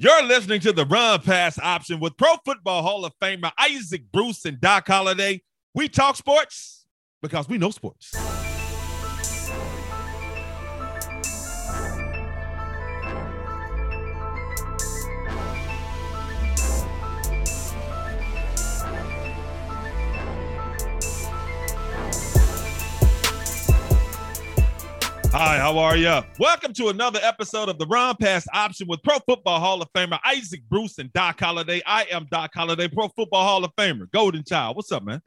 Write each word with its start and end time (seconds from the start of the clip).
You're 0.00 0.22
listening 0.22 0.60
to 0.60 0.72
the 0.72 0.86
run 0.86 1.20
pass 1.22 1.58
option 1.58 1.98
with 1.98 2.16
Pro 2.16 2.36
Football 2.44 2.82
Hall 2.82 3.04
of 3.04 3.12
Famer 3.20 3.50
Isaac 3.58 4.12
Bruce 4.12 4.44
and 4.44 4.60
Doc 4.60 4.86
Holliday. 4.86 5.42
We 5.74 5.88
talk 5.88 6.14
sports 6.14 6.86
because 7.20 7.48
we 7.48 7.58
know 7.58 7.70
sports. 7.70 8.14
Hi, 25.40 25.56
how 25.56 25.78
are 25.78 25.96
you? 25.96 26.20
Welcome 26.40 26.72
to 26.72 26.88
another 26.88 27.20
episode 27.22 27.68
of 27.68 27.78
the 27.78 27.86
Run 27.86 28.16
Pass 28.16 28.48
Option 28.52 28.88
with 28.88 29.00
Pro 29.04 29.20
Football 29.20 29.60
Hall 29.60 29.80
of 29.80 29.88
Famer 29.92 30.18
Isaac 30.26 30.62
Bruce 30.68 30.98
and 30.98 31.12
Doc 31.12 31.38
Holliday. 31.38 31.80
I 31.86 32.06
am 32.10 32.26
Doc 32.28 32.50
Holliday, 32.52 32.88
Pro 32.88 33.06
Football 33.06 33.44
Hall 33.44 33.64
of 33.64 33.70
Famer, 33.76 34.10
Golden 34.10 34.42
Child. 34.42 34.74
What's 34.74 34.90
up, 34.90 35.04
man? 35.04 35.22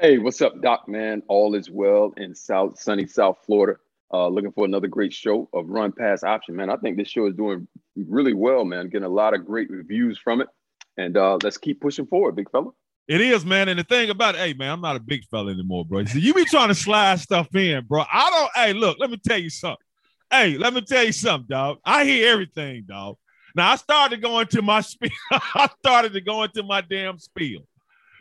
Hey, 0.00 0.16
what's 0.16 0.40
up, 0.40 0.62
Doc? 0.62 0.88
Man, 0.88 1.22
all 1.28 1.54
is 1.54 1.68
well 1.68 2.14
in 2.16 2.34
South 2.34 2.80
sunny 2.80 3.06
South 3.06 3.36
Florida. 3.44 3.78
Uh, 4.10 4.28
looking 4.28 4.52
for 4.52 4.64
another 4.64 4.88
great 4.88 5.12
show 5.12 5.50
of 5.52 5.68
Run 5.68 5.92
Pass 5.92 6.24
Option, 6.24 6.56
man. 6.56 6.70
I 6.70 6.76
think 6.76 6.96
this 6.96 7.08
show 7.08 7.26
is 7.26 7.34
doing 7.34 7.68
really 7.94 8.32
well, 8.32 8.64
man. 8.64 8.88
Getting 8.88 9.04
a 9.04 9.10
lot 9.10 9.34
of 9.34 9.44
great 9.44 9.68
reviews 9.68 10.18
from 10.18 10.40
it, 10.40 10.48
and 10.96 11.18
uh, 11.18 11.36
let's 11.42 11.58
keep 11.58 11.78
pushing 11.78 12.06
forward, 12.06 12.36
big 12.36 12.50
fella. 12.50 12.70
It 13.06 13.20
is, 13.20 13.44
man. 13.44 13.68
And 13.68 13.78
the 13.78 13.84
thing 13.84 14.08
about 14.08 14.34
it, 14.34 14.38
hey, 14.38 14.54
man, 14.54 14.72
I'm 14.72 14.80
not 14.80 14.96
a 14.96 15.00
big 15.00 15.24
fella 15.26 15.52
anymore, 15.52 15.84
bro. 15.84 16.04
So 16.06 16.18
you 16.18 16.32
be 16.32 16.44
trying 16.46 16.68
to 16.68 16.74
slide 16.74 17.20
stuff 17.20 17.54
in, 17.54 17.84
bro. 17.84 18.04
I 18.10 18.30
don't, 18.30 18.50
hey, 18.54 18.72
look, 18.72 18.98
let 18.98 19.10
me 19.10 19.18
tell 19.18 19.38
you 19.38 19.50
something. 19.50 19.84
Hey, 20.30 20.56
let 20.56 20.72
me 20.72 20.80
tell 20.80 21.04
you 21.04 21.12
something, 21.12 21.46
dog. 21.48 21.78
I 21.84 22.04
hear 22.04 22.32
everything, 22.32 22.84
dog. 22.88 23.16
Now 23.54 23.72
I 23.72 23.76
started 23.76 24.22
going 24.22 24.46
to 24.48 24.62
my 24.62 24.80
spiel. 24.80 25.10
I 25.30 25.68
started 25.78 26.14
to 26.14 26.20
go 26.20 26.42
into 26.42 26.62
my 26.62 26.80
damn 26.80 27.18
spiel. 27.18 27.60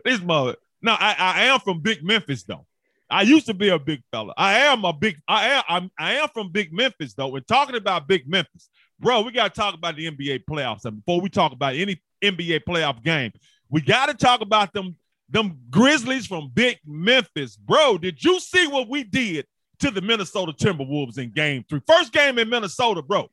This 0.04 0.22
mother. 0.22 0.56
Now 0.82 0.98
I, 1.00 1.16
I 1.18 1.44
am 1.46 1.60
from 1.62 1.80
Big 1.80 2.04
Memphis, 2.04 2.44
though. 2.44 2.66
I 3.10 3.22
used 3.22 3.46
to 3.46 3.54
be 3.54 3.70
a 3.70 3.80
big 3.80 4.02
fella. 4.12 4.34
I 4.38 4.60
am 4.60 4.84
a 4.86 4.92
big. 4.92 5.18
I 5.28 5.50
am. 5.50 5.64
I'm, 5.70 5.92
I 5.98 6.14
am 6.16 6.28
from 6.34 6.52
Big 6.52 6.74
Memphis, 6.74 7.14
though. 7.14 7.30
We're 7.30 7.42
talking 7.42 7.76
about 7.76 8.08
Big 8.08 8.28
Memphis, 8.28 8.70
bro. 9.00 9.22
We 9.22 9.32
got 9.32 9.54
to 9.54 9.60
talk 9.60 9.76
about 9.76 9.96
the 9.96 10.10
NBA 10.10 10.46
playoffs. 10.50 10.86
And 10.86 10.98
before 10.98 11.22
we 11.22 11.30
talk 11.30 11.54
about 11.54 11.76
any 11.76 12.02
NBA 12.24 12.62
playoff 12.68 13.04
game, 13.04 13.32
we 13.74 13.82
got 13.82 14.06
to 14.06 14.14
talk 14.14 14.42
about 14.42 14.72
them 14.72 14.96
them 15.30 15.58
Grizzlies 15.72 16.28
from 16.28 16.52
Big 16.54 16.78
Memphis. 16.86 17.58
Bro, 17.58 17.98
did 17.98 18.24
you 18.24 18.40
see 18.40 18.68
what 18.68 18.88
we 18.88 19.04
did 19.04 19.48
to 19.80 19.90
the 19.90 20.00
Minnesota 20.00 20.54
Timberwolves 20.54 21.18
in 21.18 21.32
game 21.32 21.66
three? 21.68 21.82
First 21.88 22.14
game 22.14 22.38
in 22.38 22.50
Minnesota, 22.50 23.02
bro. 23.02 23.30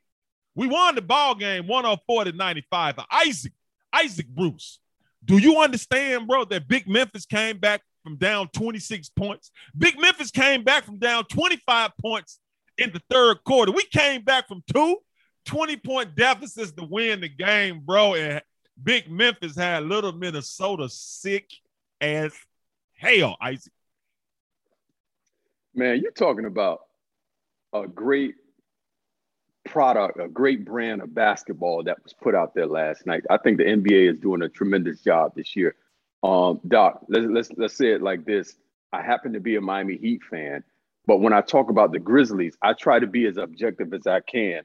We 0.55 0.67
won 0.67 0.95
the 0.95 1.03
ball 1.03 1.35
game 1.35 1.67
104 1.67 2.25
to 2.25 2.33
95 2.33 2.95
for 2.95 3.05
Isaac, 3.11 3.53
Isaac 3.93 4.27
Bruce. 4.29 4.81
Do 5.27 5.37
you 5.37 5.59
understand, 5.59 6.27
bro, 6.27 6.47
that 6.47 6.67
Big 6.67 6.89
Memphis 6.89 7.27
came 7.27 7.59
back 7.59 7.83
from 8.03 8.17
down 8.17 8.49
26 8.49 9.11
points? 9.11 9.51
Big 9.77 10.01
Memphis 10.01 10.31
came 10.31 10.65
back 10.65 10.85
from 10.87 10.99
down 10.99 11.25
25 11.25 11.91
points 12.01 12.41
in 12.79 12.91
the 12.93 13.03
third 13.11 13.45
quarter. 13.45 13.73
We 13.73 13.85
came 13.85 14.23
back 14.23 14.49
from 14.49 14.65
two 14.73 14.97
20 15.45 15.77
point 15.77 16.17
deficits 16.17 16.73
to 16.73 16.85
win 16.85 17.21
the 17.21 17.29
game, 17.29 17.83
bro. 17.85 18.15
And 18.15 18.43
Big 18.83 19.11
Memphis 19.11 19.57
had 19.57 19.85
little 19.85 20.13
Minnesota 20.13 20.89
sick 20.89 21.51
as 22.01 22.33
hell, 22.97 23.37
Isaac. 23.41 23.73
Man, 25.75 26.01
you're 26.01 26.13
talking 26.13 26.47
about 26.47 26.81
a 27.73 27.87
great 27.87 28.35
product, 29.67 30.19
a 30.19 30.29
great 30.29 30.65
brand 30.65 31.03
of 31.03 31.15
basketball 31.15 31.85
that 31.85 32.03
was 32.03 32.13
put 32.13 32.35
out 32.35 32.55
there 32.55 32.67
last 32.67 33.07
night. 33.07 33.25
I 33.31 33.37
think 33.37 33.59
the 33.59 33.65
NBA 33.65 34.13
is 34.13 34.19
doing 34.19 34.43
a 34.43 34.49
tremendous 34.49 35.01
job 35.01 35.35
this 35.37 35.55
year. 35.55 35.75
Um, 36.23 36.61
Doc, 36.67 37.05
let's 37.09 37.27
let's 37.29 37.51
let's 37.57 37.75
say 37.75 37.93
it 37.93 38.03
like 38.03 38.25
this. 38.25 38.57
I 38.93 39.03
happen 39.03 39.33
to 39.35 39.41
be 39.41 39.57
a 39.57 39.61
Miami 39.61 39.97
Heat 39.97 40.23
fan, 40.29 40.65
but 41.07 41.19
when 41.19 41.33
I 41.33 41.41
talk 41.41 41.71
about 41.71 41.93
the 41.93 41.99
Grizzlies, 41.99 42.57
I 42.63 42.73
try 42.73 42.99
to 42.99 43.07
be 43.07 43.27
as 43.27 43.37
objective 43.37 43.95
as 43.95 44.07
I 44.07 44.21
can, 44.21 44.63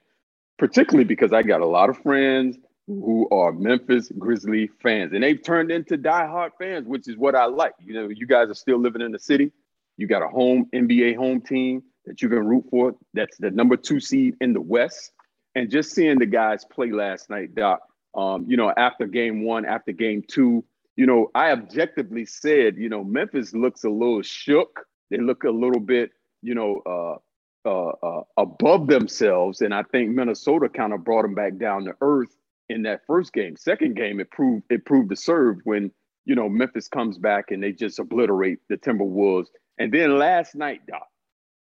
particularly 0.58 1.06
because 1.06 1.32
I 1.32 1.44
got 1.44 1.62
a 1.62 1.68
lot 1.68 1.90
of 1.90 1.98
friends 2.00 2.58
who 2.88 3.28
are 3.32 3.52
Memphis 3.52 4.12
Grizzly 4.18 4.70
fans, 4.82 5.14
and 5.14 5.24
they've 5.24 5.42
turned 5.42 5.72
into 5.72 5.98
diehard 5.98 6.52
fans, 6.60 6.88
which 6.88 7.08
is 7.08 7.18
what 7.18 7.36
I 7.36 7.46
like. 7.46 7.74
You 7.80 7.94
know, 7.94 8.10
you 8.10 8.28
guys 8.28 8.50
are 8.50 8.56
still 8.56 8.80
living 8.80 9.02
in 9.02 9.12
the 9.12 9.20
city. 9.20 9.52
You 9.98 10.08
got 10.08 10.22
a 10.22 10.28
home 10.28 10.68
NBA 10.74 11.16
home 11.16 11.42
team 11.42 11.84
that 12.06 12.22
you 12.22 12.30
can 12.30 12.46
root 12.46 12.66
for. 12.70 12.94
That's 13.14 13.38
the 13.38 13.50
number 13.50 13.78
two 13.78 14.00
seed 14.00 14.36
in 14.42 14.54
the 14.54 14.62
West. 14.62 15.12
And 15.56 15.72
just 15.72 15.92
seeing 15.92 16.20
the 16.20 16.26
guys 16.26 16.66
play 16.66 16.92
last 16.92 17.30
night, 17.30 17.56
Doc. 17.56 17.82
Um, 18.14 18.46
you 18.48 18.58
know, 18.58 18.72
after 18.78 19.08
game 19.08 19.44
one, 19.44 19.66
after 19.66 19.92
game 19.92 20.24
two, 20.28 20.64
you 20.96 21.06
know, 21.06 21.32
I 21.34 21.52
objectively 21.52 22.26
said, 22.26 22.78
you 22.78 22.90
know, 22.90 23.04
Memphis 23.04 23.54
looks 23.54 23.84
a 23.84 23.90
little 23.90 24.22
shook. 24.22 24.86
They 25.10 25.18
look 25.18 25.44
a 25.44 25.50
little 25.50 25.82
bit, 25.82 26.12
you 26.42 26.56
know, 26.56 26.82
uh, 26.86 27.68
uh, 27.68 27.94
uh, 28.04 28.24
above 28.38 28.88
themselves. 28.88 29.62
And 29.62 29.74
I 29.74 29.84
think 29.84 30.12
Minnesota 30.12 30.70
kind 30.70 30.94
of 30.94 31.04
brought 31.04 31.24
them 31.24 31.36
back 31.36 31.58
down 31.58 31.86
to 31.86 31.96
earth 32.02 32.36
in 32.70 32.84
that 32.84 33.02
first 33.06 33.34
game. 33.34 33.56
Second 33.56 33.96
game, 33.96 34.20
it 34.20 34.32
proved 34.32 34.64
it 34.70 34.86
proved 34.86 35.10
to 35.10 35.16
serve 35.16 35.58
when 35.64 35.92
you 36.26 36.36
know 36.36 36.50
Memphis 36.50 36.88
comes 36.88 37.18
back 37.18 37.52
and 37.52 37.62
they 37.62 37.72
just 37.72 38.00
obliterate 38.00 38.60
the 38.70 38.78
Timberwolves. 38.78 39.48
And 39.78 39.94
then 39.94 40.18
last 40.18 40.56
night, 40.56 40.82
Doc, 40.88 41.08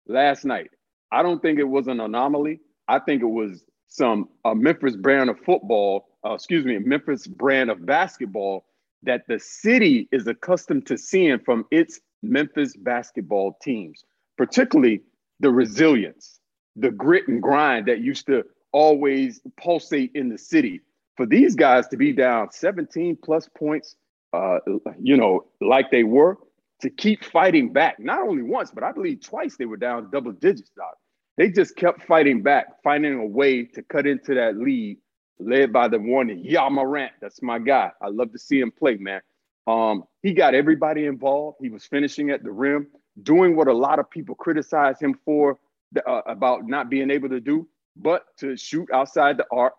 last 0.07 0.45
night, 0.45 0.71
I 1.13 1.23
don't 1.23 1.43
think 1.43 1.59
it 1.59 1.69
was 1.69 1.89
an 1.89 2.01
anomaly. 2.01 2.61
I 2.89 2.99
think 2.99 3.23
it 3.23 3.27
was 3.27 3.65
some 3.89 4.29
a 4.45 4.55
Memphis 4.55 4.97
brand 4.97 5.31
of 5.31 5.39
football, 5.41 6.09
uh, 6.25 6.35
excuse 6.35 6.65
me, 6.65 6.79
Memphis 6.79 7.27
brand 7.27 7.71
of 7.71 7.85
basketball 7.87 8.65
that 9.03 9.27
the 9.29 9.39
city 9.39 10.09
is 10.13 10.27
accustomed 10.27 10.87
to 10.87 10.97
seeing 10.97 11.39
from 11.39 11.67
its 11.71 12.01
Memphis 12.23 12.75
basketball 12.75 13.57
teams, 13.63 14.05
particularly 14.39 15.03
the 15.41 15.51
resilience, 15.51 16.41
the 16.75 16.91
grit 16.91 17.29
and 17.29 17.43
grind 17.43 17.87
that 17.87 18.01
used 18.01 18.27
to 18.27 18.45
always 18.73 19.41
pulsate 19.57 20.11
in 20.15 20.29
the 20.31 20.39
city 20.39 20.81
for 21.17 21.27
these 21.27 21.55
guys 21.55 21.89
to 21.89 21.97
be 21.97 22.13
down 22.13 22.51
17 22.51 23.19
plus 23.23 23.49
points, 23.57 23.97
uh, 24.33 24.59
you 25.01 25.17
know, 25.17 25.47
like 25.61 25.91
they 25.91 26.05
were, 26.05 26.39
to 26.81 26.91
keep 26.91 27.25
fighting 27.25 27.73
back, 27.73 27.99
not 27.99 28.21
only 28.21 28.43
once, 28.43 28.71
but 28.71 28.83
I 28.83 28.93
believe 28.93 29.21
twice 29.21 29.57
they 29.57 29.65
were 29.65 29.77
down 29.77 30.11
double 30.11 30.33
digits, 30.33 30.71
Doc. 30.77 30.95
They 31.37 31.51
just 31.51 31.77
kept 31.77 32.03
fighting 32.03 32.43
back, 32.43 32.83
finding 32.83 33.15
a 33.15 33.27
way 33.27 33.65
to 33.65 33.83
cut 33.83 34.07
into 34.07 34.35
that 34.35 34.57
lead, 34.57 34.99
led 35.39 35.73
by 35.73 35.89
the 35.89 35.99
one 35.99 36.29
Ja 36.45 36.69
Morant. 36.69 37.13
That's 37.21 37.43
my 37.43 37.59
guy. 37.59 37.91
I 38.03 38.09
love 38.09 38.33
to 38.33 38.39
see 38.39 38.61
him 38.61 38.71
play, 38.71 38.97
man. 38.97 39.21
Um, 39.67 40.05
he 40.23 40.33
got 40.33 40.55
everybody 40.55 41.07
involved. 41.07 41.59
He 41.61 41.71
was 41.71 41.87
finishing 41.87 42.31
at 42.31 42.43
the 42.43 42.53
rim, 42.53 42.89
doing 43.23 43.57
what 43.57 43.69
a 43.69 43.73
lot 43.73 43.99
of 43.99 44.11
people 44.11 44.35
criticize 44.35 45.01
him 45.01 45.19
for 45.25 45.59
uh, 46.07 46.21
about 46.27 46.67
not 46.67 46.91
being 46.91 47.11
able 47.11 47.29
to 47.31 47.41
do, 47.41 47.67
but 47.97 48.25
to 48.39 48.57
shoot 48.57 48.89
outside 48.93 49.37
the 49.37 49.47
arc, 49.51 49.75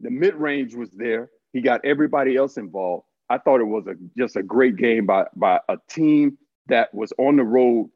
the 0.00 0.10
mid 0.10 0.34
range 0.34 0.74
was 0.74 0.90
there. 0.90 1.30
He 1.52 1.60
got 1.60 1.84
everybody 1.84 2.36
else 2.36 2.56
involved. 2.56 3.04
I 3.28 3.38
thought 3.38 3.60
it 3.60 3.64
was 3.64 3.86
a 3.86 3.94
just 4.16 4.36
a 4.36 4.42
great 4.42 4.76
game 4.76 5.06
by 5.06 5.26
by 5.34 5.60
a 5.68 5.78
team 5.88 6.38
that 6.68 6.92
was 6.94 7.12
on 7.18 7.36
the 7.36 7.44
road, 7.44 7.90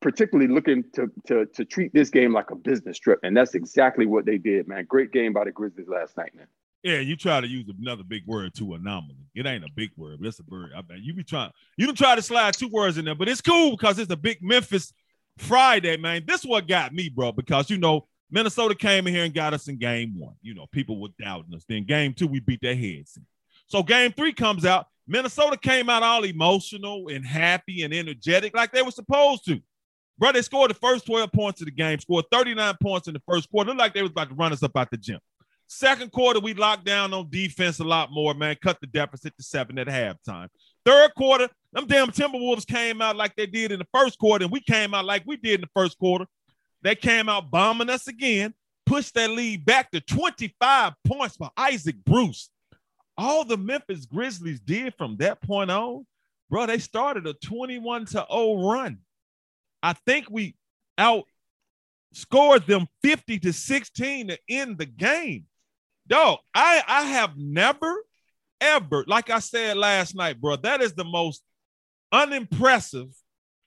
particularly 0.00 0.52
looking 0.52 0.84
to 0.94 1.10
to 1.26 1.46
to 1.46 1.64
treat 1.64 1.92
this 1.94 2.10
game 2.10 2.32
like 2.32 2.50
a 2.50 2.56
business 2.56 2.98
trip, 2.98 3.20
and 3.22 3.36
that's 3.36 3.54
exactly 3.54 4.06
what 4.06 4.26
they 4.26 4.38
did, 4.38 4.68
man. 4.68 4.84
Great 4.86 5.12
game 5.12 5.32
by 5.32 5.44
the 5.44 5.52
Grizzlies 5.52 5.88
last 5.88 6.16
night, 6.16 6.34
man. 6.34 6.46
Yeah, 6.82 7.00
you 7.00 7.16
try 7.16 7.40
to 7.40 7.46
use 7.46 7.68
another 7.80 8.04
big 8.04 8.24
word 8.26 8.54
to 8.54 8.74
anomaly. 8.74 9.16
It 9.34 9.46
ain't 9.46 9.64
a 9.64 9.70
big 9.74 9.90
word, 9.96 10.18
but 10.20 10.28
it's 10.28 10.38
a 10.38 10.44
word. 10.48 10.70
I 10.76 10.80
bet 10.80 11.00
you 11.00 11.12
be 11.12 11.24
trying. 11.24 11.50
You 11.76 11.86
don't 11.86 11.98
try 11.98 12.14
to 12.14 12.22
slide 12.22 12.54
two 12.54 12.68
words 12.68 12.98
in 12.98 13.04
there, 13.04 13.16
but 13.16 13.28
it's 13.28 13.40
cool 13.40 13.72
because 13.72 13.98
it's 13.98 14.12
a 14.12 14.16
big 14.16 14.38
Memphis 14.42 14.92
Friday, 15.38 15.96
man. 15.96 16.24
This 16.26 16.44
what 16.44 16.68
got 16.68 16.92
me, 16.92 17.08
bro, 17.08 17.32
because 17.32 17.70
you 17.70 17.78
know 17.78 18.06
Minnesota 18.30 18.74
came 18.74 19.06
in 19.06 19.14
here 19.14 19.24
and 19.24 19.34
got 19.34 19.54
us 19.54 19.68
in 19.68 19.78
game 19.78 20.18
one. 20.18 20.34
You 20.42 20.54
know, 20.54 20.66
people 20.70 21.00
were 21.00 21.08
doubting 21.18 21.54
us. 21.54 21.64
Then 21.68 21.84
game 21.84 22.12
two, 22.12 22.26
we 22.26 22.40
beat 22.40 22.60
their 22.60 22.76
heads. 22.76 23.18
So 23.66 23.82
game 23.82 24.12
three 24.12 24.32
comes 24.32 24.64
out. 24.64 24.86
Minnesota 25.06 25.56
came 25.56 25.88
out 25.88 26.02
all 26.02 26.24
emotional 26.24 27.08
and 27.08 27.24
happy 27.24 27.82
and 27.82 27.94
energetic 27.94 28.54
like 28.54 28.72
they 28.72 28.82
were 28.82 28.90
supposed 28.90 29.46
to. 29.46 29.60
Bro, 30.18 30.32
they 30.32 30.42
scored 30.42 30.70
the 30.70 30.74
first 30.74 31.06
12 31.06 31.32
points 31.32 31.60
of 31.62 31.66
the 31.66 31.70
game, 31.70 31.98
scored 32.00 32.26
39 32.30 32.74
points 32.82 33.08
in 33.08 33.14
the 33.14 33.22
first 33.26 33.48
quarter. 33.50 33.68
Looked 33.68 33.78
like 33.78 33.94
they 33.94 34.02
was 34.02 34.10
about 34.10 34.28
to 34.28 34.34
run 34.34 34.52
us 34.52 34.62
up 34.62 34.76
out 34.76 34.90
the 34.90 34.96
gym. 34.96 35.20
Second 35.68 36.10
quarter, 36.12 36.40
we 36.40 36.54
locked 36.54 36.84
down 36.84 37.12
on 37.12 37.28
defense 37.30 37.78
a 37.78 37.84
lot 37.84 38.10
more, 38.10 38.34
man. 38.34 38.56
Cut 38.60 38.78
the 38.80 38.86
deficit 38.86 39.36
to 39.36 39.42
seven 39.42 39.78
at 39.78 39.86
halftime. 39.86 40.48
Third 40.84 41.14
quarter, 41.14 41.48
them 41.72 41.86
damn 41.86 42.08
Timberwolves 42.08 42.66
came 42.66 43.02
out 43.02 43.16
like 43.16 43.36
they 43.36 43.46
did 43.46 43.70
in 43.70 43.78
the 43.78 43.86
first 43.92 44.18
quarter, 44.18 44.44
and 44.44 44.52
we 44.52 44.60
came 44.60 44.94
out 44.94 45.04
like 45.04 45.22
we 45.26 45.36
did 45.36 45.56
in 45.56 45.60
the 45.60 45.70
first 45.74 45.98
quarter. 45.98 46.26
They 46.82 46.94
came 46.94 47.28
out 47.28 47.50
bombing 47.50 47.90
us 47.90 48.08
again, 48.08 48.54
pushed 48.86 49.14
that 49.14 49.30
lead 49.30 49.64
back 49.64 49.90
to 49.90 50.00
25 50.00 50.92
points 51.04 51.36
for 51.36 51.50
Isaac 51.56 51.96
Bruce. 52.04 52.50
All 53.16 53.44
the 53.44 53.56
Memphis 53.56 54.06
Grizzlies 54.06 54.60
did 54.60 54.94
from 54.96 55.16
that 55.16 55.42
point 55.42 55.70
on, 55.70 56.06
bro, 56.48 56.66
they 56.66 56.78
started 56.78 57.26
a 57.26 57.34
21 57.34 58.06
to 58.06 58.26
0 58.30 58.68
run. 58.70 58.98
I 59.82 59.92
think 59.92 60.26
we 60.30 60.54
outscored 60.98 62.66
them 62.66 62.86
50 63.02 63.40
to 63.40 63.52
16 63.52 64.28
to 64.28 64.38
end 64.48 64.78
the 64.78 64.86
game. 64.86 65.46
Dog, 66.06 66.38
I 66.54 66.82
I 66.86 67.02
have 67.02 67.36
never 67.36 68.02
ever, 68.60 69.04
like 69.06 69.30
I 69.30 69.40
said 69.40 69.76
last 69.76 70.14
night, 70.14 70.40
bro, 70.40 70.56
that 70.56 70.80
is 70.80 70.94
the 70.94 71.04
most 71.04 71.42
unimpressive, 72.12 73.08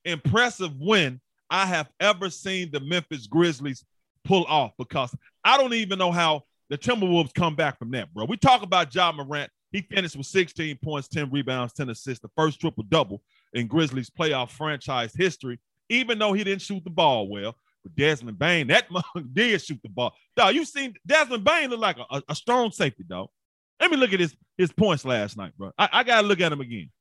impressive 0.03 0.73
win 0.77 1.21
I 1.51 1.65
have 1.65 1.89
ever 1.99 2.29
seen 2.29 2.71
the 2.71 2.79
Memphis 2.79 3.27
Grizzlies 3.27 3.83
pull 4.23 4.45
off 4.45 4.71
because 4.77 5.13
I 5.43 5.57
don't 5.57 5.73
even 5.73 5.99
know 5.99 6.11
how 6.11 6.43
the 6.69 6.77
Timberwolves 6.77 7.33
come 7.33 7.55
back 7.55 7.77
from 7.77 7.91
that, 7.91 8.13
bro. 8.13 8.25
We 8.25 8.37
talk 8.37 8.63
about 8.63 8.95
Ja 8.95 9.11
Morant. 9.11 9.51
He 9.71 9.81
finished 9.81 10.15
with 10.15 10.25
16 10.25 10.77
points, 10.81 11.09
10 11.09 11.29
rebounds, 11.29 11.73
10 11.73 11.89
assists, 11.89 12.21
the 12.21 12.31
first 12.35 12.59
triple 12.59 12.83
double 12.83 13.21
in 13.53 13.67
Grizzlies 13.67 14.09
playoff 14.09 14.51
franchise 14.51 15.13
history, 15.13 15.59
even 15.89 16.17
though 16.17 16.33
he 16.33 16.43
didn't 16.43 16.61
shoot 16.61 16.83
the 16.83 16.89
ball 16.89 17.27
well. 17.27 17.55
But 17.83 17.95
Desmond 17.95 18.39
Bane, 18.39 18.67
that 18.67 18.87
did 19.33 19.61
shoot 19.61 19.79
the 19.83 19.89
ball. 19.89 20.13
Dog, 20.37 20.55
you 20.55 20.63
seen 20.65 20.93
Desmond 21.05 21.43
Bane 21.43 21.69
look 21.69 21.79
like 21.79 21.97
a, 21.97 22.21
a, 22.29 22.35
strong 22.35 22.71
safety, 22.71 23.03
dog. 23.03 23.29
Let 23.79 23.91
me 23.91 23.97
look 23.97 24.13
at 24.13 24.19
his, 24.19 24.35
his 24.57 24.71
points 24.71 25.03
last 25.03 25.35
night, 25.35 25.53
bro. 25.57 25.71
I, 25.77 25.89
I 25.91 26.03
got 26.03 26.21
to 26.21 26.27
look 26.27 26.39
at 26.39 26.51
him 26.51 26.61
again. 26.61 26.91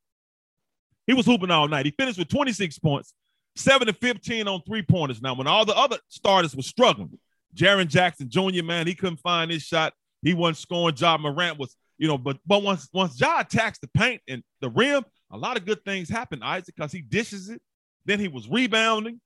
He 1.07 1.13
was 1.13 1.27
hooping 1.27 1.51
all 1.51 1.69
night. 1.69 1.87
He 1.87 1.93
finished 1.93 2.19
with 2.19 2.29
26 2.29 2.79
points, 2.79 3.13
7 3.57 3.87
to 3.87 3.93
15 3.93 4.49
on 4.49 4.63
three 4.63 4.83
pointers. 4.83 5.21
Now, 5.21 5.35
when 5.35 5.47
all 5.47 5.65
the 5.65 5.77
other 5.77 5.99
starters 6.09 6.55
were 6.55 6.63
struggling, 6.63 7.19
Jaren 7.55 7.89
Jackson 7.89 8.29
Jr., 8.29 8.63
man, 8.65 8.87
he 8.87 8.95
couldn't 8.95 9.19
find 9.19 9.51
his 9.51 9.63
shot. 9.63 9.93
He 10.23 10.35
wasn't 10.35 10.59
scoring. 10.59 10.97
Ja 10.97 11.17
Morant 11.17 11.59
was, 11.59 11.77
you 11.99 12.07
know, 12.07 12.19
but 12.19 12.39
but 12.47 12.63
once 12.63 12.89
once 12.93 13.19
Ja 13.21 13.41
attacks 13.41 13.79
the 13.79 13.89
paint 13.89 14.21
and 14.29 14.43
the 14.61 14.71
rim, 14.71 15.05
a 15.31 15.37
lot 15.37 15.57
of 15.57 15.67
good 15.67 15.85
things 15.85 16.09
happen, 16.09 16.43
Isaac, 16.43 16.75
because 16.77 16.93
he 16.93 17.01
dishes 17.01 17.49
it. 17.49 17.61
Then 18.05 18.21
he 18.21 18.29
was 18.29 18.49
rebounding. 18.49 19.21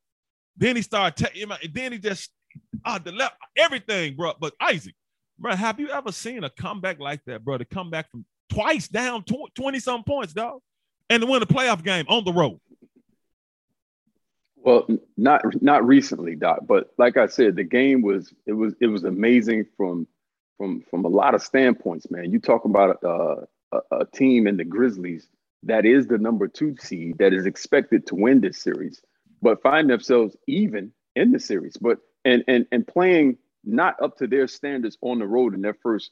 Then 0.56 0.76
he 0.76 0.82
started, 0.82 1.24
taking. 1.24 1.50
then 1.72 1.92
he 1.92 1.98
just, 1.98 2.30
uh, 2.84 2.98
the 2.98 3.12
left, 3.12 3.34
everything, 3.56 4.14
bro. 4.14 4.34
But 4.40 4.54
Isaac, 4.60 4.94
bro, 5.38 5.54
have 5.54 5.80
you 5.80 5.90
ever 5.90 6.12
seen 6.12 6.44
a 6.44 6.50
comeback 6.50 7.00
like 7.00 7.20
that, 7.26 7.44
bro? 7.44 7.58
To 7.58 7.64
come 7.64 7.90
back 7.90 8.10
from 8.10 8.24
twice 8.48 8.88
down 8.88 9.24
20 9.54 9.80
some 9.80 10.04
points, 10.04 10.32
dog, 10.32 10.60
and 11.10 11.20
to 11.22 11.26
win 11.26 11.42
a 11.42 11.46
playoff 11.46 11.82
game 11.82 12.04
on 12.08 12.24
the 12.24 12.32
road. 12.32 12.60
Well, 14.64 14.86
not 15.18 15.42
not 15.62 15.86
recently, 15.86 16.36
Doc, 16.36 16.60
but 16.66 16.90
like 16.98 17.18
I 17.18 17.26
said, 17.28 17.56
the 17.56 17.64
game 17.64 18.02
was 18.02 18.34
it 18.46 18.54
was 18.54 18.74
it 18.80 18.88
was 18.88 19.04
amazing 19.04 19.66
from 19.76 20.08
from 20.58 20.84
from 20.90 21.04
a 21.04 21.08
lot 21.08 21.34
of 21.34 21.42
standpoints, 21.42 22.10
man. 22.10 22.32
You 22.32 22.40
talk 22.40 22.64
about 22.66 23.04
uh, 23.04 23.36
a, 23.72 23.80
a 24.00 24.06
team 24.06 24.46
in 24.48 24.56
the 24.58 24.64
Grizzlies 24.64 25.28
that 25.64 25.86
is 25.86 26.08
the 26.08 26.18
number 26.18 26.48
two 26.48 26.76
seed 26.80 27.18
that 27.18 27.34
is 27.34 27.46
expected 27.46 28.06
to 28.08 28.16
win 28.16 28.40
this 28.40 28.58
series, 28.62 29.02
but 29.42 29.62
find 29.62 29.90
themselves 29.90 30.36
even 30.48 30.92
in 31.16 31.32
the 31.32 31.40
series, 31.40 31.76
but 31.78 31.98
and 32.24 32.44
and 32.48 32.66
and 32.72 32.86
playing 32.86 33.38
not 33.64 34.02
up 34.02 34.18
to 34.18 34.28
their 34.28 34.48
standards 34.48 34.98
on 35.02 35.20
the 35.20 35.26
road 35.26 35.54
in 35.54 35.62
their 35.62 35.76
first 35.82 36.10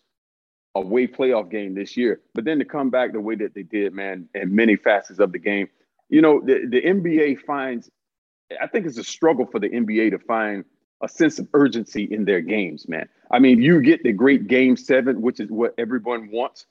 away 0.74 1.06
playoff 1.06 1.50
game 1.50 1.74
this 1.74 1.96
year. 1.96 2.20
But 2.34 2.44
then 2.44 2.60
to 2.60 2.66
come 2.66 2.90
back 2.90 3.12
the 3.12 3.20
way 3.20 3.36
that 3.36 3.54
they 3.54 3.64
did, 3.64 3.94
man, 3.94 4.28
in 4.34 4.54
many 4.54 4.76
facets 4.76 5.20
of 5.20 5.32
the 5.32 5.40
game. 5.40 5.68
You 6.10 6.22
know, 6.22 6.40
the, 6.44 6.66
the 6.70 6.82
NBA 6.82 7.40
finds 7.40 7.90
I 8.60 8.66
think 8.66 8.86
it's 8.86 8.98
a 8.98 9.04
struggle 9.04 9.46
for 9.46 9.58
the 9.58 9.68
NBA 9.68 10.10
to 10.10 10.18
find 10.18 10.64
a 11.02 11.08
sense 11.08 11.38
of 11.38 11.48
urgency 11.52 12.04
in 12.04 12.24
their 12.24 12.40
games, 12.40 12.88
man. 12.88 13.08
I 13.30 13.38
mean, 13.38 13.60
you 13.60 13.80
get 13.82 14.02
the 14.02 14.12
great 14.12 14.46
game 14.46 14.76
seven, 14.76 15.20
which 15.20 15.40
is 15.40 15.50
what 15.50 15.74
everyone 15.78 16.30
wants. 16.30 16.66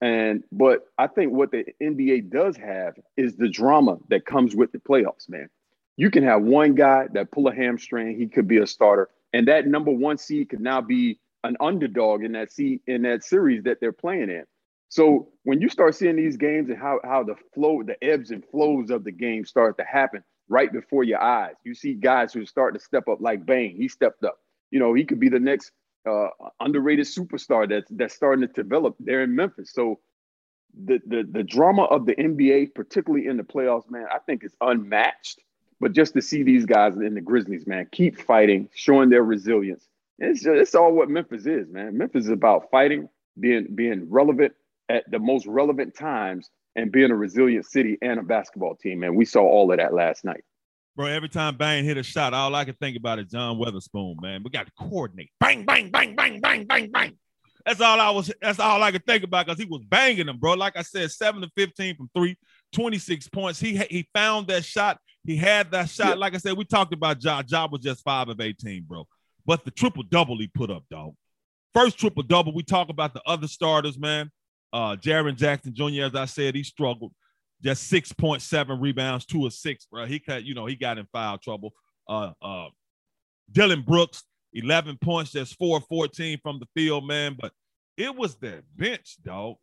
And 0.00 0.44
but 0.52 0.86
I 0.98 1.06
think 1.06 1.32
what 1.32 1.50
the 1.50 1.64
NBA 1.82 2.30
does 2.30 2.56
have 2.56 2.94
is 3.16 3.36
the 3.36 3.48
drama 3.48 3.98
that 4.08 4.26
comes 4.26 4.54
with 4.54 4.72
the 4.72 4.78
playoffs, 4.78 5.28
man. 5.28 5.48
You 5.96 6.10
can 6.10 6.22
have 6.24 6.42
one 6.42 6.74
guy 6.74 7.06
that 7.14 7.30
pull 7.30 7.48
a 7.48 7.54
hamstring, 7.54 8.18
he 8.18 8.26
could 8.26 8.46
be 8.46 8.58
a 8.58 8.66
starter, 8.66 9.08
and 9.32 9.48
that 9.48 9.66
number 9.66 9.90
one 9.90 10.18
seed 10.18 10.50
could 10.50 10.60
now 10.60 10.82
be 10.82 11.18
an 11.44 11.56
underdog 11.60 12.24
in 12.24 12.32
that 12.32 12.52
seed 12.52 12.80
in 12.86 13.02
that 13.02 13.24
series 13.24 13.62
that 13.64 13.78
they're 13.80 13.92
playing 13.92 14.30
in. 14.30 14.44
So 14.88 15.28
when 15.44 15.60
you 15.60 15.68
start 15.68 15.94
seeing 15.94 16.16
these 16.16 16.36
games 16.36 16.68
and 16.68 16.78
how 16.78 17.00
how 17.02 17.24
the 17.24 17.36
flow, 17.54 17.82
the 17.82 18.02
ebbs 18.04 18.30
and 18.30 18.44
flows 18.44 18.90
of 18.90 19.04
the 19.04 19.12
game 19.12 19.44
start 19.44 19.78
to 19.78 19.84
happen, 19.84 20.22
right 20.48 20.72
before 20.72 21.04
your 21.04 21.20
eyes. 21.20 21.54
You 21.64 21.74
see 21.74 21.94
guys 21.94 22.32
who 22.32 22.46
start 22.46 22.74
to 22.74 22.80
step 22.80 23.08
up 23.08 23.20
like 23.20 23.44
Bane. 23.46 23.76
He 23.76 23.88
stepped 23.88 24.24
up. 24.24 24.38
You 24.70 24.78
know, 24.78 24.94
he 24.94 25.04
could 25.04 25.20
be 25.20 25.28
the 25.28 25.40
next 25.40 25.72
uh, 26.08 26.28
underrated 26.60 27.06
superstar 27.06 27.68
that's 27.68 27.90
that's 27.90 28.14
starting 28.14 28.46
to 28.46 28.52
develop 28.52 28.96
there 28.98 29.22
in 29.22 29.34
Memphis. 29.34 29.72
So 29.72 30.00
the, 30.84 31.00
the 31.06 31.28
the 31.30 31.42
drama 31.42 31.84
of 31.84 32.06
the 32.06 32.14
NBA, 32.14 32.74
particularly 32.74 33.26
in 33.26 33.36
the 33.36 33.42
playoffs, 33.42 33.90
man, 33.90 34.06
I 34.12 34.18
think 34.18 34.44
is 34.44 34.54
unmatched. 34.60 35.40
But 35.80 35.92
just 35.92 36.14
to 36.14 36.22
see 36.22 36.42
these 36.42 36.64
guys 36.64 36.96
in 36.96 37.14
the 37.14 37.20
Grizzlies, 37.20 37.66
man, 37.66 37.86
keep 37.92 38.18
fighting, 38.18 38.68
showing 38.74 39.10
their 39.10 39.22
resilience. 39.22 39.86
It's 40.18 40.42
just, 40.42 40.56
it's 40.56 40.74
all 40.74 40.92
what 40.92 41.10
Memphis 41.10 41.44
is, 41.44 41.68
man. 41.68 41.98
Memphis 41.98 42.24
is 42.24 42.30
about 42.30 42.70
fighting, 42.70 43.08
being 43.38 43.74
being 43.74 44.08
relevant 44.08 44.54
at 44.88 45.10
the 45.10 45.18
most 45.18 45.46
relevant 45.46 45.94
times, 45.94 46.50
and 46.76 46.92
being 46.92 47.10
a 47.10 47.16
resilient 47.16 47.66
city 47.66 47.98
and 48.02 48.20
a 48.20 48.22
basketball 48.22 48.76
team. 48.76 49.02
And 49.02 49.16
we 49.16 49.24
saw 49.24 49.40
all 49.42 49.72
of 49.72 49.78
that 49.78 49.94
last 49.94 50.24
night. 50.24 50.44
Bro, 50.94 51.06
every 51.06 51.28
time 51.28 51.56
Bang 51.56 51.84
hit 51.84 51.96
a 51.96 52.02
shot, 52.02 52.32
all 52.32 52.54
I 52.54 52.64
could 52.64 52.78
think 52.78 52.96
about 52.96 53.18
is 53.18 53.26
John 53.26 53.58
Witherspoon, 53.58 54.16
man. 54.20 54.42
We 54.42 54.50
got 54.50 54.66
to 54.66 54.72
coordinate. 54.78 55.30
Bang, 55.40 55.64
bang, 55.64 55.90
bang, 55.90 56.14
bang, 56.14 56.40
bang, 56.40 56.64
bang, 56.64 56.90
bang. 56.90 57.18
That's 57.66 57.80
all 57.80 58.00
I 58.00 58.10
was, 58.10 58.32
that's 58.40 58.60
all 58.60 58.82
I 58.82 58.92
could 58.92 59.04
think 59.04 59.24
about 59.24 59.46
because 59.46 59.58
he 59.58 59.66
was 59.66 59.82
banging 59.84 60.26
them, 60.26 60.38
bro. 60.38 60.54
Like 60.54 60.76
I 60.76 60.82
said, 60.82 61.10
7 61.10 61.42
to 61.42 61.50
15 61.56 61.96
from 61.96 62.10
three, 62.14 62.36
26 62.72 63.28
points. 63.28 63.58
He 63.58 63.76
he 63.76 64.08
found 64.14 64.46
that 64.46 64.64
shot. 64.64 64.98
He 65.24 65.36
had 65.36 65.70
that 65.72 65.90
shot. 65.90 66.10
Yeah. 66.10 66.14
Like 66.14 66.34
I 66.34 66.38
said, 66.38 66.56
we 66.56 66.64
talked 66.64 66.94
about 66.94 67.22
Ja. 67.22 67.42
Ja 67.46 67.66
was 67.66 67.80
just 67.80 68.04
five 68.04 68.28
of 68.28 68.40
18, 68.40 68.84
bro. 68.84 69.06
But 69.44 69.64
the 69.64 69.72
triple 69.72 70.04
double 70.04 70.38
he 70.38 70.46
put 70.46 70.70
up, 70.70 70.84
dog. 70.90 71.14
First 71.74 71.98
triple 71.98 72.22
double. 72.22 72.54
We 72.54 72.62
talk 72.62 72.88
about 72.88 73.12
the 73.12 73.22
other 73.26 73.48
starters, 73.48 73.98
man. 73.98 74.30
Uh, 74.72 74.96
Jaren 74.96 75.36
Jackson 75.36 75.74
Jr., 75.74 76.04
as 76.04 76.14
I 76.14 76.24
said, 76.26 76.54
he 76.54 76.62
struggled. 76.62 77.12
Just 77.62 77.90
6.7 77.90 78.80
rebounds, 78.80 79.24
two 79.24 79.46
of 79.46 79.52
six, 79.52 79.86
bro. 79.86 80.06
He 80.06 80.18
cut, 80.18 80.44
you 80.44 80.54
know, 80.54 80.66
he 80.66 80.76
got 80.76 80.98
in 80.98 81.06
foul 81.12 81.38
trouble. 81.38 81.72
Uh, 82.08 82.32
uh, 82.42 82.68
Dillon 83.50 83.82
Brooks, 83.82 84.24
11 84.52 84.98
points, 85.02 85.32
just 85.32 85.56
4 85.58 85.80
14 85.80 86.38
from 86.42 86.58
the 86.58 86.66
field, 86.74 87.06
man. 87.06 87.36
But 87.40 87.52
it 87.96 88.14
was 88.14 88.36
their 88.36 88.62
bench, 88.76 89.16
dog. 89.24 89.56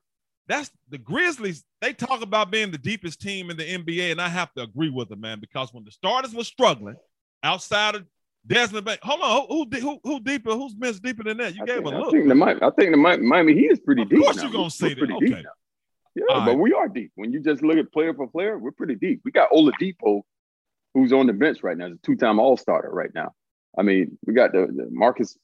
That's 0.47 0.71
the 0.89 0.97
Grizzlies. 0.97 1.63
They 1.81 1.93
talk 1.93 2.21
about 2.21 2.51
being 2.51 2.71
the 2.71 2.77
deepest 2.77 3.21
team 3.21 3.49
in 3.49 3.57
the 3.57 3.63
NBA, 3.63 4.11
and 4.11 4.21
I 4.21 4.27
have 4.27 4.53
to 4.53 4.63
agree 4.63 4.89
with 4.89 5.09
them, 5.09 5.21
man, 5.21 5.39
because 5.39 5.73
when 5.73 5.85
the 5.85 5.91
starters 5.91 6.33
were 6.33 6.43
struggling 6.43 6.95
outside 7.43 7.95
of 7.95 8.05
Desmond 8.45 8.85
Bane. 8.85 8.97
Hold 9.03 9.21
on, 9.21 9.47
who 9.47 9.79
who 9.79 9.99
who, 10.03 10.19
deeper? 10.19 10.51
Who's 10.51 10.75
missed 10.75 11.01
deeper 11.01 11.23
than 11.23 11.37
that? 11.37 11.55
You 11.55 11.63
I 11.63 11.65
gave 11.65 11.75
think, 11.77 11.87
a 11.87 11.97
look. 11.97 12.07
I 12.07 12.11
think 12.11 12.27
the 12.27 12.35
Miami, 12.35 12.61
I 12.61 12.69
think 12.71 12.91
the 12.91 12.97
Miami 12.97 13.53
Heat 13.53 13.71
is 13.71 13.79
pretty 13.79 14.01
of 14.01 14.09
deep. 14.09 14.19
Of 14.19 14.25
course, 14.25 14.37
now. 14.37 14.43
you're 14.43 14.51
gonna 14.51 14.69
say 14.69 14.93
that. 14.93 15.11
Okay. 15.11 15.43
Yeah, 16.15 16.23
All 16.29 16.41
but 16.41 16.51
right. 16.51 16.59
we 16.59 16.73
are 16.73 16.87
deep. 16.87 17.11
When 17.15 17.31
you 17.31 17.39
just 17.39 17.63
look 17.63 17.77
at 17.77 17.91
player 17.91 18.13
for 18.13 18.27
player, 18.27 18.57
we're 18.57 18.71
pretty 18.71 18.95
deep. 18.95 19.21
We 19.25 19.31
got 19.31 19.49
Oladipo, 19.49 20.21
who's 20.93 21.11
on 21.11 21.25
the 21.25 21.33
bench 21.33 21.63
right 21.63 21.75
now, 21.75 21.87
He's 21.87 21.95
a 21.95 21.99
two-time 22.05 22.39
All-Starter 22.39 22.91
right 22.91 23.09
now. 23.15 23.31
I 23.75 23.81
mean, 23.81 24.19
we 24.27 24.33
got 24.33 24.51
the, 24.51 24.67
the 24.67 24.87
Marcus 24.91 25.35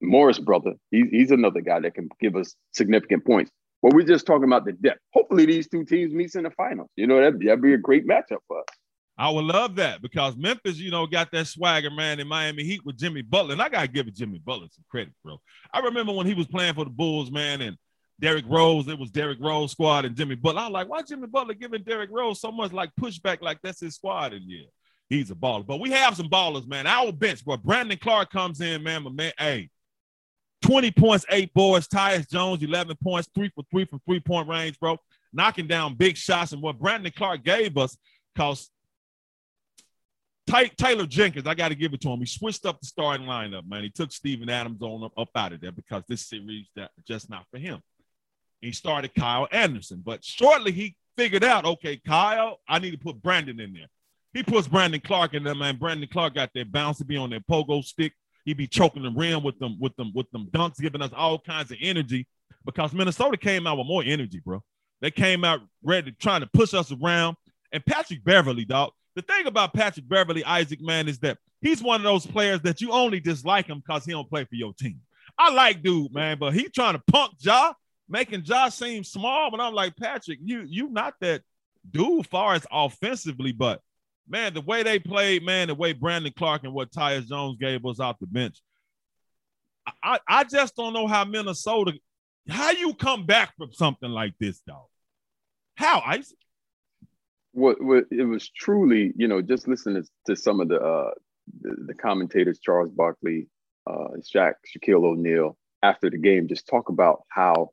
Morris 0.00 0.40
brother. 0.40 0.74
He's 0.90 1.08
he's 1.10 1.30
another 1.30 1.60
guy 1.60 1.80
that 1.80 1.94
can 1.94 2.08
give 2.20 2.34
us 2.34 2.54
significant 2.72 3.24
points. 3.24 3.50
But 3.80 3.94
we're 3.94 4.02
just 4.02 4.26
talking 4.26 4.44
about 4.44 4.64
the 4.64 4.72
depth. 4.72 5.00
Hopefully, 5.12 5.46
these 5.46 5.68
two 5.68 5.84
teams 5.84 6.12
meets 6.12 6.34
in 6.34 6.42
the 6.42 6.50
finals. 6.50 6.90
You 6.96 7.06
know, 7.06 7.20
that'd, 7.20 7.40
that'd 7.40 7.62
be 7.62 7.74
a 7.74 7.78
great 7.78 8.08
matchup 8.08 8.38
for 8.48 8.60
us. 8.60 8.66
I 9.18 9.30
would 9.30 9.44
love 9.44 9.74
that 9.76 10.00
because 10.00 10.36
Memphis, 10.36 10.78
you 10.78 10.92
know, 10.92 11.04
got 11.04 11.32
that 11.32 11.48
swagger, 11.48 11.90
man, 11.90 12.20
in 12.20 12.28
Miami 12.28 12.62
Heat 12.62 12.84
with 12.84 12.96
Jimmy 12.96 13.22
Butler. 13.22 13.54
And 13.54 13.62
I 13.62 13.68
got 13.68 13.82
to 13.82 13.88
give 13.88 14.06
it 14.06 14.14
Jimmy 14.14 14.38
Butler 14.38 14.68
some 14.70 14.84
credit, 14.88 15.12
bro. 15.24 15.40
I 15.72 15.80
remember 15.80 16.12
when 16.12 16.26
he 16.26 16.34
was 16.34 16.46
playing 16.46 16.74
for 16.74 16.84
the 16.84 16.90
Bulls, 16.90 17.30
man, 17.32 17.60
and 17.60 17.76
Derrick 18.20 18.44
Rose, 18.48 18.86
it 18.86 18.98
was 18.98 19.10
Derrick 19.10 19.38
Rose 19.40 19.72
squad 19.72 20.04
and 20.04 20.16
Jimmy 20.16 20.36
Butler. 20.36 20.60
I 20.60 20.64
was 20.66 20.72
like, 20.72 20.88
why 20.88 21.02
Jimmy 21.02 21.26
Butler 21.26 21.54
giving 21.54 21.82
Derrick 21.82 22.10
Rose 22.12 22.40
so 22.40 22.52
much 22.52 22.72
like 22.72 22.90
pushback 23.00 23.42
like 23.42 23.58
that's 23.62 23.80
his 23.80 23.96
squad? 23.96 24.34
And 24.34 24.44
yeah, 24.46 24.66
he's 25.08 25.32
a 25.32 25.34
baller. 25.34 25.66
But 25.66 25.80
we 25.80 25.90
have 25.90 26.16
some 26.16 26.28
ballers, 26.28 26.68
man. 26.68 26.86
Our 26.86 27.10
bench, 27.10 27.44
bro. 27.44 27.56
Brandon 27.56 27.98
Clarke 27.98 28.30
comes 28.30 28.60
in, 28.60 28.84
man, 28.84 29.02
but 29.02 29.14
man, 29.14 29.32
hey, 29.36 29.68
20 30.62 30.92
points, 30.92 31.26
eight 31.30 31.52
boards. 31.54 31.88
Tyus 31.88 32.28
Jones, 32.30 32.62
11 32.62 32.96
points, 33.02 33.28
three 33.34 33.50
for 33.52 33.64
three 33.70 33.84
from 33.84 34.00
three 34.06 34.20
point 34.20 34.48
range, 34.48 34.78
bro. 34.78 34.96
Knocking 35.32 35.66
down 35.66 35.94
big 35.94 36.16
shots. 36.16 36.52
And 36.52 36.62
what 36.62 36.78
Brandon 36.78 37.12
Clarke 37.14 37.44
gave 37.44 37.76
us, 37.76 37.96
because 38.34 38.70
Ty- 40.48 40.72
Taylor 40.78 41.06
Jenkins, 41.06 41.46
I 41.46 41.54
got 41.54 41.68
to 41.68 41.74
give 41.74 41.92
it 41.92 42.00
to 42.00 42.08
him. 42.08 42.20
He 42.20 42.26
switched 42.26 42.64
up 42.64 42.80
the 42.80 42.86
starting 42.86 43.26
lineup, 43.26 43.68
man. 43.68 43.82
He 43.82 43.90
took 43.90 44.10
Steven 44.10 44.48
Adams 44.48 44.80
on 44.80 45.04
up, 45.04 45.12
up 45.16 45.28
out 45.36 45.52
of 45.52 45.60
there 45.60 45.72
because 45.72 46.02
this 46.08 46.26
series 46.26 46.68
that 46.74 46.90
just 47.06 47.28
not 47.28 47.44
for 47.50 47.58
him. 47.58 47.80
He 48.60 48.72
started 48.72 49.14
Kyle 49.14 49.46
Anderson, 49.52 50.02
but 50.04 50.24
shortly 50.24 50.72
he 50.72 50.96
figured 51.16 51.44
out, 51.44 51.64
okay, 51.64 52.00
Kyle, 52.04 52.60
I 52.68 52.78
need 52.78 52.92
to 52.92 52.98
put 52.98 53.22
Brandon 53.22 53.60
in 53.60 53.74
there. 53.74 53.88
He 54.32 54.42
puts 54.42 54.66
Brandon 54.66 55.00
Clarke 55.00 55.34
in 55.34 55.44
there, 55.44 55.54
man. 55.54 55.76
Brandon 55.76 56.08
Clarke 56.10 56.34
got 56.34 56.50
that 56.54 56.72
bounce 56.72 56.98
to 56.98 57.04
be 57.04 57.16
on 57.16 57.30
that 57.30 57.46
pogo 57.46 57.84
stick. 57.84 58.12
He 58.44 58.54
be 58.54 58.66
choking 58.66 59.02
the 59.02 59.10
rim 59.10 59.42
with 59.42 59.58
them, 59.58 59.76
with 59.78 59.94
them, 59.96 60.12
with 60.14 60.30
them 60.30 60.48
dunks, 60.50 60.80
giving 60.80 61.02
us 61.02 61.10
all 61.14 61.38
kinds 61.38 61.70
of 61.70 61.76
energy. 61.80 62.26
Because 62.64 62.92
Minnesota 62.92 63.36
came 63.36 63.66
out 63.66 63.78
with 63.78 63.86
more 63.86 64.02
energy, 64.04 64.40
bro. 64.44 64.62
They 65.00 65.10
came 65.10 65.44
out 65.44 65.60
ready, 65.82 66.12
trying 66.12 66.40
to 66.40 66.46
push 66.46 66.74
us 66.74 66.90
around. 66.90 67.36
And 67.72 67.84
Patrick 67.84 68.24
Beverley, 68.24 68.64
dog, 68.64 68.92
the 69.18 69.22
thing 69.22 69.46
about 69.46 69.74
Patrick 69.74 70.08
Beverley 70.08 70.44
Isaac, 70.44 70.80
man, 70.80 71.08
is 71.08 71.18
that 71.18 71.38
he's 71.60 71.82
one 71.82 72.00
of 72.00 72.04
those 72.04 72.24
players 72.24 72.60
that 72.62 72.80
you 72.80 72.92
only 72.92 73.18
dislike 73.18 73.66
him 73.66 73.82
because 73.84 74.04
he 74.04 74.12
don't 74.12 74.28
play 74.28 74.44
for 74.44 74.54
your 74.54 74.72
team. 74.74 75.00
I 75.36 75.52
like 75.52 75.82
dude, 75.82 76.14
man, 76.14 76.38
but 76.38 76.54
he 76.54 76.68
trying 76.68 76.94
to 76.94 77.02
punk 77.10 77.32
Ja, 77.40 77.72
making 78.08 78.42
Ja 78.44 78.68
seem 78.68 79.02
small. 79.02 79.50
But 79.50 79.60
I'm 79.60 79.74
like, 79.74 79.96
Patrick, 79.96 80.38
you 80.42 80.64
you 80.68 80.88
not 80.88 81.14
that 81.20 81.42
dude 81.90 82.28
far 82.28 82.54
as 82.54 82.64
offensively, 82.70 83.50
but 83.50 83.80
man, 84.28 84.54
the 84.54 84.60
way 84.60 84.84
they 84.84 85.00
played, 85.00 85.44
man, 85.44 85.66
the 85.66 85.74
way 85.74 85.92
Brandon 85.92 86.32
Clarke 86.36 86.64
and 86.64 86.72
what 86.72 86.92
Tyus 86.92 87.26
Jones 87.26 87.58
gave 87.58 87.84
us 87.84 87.98
off 87.98 88.20
the 88.20 88.26
bench. 88.26 88.62
I, 90.02 90.20
I 90.28 90.44
just 90.44 90.76
don't 90.76 90.92
know 90.92 91.08
how 91.08 91.24
Minnesota, 91.24 91.94
how 92.48 92.70
you 92.70 92.94
come 92.94 93.26
back 93.26 93.56
from 93.56 93.72
something 93.72 94.10
like 94.10 94.34
this, 94.38 94.60
dog. 94.60 94.86
How, 95.76 96.02
Isaac? 96.06 96.38
What, 97.58 97.82
what 97.82 98.04
it 98.10 98.24
was 98.24 98.48
truly, 98.50 99.12
you 99.16 99.28
know, 99.28 99.42
just 99.42 99.68
listening 99.68 100.04
to 100.26 100.36
some 100.36 100.60
of 100.60 100.68
the 100.68 100.80
uh 100.80 101.10
the, 101.60 101.76
the 101.88 101.94
commentators, 101.94 102.58
Charles 102.58 102.90
Barkley, 102.90 103.48
uh, 103.88 104.08
Shaq, 104.20 104.54
Shaquille 104.68 105.04
O'Neal, 105.04 105.56
after 105.82 106.10
the 106.10 106.18
game, 106.18 106.46
just 106.46 106.68
talk 106.68 106.90
about 106.90 107.22
how 107.28 107.70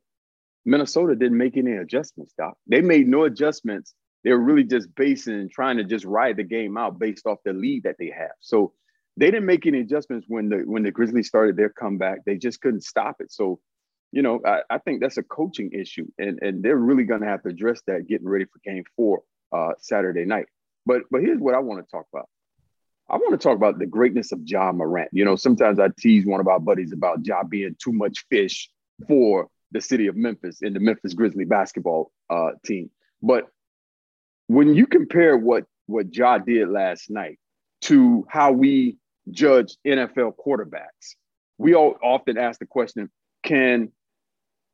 Minnesota 0.64 1.14
didn't 1.14 1.36
make 1.36 1.56
any 1.56 1.72
adjustments, 1.72 2.32
Doc. 2.38 2.56
They 2.66 2.80
made 2.80 3.06
no 3.06 3.24
adjustments 3.24 3.94
they 4.26 4.32
were 4.32 4.40
really 4.40 4.64
just 4.64 4.92
basing 4.96 5.48
trying 5.48 5.76
to 5.76 5.84
just 5.84 6.04
ride 6.04 6.36
the 6.36 6.42
game 6.42 6.76
out 6.76 6.98
based 6.98 7.26
off 7.26 7.38
the 7.44 7.52
lead 7.52 7.84
that 7.84 7.94
they 7.96 8.10
have. 8.10 8.32
So 8.40 8.72
they 9.16 9.26
didn't 9.26 9.46
make 9.46 9.66
any 9.66 9.78
adjustments 9.78 10.26
when 10.28 10.48
the 10.48 10.58
when 10.66 10.82
the 10.82 10.90
Grizzlies 10.90 11.28
started 11.28 11.56
their 11.56 11.68
comeback. 11.68 12.24
They 12.26 12.36
just 12.36 12.60
couldn't 12.60 12.82
stop 12.82 13.20
it. 13.20 13.30
So, 13.30 13.60
you 14.10 14.22
know, 14.22 14.40
I, 14.44 14.62
I 14.68 14.78
think 14.78 15.00
that's 15.00 15.16
a 15.16 15.22
coaching 15.22 15.70
issue, 15.72 16.08
and 16.18 16.40
and 16.42 16.60
they're 16.60 16.76
really 16.76 17.04
going 17.04 17.20
to 17.20 17.28
have 17.28 17.44
to 17.44 17.50
address 17.50 17.80
that 17.86 18.08
getting 18.08 18.28
ready 18.28 18.46
for 18.46 18.58
Game 18.64 18.82
Four 18.96 19.22
uh, 19.52 19.72
Saturday 19.78 20.24
night. 20.24 20.46
But 20.84 21.02
but 21.10 21.20
here's 21.20 21.40
what 21.40 21.54
I 21.54 21.58
want 21.58 21.84
to 21.84 21.90
talk 21.90 22.06
about. 22.12 22.28
I 23.08 23.16
want 23.16 23.32
to 23.32 23.38
talk 23.38 23.56
about 23.56 23.78
the 23.78 23.86
greatness 23.86 24.32
of 24.32 24.40
Ja 24.44 24.72
Morant. 24.72 25.10
You 25.12 25.24
know, 25.24 25.36
sometimes 25.36 25.78
I 25.78 25.88
tease 25.98 26.26
one 26.26 26.40
of 26.40 26.48
our 26.48 26.58
buddies 26.58 26.92
about 26.92 27.24
Ja 27.24 27.44
being 27.44 27.76
too 27.82 27.92
much 27.92 28.24
fish 28.28 28.68
for 29.06 29.48
the 29.72 29.80
city 29.80 30.06
of 30.06 30.16
Memphis 30.16 30.62
in 30.62 30.72
the 30.72 30.80
Memphis 30.80 31.14
Grizzly 31.14 31.44
basketball 31.44 32.10
uh, 32.30 32.50
team. 32.64 32.90
But 33.22 33.48
when 34.48 34.74
you 34.74 34.86
compare 34.86 35.36
what 35.36 35.64
what 35.86 36.14
Ja 36.14 36.38
did 36.38 36.68
last 36.68 37.10
night 37.10 37.38
to 37.82 38.26
how 38.28 38.52
we 38.52 38.98
judge 39.30 39.76
NFL 39.86 40.34
quarterbacks, 40.36 41.14
we 41.58 41.74
all 41.74 41.96
often 42.02 42.38
ask 42.38 42.58
the 42.58 42.66
question: 42.66 43.10
Can 43.42 43.92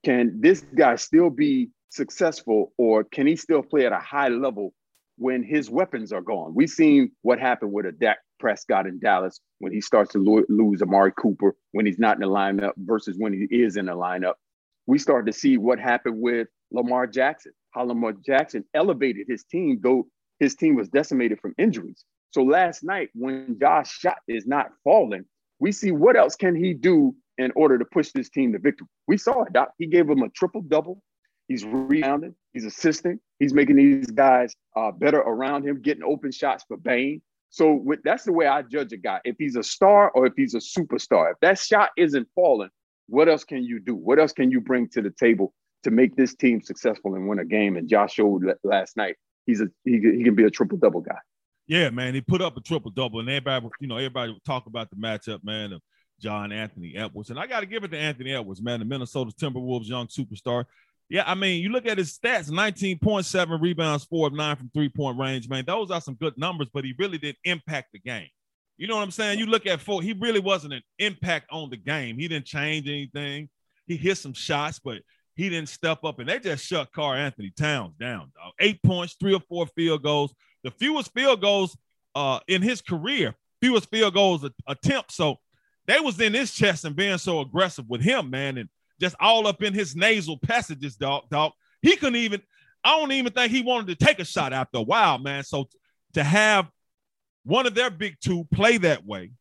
can 0.05 0.41
this 0.41 0.61
guy 0.75 0.97
still 0.97 1.31
be 1.31 1.71
successful, 1.94 2.72
or 2.78 3.04
can 3.04 3.26
he 3.26 3.37
still 3.37 3.62
play 3.62 3.87
at 3.87 3.92
a 3.92 3.99
high 3.99 4.28
level 4.28 4.75
when 5.16 5.42
his 5.42 5.70
weapons 5.70 6.12
are 6.12 6.22
gone? 6.22 6.54
We've 6.54 6.70
seen 6.70 7.12
what 7.22 7.38
happened 7.38 7.72
with 7.72 7.87
a 7.87 7.92
Dak 7.92 8.18
Prescott 8.40 8.87
in 8.87 8.99
Dallas 8.99 9.40
when 9.58 9.72
he 9.72 9.80
starts 9.80 10.12
to 10.12 10.18
lo- 10.18 10.44
lose 10.49 10.82
Amari 10.82 11.12
Cooper 11.18 11.54
when 11.72 11.87
he's 11.87 11.99
not 11.99 12.16
in 12.16 12.20
the 12.20 12.26
lineup 12.26 12.72
versus 12.78 13.16
when 13.18 13.32
he 13.32 13.44
is 13.54 13.76
in 13.76 13.87
the 13.87 13.92
lineup. 13.92 14.34
We 14.87 14.99
start 14.99 15.26
to 15.26 15.32
see 15.32 15.58
what 15.58 15.78
happened 15.78 16.20
with 16.20 16.49
Lamar 16.72 17.06
Jackson 17.06 17.52
how 17.72 17.84
Lamar 17.84 18.12
Jackson 18.12 18.64
elevated 18.75 19.26
his 19.28 19.44
team, 19.44 19.80
though 19.82 20.06
his 20.38 20.54
team 20.54 20.76
was 20.76 20.88
decimated 20.88 21.40
from 21.40 21.54
injuries. 21.58 22.04
So 22.30 22.42
last 22.42 22.84
night, 22.84 23.08
when 23.14 23.56
Ja's 23.61 23.88
shot 23.88 24.18
is 24.28 24.46
not 24.46 24.70
falling, 24.84 25.25
we 25.58 25.72
see 25.72 25.90
what 25.90 26.16
else 26.16 26.37
can 26.37 26.54
he 26.54 26.75
do 26.75 27.14
in 27.38 27.50
order 27.56 27.78
to 27.78 27.84
push 27.84 28.12
this 28.12 28.30
team 28.30 28.52
to 28.52 28.58
victory. 28.58 28.88
We 29.08 29.16
saw 29.16 29.42
it, 29.42 29.52
Doc. 29.52 29.70
He 29.78 29.87
gave 29.87 30.08
him 30.08 30.22
a 30.22 30.28
triple 30.30 30.62
double. 30.62 31.02
He's 31.49 31.64
rebounding. 31.64 32.34
He's 32.52 32.64
assisting. 32.64 33.18
He's 33.38 33.52
making 33.52 33.76
these 33.76 34.11
guys 34.11 34.54
uh, 34.76 34.92
better 34.92 35.18
around 35.18 35.66
him, 35.66 35.82
getting 35.82 36.04
open 36.04 36.32
shots 36.32 36.64
for 36.66 36.76
Bane. 36.76 37.20
So 37.50 37.75
with, 37.75 38.00
that's 38.04 38.25
the 38.25 38.32
way 38.32 38.46
I 38.46 38.62
judge 38.62 38.92
a 38.92 38.96
guy. 38.96 39.20
If 39.25 39.37
he's 39.38 39.56
a 39.56 39.62
star 39.62 40.11
or 40.11 40.26
if 40.26 40.32
he's 40.37 40.54
a 40.54 40.58
superstar, 40.58 41.32
if 41.32 41.38
that 41.40 41.58
shot 41.58 41.90
isn't 41.96 42.28
falling, 42.34 42.70
what 43.08 43.28
else 43.28 43.44
can 43.44 43.64
you 43.64 43.80
do? 43.80 43.94
What 43.94 44.18
else 44.18 44.32
can 44.32 44.50
you 44.50 44.61
bring 44.61 44.88
to 44.90 45.02
the 45.02 45.11
table 45.11 45.52
to 45.82 45.90
make 45.90 46.16
this 46.16 46.34
team 46.34 46.61
successful 46.61 47.14
and 47.14 47.28
win 47.28 47.38
a 47.38 47.44
game. 47.44 47.76
And 47.76 47.88
Josh 47.88 48.14
showed 48.14 48.44
last 48.64 48.96
night 48.96 49.16
he's 49.46 49.61
a 49.61 49.66
he, 49.84 49.99
he 49.99 50.25
can 50.25 50.34
be 50.34 50.44
a 50.44 50.50
triple 50.50 50.78
double 50.78 51.00
guy. 51.00 51.18
Yeah, 51.66 51.90
man, 51.90 52.14
he 52.14 52.20
put 52.20 52.42
up 52.42 52.56
a 52.56 52.61
triple 52.61 52.90
double, 52.90 53.20
and 53.20 53.28
everybody, 53.28 53.68
you 53.80 53.87
know, 53.87 53.96
everybody 53.96 54.37
talk 54.44 54.66
about 54.66 54.90
the 54.90 54.96
matchup, 54.96 55.44
man, 55.44 55.72
of 55.72 55.80
John 56.20 56.52
Anthony 56.52 56.96
Edwards, 56.96 57.30
and 57.30 57.38
I 57.38 57.46
got 57.46 57.61
to 57.61 57.66
give 57.66 57.84
it 57.84 57.88
to 57.88 57.99
Anthony 57.99 58.34
Edwards, 58.34 58.61
man, 58.61 58.80
the 58.80 58.84
Minnesota 58.84 59.32
Timberwolves 59.40 59.88
young 59.88 60.08
superstar. 60.08 60.64
Yeah, 61.12 61.25
I 61.26 61.35
mean, 61.35 61.61
you 61.61 61.69
look 61.69 61.85
at 61.85 61.99
his 61.99 62.19
stats 62.19 62.49
19.7 62.49 63.61
rebounds, 63.61 64.04
four 64.04 64.28
of 64.28 64.33
nine 64.33 64.57
from 64.57 64.71
three 64.73 64.88
point 64.88 65.19
range, 65.19 65.47
man. 65.47 65.62
Those 65.66 65.90
are 65.90 66.00
some 66.00 66.14
good 66.14 66.38
numbers, 66.38 66.69
but 66.73 66.87
he 66.87 66.95
really 66.99 67.19
didn't 67.19 67.37
impact 67.45 67.88
the 67.92 67.99
game. 67.99 68.28
You 68.78 68.87
know 68.87 68.97
what 68.97 69.02
I'm 69.02 69.11
saying? 69.11 69.38
You 69.38 69.45
look 69.45 69.66
at 69.66 69.83
four, 69.83 70.00
he 70.00 70.14
really 70.14 70.40
wasn't 70.40 70.73
an 70.73 70.81
impact 70.99 71.49
on 71.52 71.69
the 71.69 71.76
game. 71.76 72.16
He 72.16 72.28
didn't 72.28 72.47
change 72.47 72.88
anything. 72.88 73.50
He 73.87 73.99
hit 73.99 74.16
some 74.16 74.33
shots, 74.33 74.78
but 74.78 75.02
he 75.37 75.50
didn't 75.50 75.69
step 75.69 76.02
up 76.02 76.19
and 76.19 76.31
they 76.31 76.38
just 76.38 76.64
shut 76.64 76.90
Karl-Anthony 76.92 77.52
Towns 77.59 77.92
down, 78.00 78.33
dog. 78.35 78.52
Eight 78.59 78.83
points, 78.83 79.14
three 79.21 79.35
or 79.35 79.42
four 79.50 79.66
field 79.66 80.02
goals. 80.02 80.33
The 80.64 80.71
fewest 80.71 81.12
field 81.12 81.42
goals 81.42 81.76
uh, 82.14 82.40
in 82.49 82.62
his 82.62 82.81
career, 82.81 83.35
fewest 83.61 83.90
field 83.90 84.14
goals 84.14 84.49
attempts. 84.66 85.16
So 85.16 85.40
they 85.87 86.00
was 86.00 86.19
in 86.19 86.33
his 86.33 86.54
chest 86.54 86.87
and 86.87 86.97
being 86.97 87.19
so 87.19 87.40
aggressive 87.40 87.85
with 87.87 88.00
him, 88.00 88.31
man, 88.31 88.57
and 88.57 88.71
just 89.02 89.16
all 89.21 89.47
up 89.47 89.62
in 89.62 89.75
his 89.75 89.97
nasal 89.97 90.38
passages, 90.38 90.97
dog. 90.97 91.28
Dog. 91.28 91.52
He 91.82 91.97
couldn't 91.97 92.16
even, 92.16 92.40
I 92.85 92.97
don't 92.99 93.12
even 93.12 93.32
think 93.32 93.50
he 93.50 93.61
wanted 93.61 93.99
to 93.99 94.04
take 94.04 94.21
a 94.21 94.25
shot 94.25 94.52
after 94.52 94.78
a 94.78 94.82
while, 94.82 95.18
man. 95.18 95.42
So 95.42 95.68
to 96.14 96.23
have 96.23 96.71
one 97.44 97.66
of 97.66 97.75
their 97.75 97.90
big 97.90 98.16
two 98.23 98.44
play 98.54 98.78
that 98.78 99.04
way, 99.04 99.32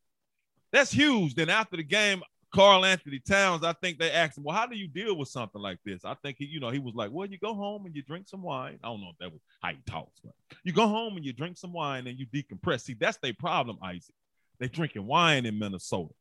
that's 0.71 0.91
huge. 0.91 1.35
Then 1.35 1.49
after 1.49 1.77
the 1.77 1.83
game, 1.83 2.23
Karl-Anthony 2.53 3.19
Towns, 3.19 3.63
I 3.63 3.73
think 3.73 3.99
they 3.99 4.11
asked 4.11 4.37
him, 4.37 4.43
well, 4.43 4.55
how 4.55 4.65
do 4.65 4.75
you 4.75 4.87
deal 4.87 5.15
with 5.15 5.29
something 5.29 5.61
like 5.61 5.77
this? 5.85 6.03
I 6.03 6.15
think 6.15 6.37
he, 6.37 6.45
you 6.45 6.59
know, 6.59 6.69
he 6.69 6.79
was 6.79 6.95
like, 6.95 7.11
well, 7.11 7.27
you 7.27 7.37
go 7.37 7.53
home 7.53 7.85
and 7.85 7.95
you 7.95 8.01
drink 8.01 8.27
some 8.27 8.41
wine. 8.41 8.79
I 8.83 8.87
don't 8.87 8.99
know 8.99 9.11
if 9.11 9.17
that 9.19 9.31
was 9.31 9.41
how 9.61 9.69
he 9.69 9.77
talks, 9.85 10.19
but 10.21 10.33
you 10.63 10.73
go 10.73 10.87
home 10.87 11.15
and 11.15 11.23
you 11.23 11.31
drink 11.31 11.57
some 11.57 11.71
wine 11.71 12.07
and 12.07 12.17
you 12.17 12.25
decompress. 12.25 12.81
See, 12.81 12.95
that's 12.99 13.17
their 13.17 13.33
problem, 13.33 13.77
Isaac. 13.83 14.15
They 14.59 14.67
drinking 14.67 15.05
wine 15.07 15.45
in 15.45 15.57
Minnesota. 15.59 16.13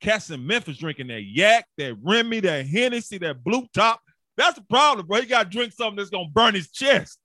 Cats 0.00 0.30
in 0.30 0.46
Memphis 0.46 0.78
drinking 0.78 1.08
that 1.08 1.22
yak, 1.22 1.66
that 1.78 1.96
Remy, 2.02 2.40
that 2.40 2.66
Hennessy, 2.66 3.18
that 3.18 3.42
blue 3.42 3.66
top. 3.72 4.00
That's 4.36 4.56
the 4.56 4.64
problem, 4.64 5.06
bro. 5.06 5.20
He 5.20 5.26
got 5.26 5.44
to 5.44 5.56
drink 5.56 5.72
something 5.72 5.96
that's 5.96 6.10
gonna 6.10 6.28
burn 6.28 6.54
his 6.54 6.70
chest. 6.70 7.18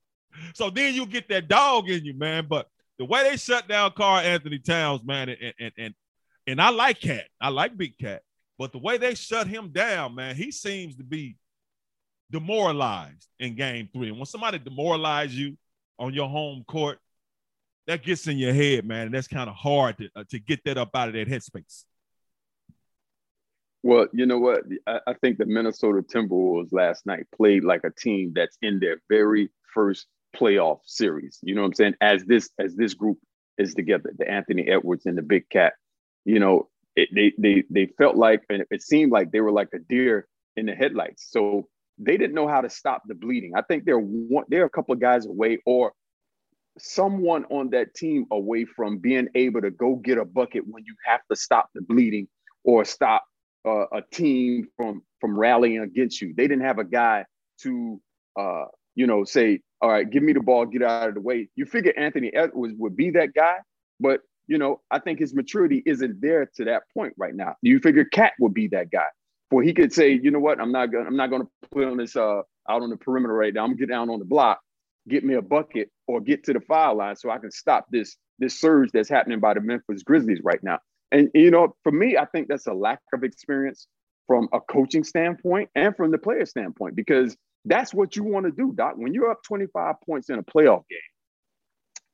So 0.54 0.70
then 0.70 0.94
you 0.94 1.04
get 1.06 1.28
that 1.28 1.48
dog 1.48 1.90
in 1.90 2.04
you, 2.04 2.14
man. 2.14 2.46
But 2.48 2.66
the 2.98 3.04
way 3.04 3.22
they 3.28 3.36
shut 3.36 3.68
down 3.68 3.92
Karl-Anthony 3.92 4.58
Towns, 4.58 5.04
man, 5.04 5.28
and 5.28 5.54
and 5.58 5.72
and, 5.76 5.94
and 6.46 6.60
I 6.60 6.70
like 6.70 7.00
Cat. 7.00 7.24
I 7.40 7.50
like 7.50 7.76
Big 7.76 7.98
Cat. 7.98 8.22
But 8.58 8.72
the 8.72 8.78
way 8.78 8.96
they 8.96 9.14
shut 9.14 9.46
him 9.46 9.70
down, 9.70 10.14
man, 10.14 10.36
he 10.36 10.50
seems 10.52 10.96
to 10.96 11.04
be 11.04 11.36
demoralized 12.30 13.28
in 13.38 13.56
game 13.56 13.88
three. 13.92 14.08
And 14.08 14.16
when 14.16 14.26
somebody 14.26 14.58
demoralizes 14.58 15.36
you 15.36 15.56
on 15.98 16.14
your 16.14 16.28
home 16.28 16.64
court, 16.66 16.98
that 17.86 18.02
gets 18.02 18.26
in 18.28 18.38
your 18.38 18.54
head, 18.54 18.86
man. 18.86 19.06
And 19.06 19.14
that's 19.14 19.28
kind 19.28 19.50
of 19.50 19.56
hard 19.56 19.98
to, 19.98 20.08
uh, 20.14 20.24
to 20.30 20.38
get 20.38 20.62
that 20.64 20.78
up 20.78 20.90
out 20.94 21.08
of 21.08 21.14
that 21.14 21.28
headspace. 21.28 21.84
Well, 23.82 24.06
you 24.12 24.26
know 24.26 24.38
what? 24.38 24.62
I, 24.86 25.00
I 25.08 25.14
think 25.14 25.38
the 25.38 25.46
Minnesota 25.46 26.02
Timberwolves 26.02 26.72
last 26.72 27.04
night 27.06 27.26
played 27.34 27.64
like 27.64 27.82
a 27.84 27.90
team 27.90 28.32
that's 28.34 28.56
in 28.62 28.78
their 28.78 28.98
very 29.08 29.50
first 29.74 30.06
playoff 30.36 30.78
series. 30.84 31.38
You 31.42 31.54
know 31.54 31.62
what 31.62 31.68
I'm 31.68 31.74
saying? 31.74 31.94
As 32.00 32.24
this 32.24 32.50
as 32.58 32.76
this 32.76 32.94
group 32.94 33.18
is 33.58 33.74
together, 33.74 34.12
the 34.16 34.30
Anthony 34.30 34.68
Edwards 34.68 35.06
and 35.06 35.18
the 35.18 35.22
Big 35.22 35.48
Cat. 35.50 35.74
You 36.24 36.38
know, 36.38 36.68
it, 36.96 37.08
they 37.14 37.32
they 37.38 37.64
they 37.70 37.86
felt 37.98 38.16
like 38.16 38.42
and 38.48 38.64
it 38.70 38.82
seemed 38.82 39.12
like 39.12 39.32
they 39.32 39.40
were 39.40 39.52
like 39.52 39.68
a 39.74 39.78
deer 39.78 40.28
in 40.56 40.66
the 40.66 40.74
headlights. 40.74 41.26
So 41.30 41.68
they 41.98 42.16
didn't 42.16 42.34
know 42.34 42.48
how 42.48 42.60
to 42.60 42.70
stop 42.70 43.02
the 43.06 43.14
bleeding. 43.14 43.52
I 43.56 43.62
think 43.62 43.84
they're 43.84 43.98
one, 43.98 44.44
they're 44.48 44.64
a 44.64 44.70
couple 44.70 44.94
of 44.94 45.00
guys 45.00 45.26
away 45.26 45.58
or 45.66 45.92
someone 46.78 47.44
on 47.46 47.70
that 47.70 47.94
team 47.94 48.26
away 48.30 48.64
from 48.64 48.98
being 48.98 49.28
able 49.34 49.60
to 49.60 49.70
go 49.70 49.96
get 49.96 50.18
a 50.18 50.24
bucket 50.24 50.64
when 50.66 50.84
you 50.86 50.94
have 51.04 51.20
to 51.30 51.36
stop 51.36 51.68
the 51.74 51.82
bleeding 51.82 52.28
or 52.64 52.84
stop 52.84 53.24
uh, 53.66 53.86
a 53.92 54.02
team 54.12 54.68
from 54.76 55.02
from 55.20 55.38
rallying 55.38 55.80
against 55.80 56.20
you. 56.20 56.34
They 56.36 56.48
didn't 56.48 56.64
have 56.64 56.78
a 56.78 56.84
guy 56.84 57.24
to 57.60 58.00
uh, 58.38 58.64
you 58.94 59.06
know 59.06 59.24
say, 59.24 59.60
all 59.80 59.90
right, 59.90 60.08
give 60.08 60.22
me 60.22 60.32
the 60.32 60.40
ball, 60.40 60.66
get 60.66 60.82
out 60.82 61.08
of 61.08 61.14
the 61.14 61.20
way. 61.20 61.48
You 61.56 61.66
figure 61.66 61.92
Anthony 61.96 62.32
Edwards 62.34 62.74
would 62.78 62.96
be 62.96 63.10
that 63.10 63.34
guy, 63.34 63.56
but 64.00 64.20
you 64.48 64.58
know, 64.58 64.80
I 64.90 64.98
think 64.98 65.18
his 65.18 65.34
maturity 65.34 65.82
isn't 65.86 66.20
there 66.20 66.50
to 66.56 66.64
that 66.64 66.82
point 66.92 67.14
right 67.16 67.34
now. 67.34 67.54
You 67.62 67.78
figure 67.78 68.04
Cat 68.04 68.32
would 68.40 68.54
be 68.54 68.68
that 68.68 68.90
guy, 68.90 69.06
where 69.50 69.64
he 69.64 69.72
could 69.72 69.92
say, 69.92 70.12
you 70.12 70.30
know 70.30 70.40
what, 70.40 70.60
I'm 70.60 70.72
not 70.72 70.86
gonna, 70.86 71.06
I'm 71.06 71.16
not 71.16 71.30
gonna 71.30 71.48
play 71.72 71.84
on 71.84 71.96
this 71.96 72.16
uh 72.16 72.42
out 72.68 72.82
on 72.82 72.90
the 72.90 72.96
perimeter 72.96 73.34
right 73.34 73.54
now. 73.54 73.62
I'm 73.62 73.70
gonna 73.70 73.78
get 73.78 73.88
down 73.88 74.10
on 74.10 74.18
the 74.18 74.24
block, 74.24 74.60
get 75.08 75.24
me 75.24 75.34
a 75.34 75.42
bucket, 75.42 75.90
or 76.06 76.20
get 76.20 76.44
to 76.44 76.52
the 76.52 76.60
foul 76.60 76.96
line 76.96 77.16
so 77.16 77.30
I 77.30 77.38
can 77.38 77.50
stop 77.50 77.86
this 77.90 78.16
this 78.38 78.60
surge 78.60 78.90
that's 78.92 79.08
happening 79.08 79.40
by 79.40 79.54
the 79.54 79.60
Memphis 79.60 80.02
Grizzlies 80.02 80.40
right 80.42 80.62
now. 80.62 80.78
And 81.12 81.30
you 81.34 81.50
know, 81.50 81.76
for 81.82 81.92
me, 81.92 82.16
I 82.16 82.24
think 82.24 82.48
that's 82.48 82.66
a 82.66 82.72
lack 82.72 83.00
of 83.12 83.22
experience 83.22 83.86
from 84.26 84.48
a 84.52 84.60
coaching 84.60 85.04
standpoint 85.04 85.68
and 85.74 85.94
from 85.94 86.10
the 86.10 86.18
player 86.18 86.46
standpoint, 86.46 86.96
because 86.96 87.36
that's 87.66 87.92
what 87.92 88.16
you 88.16 88.24
want 88.24 88.46
to 88.46 88.52
do, 88.52 88.72
Doc. 88.74 88.94
When 88.96 89.12
you're 89.12 89.30
up 89.30 89.42
25 89.44 89.96
points 90.04 90.30
in 90.30 90.38
a 90.38 90.42
playoff 90.42 90.84
game 90.88 90.98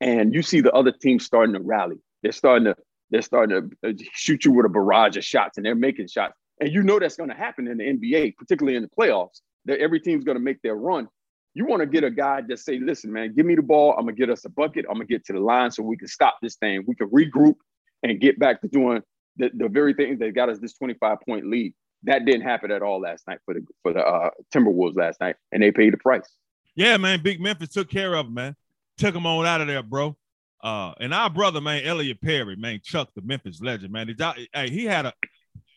and 0.01 0.35
you 0.35 0.43
see 0.43 0.61
the 0.61 0.73
other 0.73 0.93
team 0.93 1.21
starting 1.21 1.55
to 1.55 1.61
rally, 1.61 1.97
they're 2.23 2.33
starting 2.33 2.65
to 2.65 2.77
they're 3.11 3.23
starting 3.23 3.71
to 3.83 3.89
uh, 3.89 3.93
shoot 4.13 4.45
you 4.45 4.53
with 4.53 4.67
a 4.67 4.69
barrage 4.69 5.17
of 5.17 5.25
shots, 5.25 5.57
and 5.57 5.65
they're 5.65 5.75
making 5.75 6.09
shots. 6.09 6.35
and 6.61 6.73
you 6.73 6.83
know 6.83 6.99
that's 6.99 7.17
going 7.17 7.31
to 7.31 7.37
happen 7.37 7.69
in 7.69 7.79
the 7.79 7.85
NBA, 7.85 8.37
particularly 8.37 8.77
in 8.77 8.83
the 8.83 8.89
playoffs, 8.89 9.41
that 9.65 9.79
every 9.79 10.01
team's 10.01 10.25
going 10.25 10.37
to 10.37 10.43
make 10.43 10.61
their 10.63 10.75
run. 10.75 11.09
You 11.55 11.67
want 11.67 11.81
to 11.81 11.87
get 11.87 12.05
a 12.05 12.11
guy 12.11 12.43
that 12.47 12.59
say, 12.59 12.79
listen, 12.79 13.13
man, 13.13 13.35
give 13.35 13.47
me 13.47 13.55
the 13.55 13.63
ball. 13.63 13.95
I'm 13.99 14.05
gonna 14.05 14.13
get 14.13 14.29
us 14.29 14.45
a 14.45 14.51
bucket. 14.51 14.85
I'm 14.89 14.97
gonna 14.97 15.07
get 15.07 15.25
to 15.27 15.33
the 15.33 15.41
line 15.41 15.71
so 15.71 15.83
we 15.83 15.97
can 15.97 16.09
stop 16.09 16.37
this 16.43 16.57
thing. 16.57 16.85
We 16.87 16.95
can 16.95 17.09
regroup 17.09 17.55
and 18.03 18.21
get 18.21 18.39
back 18.39 18.61
to 18.61 18.69
doing 18.69 19.03
the, 19.37 19.51
the 19.55 19.69
very 19.69 19.95
things 19.95 20.19
that 20.19 20.35
got 20.35 20.49
us 20.49 20.59
this 20.59 20.75
25 20.75 21.19
point 21.27 21.47
lead. 21.47 21.75
That 22.05 22.25
didn't 22.25 22.43
happen 22.43 22.71
at 22.71 22.83
all 22.83 23.01
last 23.01 23.27
night 23.27 23.39
for 23.45 23.55
the 23.55 23.67
for 23.83 23.93
the 23.93 24.01
uh, 24.01 24.31
Timberwolves 24.55 24.97
last 24.97 25.21
night, 25.21 25.37
and 25.51 25.63
they 25.63 25.73
paid 25.73 25.93
the 25.93 25.99
price. 25.99 26.29
Yeah, 26.77 26.97
man. 26.97 27.23
Big 27.23 27.41
Memphis 27.41 27.71
took 27.71 27.91
care 27.91 28.15
of 28.15 28.27
him, 28.27 28.35
man. 28.35 28.57
Took 28.99 29.15
him 29.15 29.27
on 29.27 29.47
out 29.47 29.61
of 29.61 29.67
there, 29.67 29.83
bro. 29.83 30.17
Uh, 30.63 30.93
and 31.01 31.13
our 31.15 31.31
brother, 31.31 31.61
man, 31.61 31.85
Elliot 31.85 32.21
Perry, 32.21 32.57
man, 32.57 32.81
Chuck, 32.83 33.11
the 33.15 33.23
Memphis 33.23 33.61
legend, 33.61 33.93
man. 33.93 34.15
Hey, 34.53 34.71
he 34.71 34.85
had 34.85 35.07
a 35.07 35.13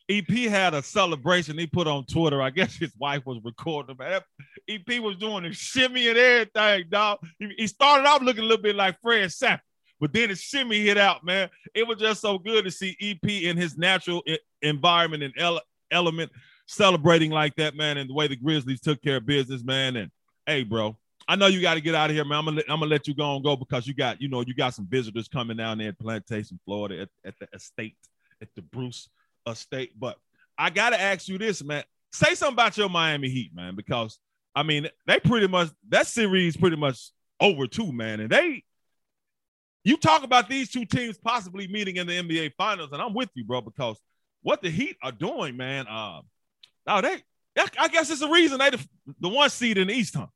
EP 0.10 0.28
had 0.28 0.74
a 0.74 0.84
celebration 0.84 1.58
he 1.58 1.68
put 1.68 1.88
on 1.88 2.06
Twitter. 2.06 2.42
I 2.42 2.50
guess 2.50 2.76
his 2.76 2.94
wife 2.98 3.26
was 3.26 3.40
recording, 3.44 3.96
man. 3.98 4.22
EP 4.68 5.02
was 5.02 5.16
doing 5.18 5.46
a 5.46 5.54
shimmy 5.54 6.10
and 6.10 6.18
everything, 6.18 6.86
dog. 6.90 7.20
He, 7.40 7.54
he 7.58 7.68
started 7.68 8.08
off 8.08 8.22
looking 8.22 8.44
a 8.44 8.48
little 8.48 8.62
bit 8.62 8.76
like 8.76 9.00
Fred 9.02 9.30
Sapp, 9.30 9.60
but 10.02 10.12
then 10.12 10.30
the 10.30 10.36
shimmy 10.36 10.82
hit 10.82 10.98
out, 10.98 11.24
man. 11.24 11.48
It 11.76 11.88
was 11.88 12.00
just 12.00 12.22
so 12.22 12.40
good 12.40 12.66
to 12.66 12.72
see 12.72 12.98
EP 13.00 13.30
in 13.30 13.56
his 13.56 13.78
natural 13.78 14.24
environment 14.64 15.22
and 15.22 15.34
ele- 15.38 15.62
element 15.92 16.32
celebrating 16.66 17.30
like 17.30 17.56
that, 17.58 17.76
man, 17.76 17.98
and 17.98 18.10
the 18.10 18.14
way 18.14 18.28
the 18.28 18.36
Grizzlies 18.36 18.82
took 18.82 19.02
care 19.04 19.18
of 19.18 19.28
business, 19.28 19.64
man. 19.64 19.96
And 19.96 20.12
hey, 20.48 20.64
bro, 20.64 20.98
I 21.28 21.36
know 21.36 21.46
you 21.46 21.62
got 21.62 21.76
to 21.76 21.82
get 21.82 21.94
out 21.94 22.10
of 22.10 22.16
here, 22.16 22.26
man. 22.26 22.40
I'm 22.40 22.46
gonna 22.46 22.62
I'm 22.68 22.80
gonna 22.80 22.88
let 22.88 23.08
you 23.08 23.14
go 23.14 23.36
and 23.36 23.44
go 23.44 23.56
because 23.56 23.86
you 23.86 23.94
got 23.94 24.20
you 24.20 24.28
know 24.28 24.42
you 24.42 24.56
got 24.56 24.74
some 24.74 24.88
visitors 24.88 25.28
coming 25.28 25.58
down 25.58 25.78
there 25.78 25.90
at 25.90 26.00
Plantation, 26.00 26.60
Florida, 26.66 27.04
at, 27.04 27.10
at 27.24 27.36
the 27.40 27.48
estate, 27.54 27.96
at 28.42 28.50
the 28.56 28.64
Bruce 28.64 29.08
Estate. 29.48 29.92
But 30.00 30.18
I 30.58 30.72
gotta 30.72 31.00
ask 31.00 31.28
you 31.28 31.38
this, 31.38 31.64
man. 31.64 31.84
Say 32.12 32.34
something 32.34 32.56
about 32.56 32.76
your 32.76 32.90
Miami 32.90 33.30
Heat, 33.30 33.52
man, 33.54 33.76
because 33.76 34.18
I 34.56 34.64
mean 34.64 34.90
they 35.06 35.20
pretty 35.20 35.48
much 35.48 35.70
that 35.90 36.08
series 36.08 36.58
pretty 36.58 36.76
much 36.76 37.12
over 37.40 37.68
too, 37.68 37.92
man. 37.92 38.20
And 38.20 38.30
they, 38.30 38.64
you 39.84 39.98
talk 39.98 40.24
about 40.24 40.50
these 40.50 40.70
two 40.70 40.86
teams 40.86 41.18
possibly 41.18 41.68
meeting 41.68 41.98
in 41.98 42.08
the 42.08 42.14
NBA 42.14 42.52
Finals, 42.58 42.90
and 42.92 43.02
I'm 43.02 43.14
with 43.14 43.30
you, 43.34 43.44
bro, 43.44 43.62
because 43.62 43.98
what 44.44 44.62
the 44.62 44.70
Heat 44.70 44.98
are 45.04 45.12
doing, 45.12 45.58
man. 45.58 45.88
Uh, 45.88 46.22
now 46.86 47.02
they, 47.02 47.18
I 47.58 47.88
guess 47.88 48.10
it's 48.10 48.22
the 48.22 48.30
reason 48.30 48.60
they 48.60 48.70
the, 48.72 48.86
the 49.20 49.30
one 49.30 49.50
seed 49.50 49.78
in 49.78 49.88
the 49.88 49.94
East, 49.94 50.16
huh? 50.16 50.28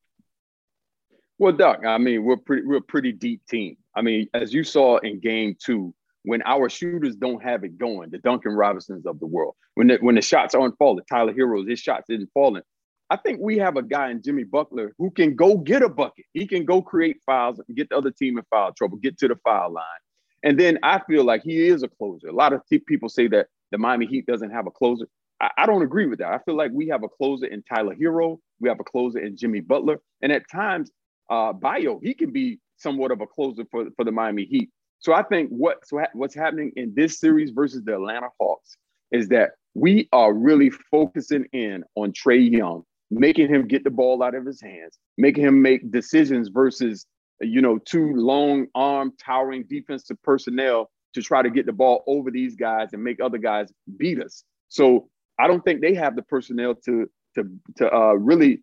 Well, 1.38 1.54
Doc, 1.54 1.86
I 1.86 1.98
mean, 1.98 2.24
we're 2.24 2.38
pretty 2.38 2.66
we're 2.66 2.78
a 2.78 2.82
pretty 2.82 3.12
deep 3.12 3.46
team. 3.48 3.78
I 3.96 4.02
mean, 4.02 4.30
as 4.34 4.54
you 4.54 4.64
saw 4.64 4.98
in 4.98 5.20
game 5.20 5.56
two, 5.60 5.94
when 6.24 6.42
our 6.44 6.70
shooters 6.70 7.16
don't 7.16 7.44
have 7.44 7.64
it 7.64 7.78
going, 7.78 8.10
the 8.10 8.18
Duncan 8.20 8.54
Robinsons 8.54 9.06
of 9.06 9.20
the 9.20 9.26
world, 9.26 9.56
when 9.76 9.88
the, 9.88 9.98
when 9.98 10.16
the 10.16 10.22
shots 10.22 10.56
aren't 10.56 10.78
falling, 10.78 11.04
Tyler 11.10 11.34
Herro's, 11.34 11.68
his 11.68 11.80
shots 11.80 12.10
isn't 12.10 12.30
falling. 12.34 12.64
I 13.10 13.18
think 13.18 13.40
we 13.40 13.58
have 13.60 13.78
a 13.78 13.84
guy 13.84 14.10
in 14.10 14.22
Jimmy 14.22 14.44
Butler 14.44 14.94
who 14.98 15.12
can 15.12 15.36
go 15.36 15.58
get 15.58 15.84
a 15.84 15.90
bucket. 15.90 16.26
He 16.34 16.48
can 16.48 16.66
go 16.66 16.82
create 16.82 17.18
fouls 17.26 17.62
get 17.76 17.90
the 17.90 17.98
other 17.98 18.12
team 18.12 18.38
in 18.38 18.44
foul 18.50 18.74
trouble, 18.74 18.98
get 18.98 19.18
to 19.20 19.28
the 19.28 19.36
foul 19.44 19.72
line. 19.72 19.84
And 20.44 20.60
then 20.60 20.80
I 20.84 21.00
feel 21.08 21.24
like 21.24 21.44
he 21.44 21.68
is 21.68 21.84
a 21.84 21.88
closer. 21.88 22.28
A 22.28 22.34
lot 22.34 22.54
of 22.54 22.62
people 22.88 23.10
say 23.10 23.28
that 23.28 23.48
the 23.72 23.78
Miami 23.78 24.06
Heat 24.06 24.26
doesn't 24.26 24.52
have 24.52 24.68
a 24.68 24.72
closer. 24.72 25.08
I, 25.42 25.50
I 25.60 25.66
don't 25.66 25.82
agree 25.82 26.08
with 26.08 26.20
that. 26.20 26.32
I 26.32 26.40
feel 26.40 26.56
like 26.56 26.72
we 26.74 26.88
have 26.88 27.04
a 27.04 27.10
closer 27.10 27.46
in 27.46 27.64
Tyler 27.64 27.96
Herro. 27.96 28.38
We 28.60 28.70
have 28.70 28.80
a 28.80 28.84
closer 28.84 29.20
in 29.20 29.38
Jimmy 29.38 29.60
Butler. 29.60 30.00
And 30.22 30.32
at 30.32 30.50
times, 30.50 30.92
uh, 31.30 31.54
Bayo, 31.54 32.00
he 32.02 32.14
can 32.14 32.32
be 32.32 32.60
somewhat 32.78 33.12
of 33.12 33.22
a 33.22 33.28
closer 33.28 33.66
for, 33.72 33.88
for 33.96 34.04
the 34.04 34.12
Miami 34.12 34.46
Heat. 34.46 34.70
So 35.00 35.14
I 35.14 35.24
think 35.24 35.50
what's 35.50 35.92
what's 36.14 36.34
happening 36.34 36.72
in 36.76 36.94
this 36.96 37.20
series 37.20 37.52
versus 37.52 37.84
the 37.84 37.96
Atlanta 37.96 38.30
Hawks 38.40 38.78
is 39.12 39.28
that 39.30 39.52
we 39.76 40.10
are 40.12 40.34
really 40.34 40.70
focusing 40.70 41.46
in 41.52 41.84
on 41.96 42.12
Trae 42.14 42.50
Young, 42.50 42.84
making 43.20 43.48
him 43.48 43.68
get 43.68 43.84
the 43.84 43.90
ball 43.90 44.22
out 44.22 44.36
of 44.36 44.46
his 44.46 44.62
hands, 44.62 44.98
making 45.18 45.44
him 45.44 45.62
make 45.62 45.92
decisions 45.92 46.50
versus 46.50 47.06
you 47.42 47.62
know 47.62 47.78
two 47.80 48.14
long 48.16 48.68
arm 48.76 49.14
towering 49.24 49.66
defensive 49.70 50.22
personnel 50.24 50.90
to 51.14 51.22
try 51.22 51.42
to 51.42 51.50
get 51.50 51.66
the 51.66 51.74
ball 51.74 52.04
over 52.08 52.30
these 52.30 52.56
guys 52.56 52.90
and 52.94 53.04
make 53.04 53.22
other 53.22 53.38
guys 53.38 53.72
beat 53.98 54.22
us. 54.22 54.44
So 54.68 55.10
I 55.40 55.48
don't 55.48 55.64
think 55.64 55.82
they 55.82 55.94
have 55.96 56.16
the 56.16 56.24
personnel 56.24 56.76
to 56.86 57.10
to 57.36 57.50
to 57.78 57.94
uh, 57.94 58.14
really 58.14 58.62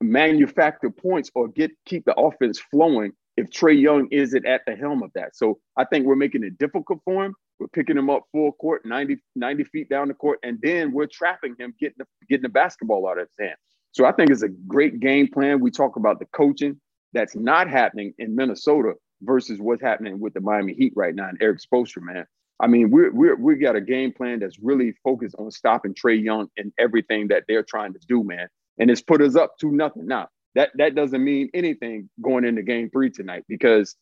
manufacture 0.00 0.90
points 0.90 1.30
or 1.34 1.48
get 1.48 1.70
keep 1.86 2.04
the 2.04 2.14
offense 2.14 2.58
flowing 2.58 3.12
if 3.36 3.48
Trae 3.50 3.80
Young 3.80 4.08
isn't 4.10 4.46
at 4.46 4.62
the 4.66 4.74
helm 4.74 5.02
of 5.02 5.10
that. 5.14 5.36
So 5.36 5.58
I 5.76 5.84
think 5.84 6.06
we're 6.06 6.16
making 6.16 6.44
it 6.44 6.58
difficult 6.58 7.00
for 7.04 7.24
him. 7.24 7.34
We're 7.58 7.68
picking 7.68 7.96
him 7.96 8.10
up 8.10 8.24
full 8.32 8.52
court, 8.52 8.84
90, 8.84 9.18
90 9.36 9.64
feet 9.64 9.88
down 9.88 10.08
the 10.08 10.14
court, 10.14 10.40
and 10.42 10.58
then 10.62 10.92
we're 10.92 11.06
trapping 11.06 11.54
him, 11.58 11.74
getting 11.78 11.98
the, 11.98 12.06
getting 12.28 12.42
the 12.42 12.48
basketball 12.48 13.08
out 13.08 13.18
of 13.18 13.28
his 13.28 13.46
hand. 13.46 13.56
So 13.92 14.04
I 14.04 14.12
think 14.12 14.30
it's 14.30 14.42
a 14.42 14.48
great 14.48 15.00
game 15.00 15.28
plan. 15.28 15.60
We 15.60 15.70
talk 15.70 15.96
about 15.96 16.18
the 16.18 16.26
coaching 16.26 16.80
that's 17.12 17.36
not 17.36 17.68
happening 17.68 18.14
in 18.18 18.34
Minnesota 18.34 18.94
versus 19.22 19.60
what's 19.60 19.82
happening 19.82 20.18
with 20.18 20.34
the 20.34 20.40
Miami 20.40 20.74
Heat 20.74 20.92
right 20.96 21.14
now 21.14 21.28
and 21.28 21.40
Erik 21.40 21.60
Spoelstra, 21.60 22.02
man. 22.02 22.26
I 22.60 22.66
mean, 22.68 22.90
we're, 22.90 23.12
we're, 23.12 23.36
we 23.36 23.56
got 23.56 23.76
a 23.76 23.80
game 23.80 24.12
plan 24.12 24.38
that's 24.38 24.58
really 24.58 24.94
focused 25.04 25.34
on 25.38 25.50
stopping 25.50 25.94
Trae 25.94 26.22
Young 26.22 26.48
and 26.56 26.72
everything 26.78 27.28
that 27.28 27.44
they're 27.48 27.64
trying 27.64 27.92
to 27.92 27.98
do, 28.08 28.22
man. 28.24 28.48
And 28.78 28.90
it's 28.90 29.02
put 29.02 29.20
us 29.20 29.36
up 29.36 29.58
to 29.58 29.70
nothing. 29.70 30.06
Now, 30.06 30.28
that 30.54 30.70
that 30.76 30.94
doesn't 30.94 31.22
mean 31.22 31.50
anything 31.54 32.08
going 32.20 32.44
into 32.44 32.62
game 32.62 32.90
three 32.90 33.10
tonight 33.10 33.44
because 33.48 33.96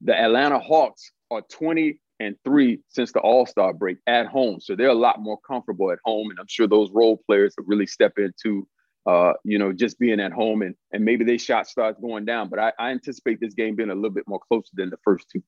the 0.00 0.14
Atlanta 0.14 0.58
Hawks 0.58 1.10
are 1.30 1.42
20 1.42 2.00
and 2.20 2.36
three 2.44 2.80
since 2.88 3.12
the 3.12 3.20
All-Star 3.20 3.72
break 3.72 3.98
at 4.06 4.26
home. 4.26 4.60
So 4.60 4.74
they're 4.74 4.88
a 4.88 4.94
lot 4.94 5.20
more 5.20 5.38
comfortable 5.46 5.92
at 5.92 5.98
home. 6.04 6.30
And 6.30 6.38
I'm 6.38 6.48
sure 6.48 6.66
those 6.66 6.90
role 6.90 7.20
players 7.26 7.54
have 7.58 7.66
really 7.68 7.86
step 7.86 8.14
into 8.18 8.66
uh, 9.08 9.32
you 9.42 9.58
know, 9.58 9.72
just 9.72 9.98
being 9.98 10.20
at 10.20 10.32
home 10.32 10.60
and 10.60 10.74
and 10.92 11.02
maybe 11.02 11.24
they 11.24 11.38
shot 11.38 11.66
starts 11.66 11.98
going 11.98 12.26
down. 12.26 12.50
But 12.50 12.58
I, 12.58 12.72
I 12.78 12.90
anticipate 12.90 13.40
this 13.40 13.54
game 13.54 13.74
being 13.74 13.90
a 13.90 13.94
little 13.94 14.10
bit 14.10 14.24
more 14.28 14.40
closer 14.48 14.70
than 14.74 14.90
the 14.90 14.98
first 15.02 15.30
two. 15.32 15.42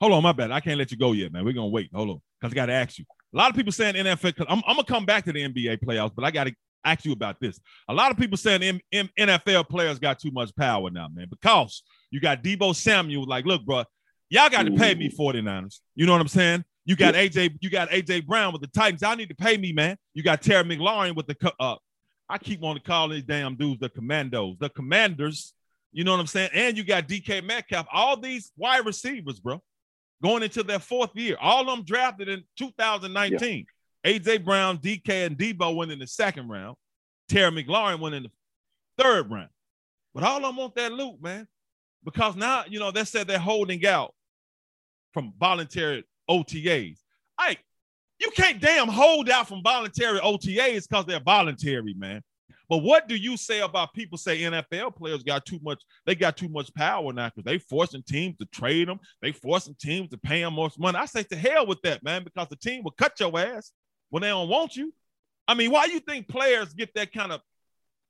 Hold 0.00 0.12
on, 0.12 0.22
my 0.22 0.32
bad. 0.32 0.50
I 0.50 0.58
can't 0.58 0.78
let 0.78 0.90
you 0.90 0.96
go 0.96 1.12
yet, 1.12 1.32
man. 1.32 1.44
We're 1.44 1.52
gonna 1.52 1.68
wait. 1.68 1.90
Hold 1.94 2.10
on, 2.10 2.20
because 2.40 2.52
I 2.52 2.56
gotta 2.56 2.72
ask 2.72 2.98
you. 2.98 3.04
A 3.32 3.36
lot 3.36 3.50
of 3.50 3.56
people 3.56 3.70
saying 3.72 3.94
NFL. 3.94 4.46
I'm, 4.48 4.62
I'm 4.66 4.74
gonna 4.74 4.84
come 4.84 5.06
back 5.06 5.24
to 5.26 5.32
the 5.32 5.48
NBA 5.48 5.84
playoffs, 5.84 6.12
but 6.14 6.24
I 6.24 6.32
gotta 6.32 6.52
ask 6.84 7.04
you 7.04 7.12
about 7.12 7.40
this. 7.40 7.60
A 7.88 7.94
lot 7.94 8.10
of 8.10 8.18
people 8.18 8.36
saying 8.36 8.62
M- 8.64 8.80
M- 8.92 9.10
NFL 9.16 9.68
players 9.68 10.00
got 10.00 10.18
too 10.18 10.32
much 10.32 10.54
power 10.56 10.90
now, 10.90 11.06
man, 11.08 11.28
because 11.30 11.84
you 12.10 12.20
got 12.20 12.42
Deebo 12.42 12.74
Samuel. 12.74 13.26
Like, 13.26 13.44
look, 13.44 13.64
bro, 13.64 13.84
y'all 14.28 14.48
got 14.48 14.64
to 14.64 14.72
pay 14.72 14.94
me 14.94 15.08
49ers. 15.08 15.80
You 15.94 16.06
know 16.06 16.12
what 16.12 16.20
I'm 16.20 16.28
saying? 16.28 16.64
You 16.84 16.96
got 16.96 17.14
AJ, 17.14 17.58
you 17.60 17.70
got 17.70 17.90
AJ 17.90 18.26
Brown 18.26 18.52
with 18.52 18.60
the 18.60 18.68
Titans. 18.68 19.02
I 19.02 19.14
need 19.14 19.30
to 19.30 19.34
pay 19.34 19.56
me, 19.56 19.72
man. 19.72 19.96
You 20.12 20.22
got 20.22 20.42
Terry 20.42 20.64
McLaurin 20.64 21.16
with 21.16 21.26
the 21.26 21.52
uh, 21.58 21.76
I 22.28 22.38
keep 22.38 22.60
wanting 22.60 22.82
to 22.82 22.86
call 22.86 23.08
these 23.08 23.22
damn 23.22 23.56
dudes 23.56 23.80
the 23.80 23.88
commandos, 23.88 24.56
the 24.58 24.68
commanders. 24.68 25.54
You 25.92 26.04
know 26.04 26.12
what 26.12 26.20
I'm 26.20 26.26
saying? 26.26 26.50
And 26.52 26.76
you 26.76 26.84
got 26.84 27.08
DK 27.08 27.44
Metcalf, 27.44 27.86
all 27.92 28.18
these 28.18 28.52
wide 28.56 28.84
receivers, 28.84 29.40
bro, 29.40 29.62
going 30.22 30.42
into 30.42 30.62
their 30.62 30.78
fourth 30.78 31.10
year. 31.14 31.36
All 31.40 31.60
of 31.60 31.66
them 31.66 31.84
drafted 31.84 32.28
in 32.28 32.42
2019. 32.58 33.66
AJ 34.04 34.44
Brown, 34.44 34.78
DK, 34.78 35.26
and 35.26 35.38
Deebo 35.38 35.74
went 35.74 35.92
in 35.92 35.98
the 35.98 36.06
second 36.06 36.48
round. 36.48 36.76
Terry 37.28 37.50
McLaurin 37.50 38.00
went 38.00 38.14
in 38.14 38.24
the 38.24 38.30
third 38.98 39.30
round. 39.30 39.48
But 40.14 40.24
all 40.24 40.36
of 40.36 40.42
them 40.42 40.56
want 40.56 40.74
that 40.74 40.92
loot, 40.92 41.22
man. 41.22 41.46
Because 42.04 42.36
now, 42.36 42.64
you 42.68 42.78
know, 42.78 42.90
they 42.90 43.04
said 43.04 43.26
they're 43.26 43.38
holding 43.38 43.84
out 43.86 44.14
from 45.12 45.32
voluntary 45.38 46.04
OTAs. 46.28 46.98
Hey, 47.40 47.56
you 48.20 48.30
can't 48.30 48.60
damn 48.60 48.88
hold 48.88 49.30
out 49.30 49.48
from 49.48 49.62
voluntary 49.62 50.18
OTAs 50.20 50.88
because 50.88 51.06
they're 51.06 51.20
voluntary, 51.20 51.94
man. 51.94 52.22
But 52.68 52.78
what 52.78 53.08
do 53.08 53.14
you 53.14 53.36
say 53.36 53.60
about 53.60 53.92
people 53.92 54.16
say 54.16 54.40
NFL 54.40 54.96
players 54.96 55.22
got 55.22 55.44
too 55.44 55.58
much? 55.62 55.82
They 56.06 56.14
got 56.14 56.36
too 56.36 56.48
much 56.48 56.72
power 56.74 57.12
now 57.12 57.28
because 57.28 57.44
they 57.44 57.58
forcing 57.58 58.02
teams 58.02 58.36
to 58.38 58.46
trade 58.46 58.88
them. 58.88 59.00
They 59.20 59.32
forcing 59.32 59.76
teams 59.78 60.08
to 60.10 60.18
pay 60.18 60.40
them 60.40 60.54
more 60.54 60.70
money. 60.78 60.96
I 60.96 61.06
say 61.06 61.24
to 61.24 61.36
hell 61.36 61.66
with 61.66 61.82
that, 61.82 62.02
man, 62.02 62.24
because 62.24 62.48
the 62.48 62.56
team 62.56 62.82
will 62.82 62.92
cut 62.92 63.20
your 63.20 63.38
ass 63.38 63.72
when 64.08 64.22
they 64.22 64.28
don't 64.28 64.48
want 64.48 64.76
you. 64.76 64.92
I 65.46 65.54
mean, 65.54 65.70
why 65.70 65.86
you 65.86 66.00
think 66.00 66.26
players 66.26 66.72
get 66.72 66.94
that 66.94 67.12
kind 67.12 67.32
of 67.32 67.42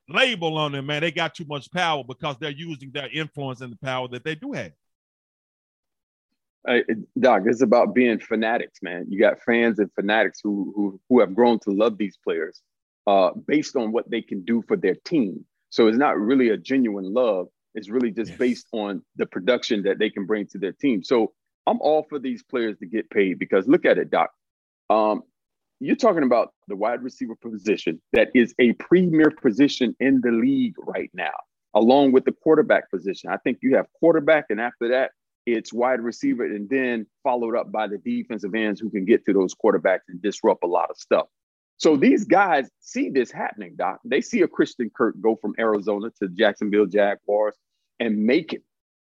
label 0.07 0.57
on 0.57 0.71
them, 0.71 0.85
man? 0.85 1.01
They 1.01 1.11
got 1.11 1.35
too 1.35 1.45
much 1.47 1.71
power 1.71 2.03
because 2.03 2.37
they're 2.39 2.51
using 2.51 2.91
their 2.91 3.09
influence 3.11 3.61
and 3.61 3.73
the 3.73 3.77
power 3.77 4.07
that 4.09 4.23
they 4.23 4.35
do 4.35 4.51
have. 4.53 4.71
Hey, 6.67 6.83
Doc, 7.19 7.43
it's 7.45 7.61
about 7.61 7.93
being 7.93 8.19
fanatics, 8.19 8.79
man. 8.81 9.05
You 9.07 9.19
got 9.19 9.41
fans 9.41 9.77
and 9.77 9.91
fanatics 9.93 10.39
who 10.43 10.73
who 10.75 10.99
who 11.09 11.19
have 11.19 11.35
grown 11.35 11.59
to 11.59 11.71
love 11.71 11.97
these 11.97 12.17
players 12.23 12.61
uh, 13.05 13.31
based 13.47 13.75
on 13.75 13.91
what 13.91 14.09
they 14.09 14.21
can 14.21 14.43
do 14.43 14.63
for 14.67 14.75
their 14.75 14.95
team. 15.05 15.45
So 15.69 15.87
it's 15.87 15.97
not 15.97 16.17
really 16.17 16.49
a 16.49 16.57
genuine 16.57 17.13
love. 17.13 17.47
It's 17.75 17.89
really 17.89 18.11
just 18.11 18.31
yes. 18.31 18.39
based 18.39 18.67
on 18.71 19.03
the 19.15 19.25
production 19.25 19.83
that 19.83 19.99
they 19.99 20.09
can 20.09 20.25
bring 20.25 20.47
to 20.47 20.57
their 20.57 20.71
team. 20.71 21.03
So 21.03 21.33
I'm 21.67 21.79
all 21.81 22.03
for 22.09 22.19
these 22.19 22.41
players 22.41 22.77
to 22.79 22.85
get 22.85 23.09
paid 23.09 23.37
because 23.37 23.67
look 23.67 23.85
at 23.85 23.97
it, 23.97 24.09
Doc. 24.09 24.31
Um, 24.89 25.23
you're 25.79 25.95
talking 25.95 26.23
about 26.23 26.53
the 26.67 26.75
wide 26.75 27.03
receiver 27.03 27.35
position 27.35 28.01
that 28.13 28.29
is 28.33 28.53
a 28.59 28.73
premier 28.73 29.31
position 29.31 29.95
in 29.99 30.21
the 30.21 30.31
league 30.31 30.75
right 30.79 31.11
now, 31.13 31.33
along 31.73 32.11
with 32.11 32.25
the 32.25 32.31
quarterback 32.31 32.89
position. 32.89 33.29
I 33.29 33.37
think 33.37 33.59
you 33.61 33.75
have 33.75 33.87
quarterback, 33.99 34.45
and 34.49 34.59
after 34.59 34.89
that, 34.89 35.11
it's 35.45 35.73
wide 35.73 36.01
receiver, 36.01 36.45
and 36.45 36.69
then 36.69 37.05
followed 37.23 37.55
up 37.55 37.71
by 37.71 37.87
the 37.87 37.97
defensive 37.97 38.55
ends 38.55 38.79
who 38.79 38.89
can 38.89 39.05
get 39.05 39.25
to 39.25 39.33
those 39.33 39.53
quarterbacks 39.53 40.07
and 40.07 40.21
disrupt 40.21 40.63
a 40.63 40.67
lot 40.67 40.89
of 40.89 40.97
stuff. 40.97 41.27
So 41.77 41.97
these 41.97 42.23
guys 42.23 42.69
see 42.79 43.09
this 43.09 43.31
happening, 43.31 43.75
Doc. 43.75 43.99
They 44.05 44.21
see 44.21 44.41
a 44.41 44.47
Christian 44.47 44.89
Kirk 44.89 45.15
go 45.19 45.35
from 45.35 45.53
Arizona 45.59 46.09
to 46.21 46.29
Jacksonville 46.29 46.85
Jaguars 46.85 47.55
and 47.99 48.25
make 48.25 48.53
it 48.53 48.63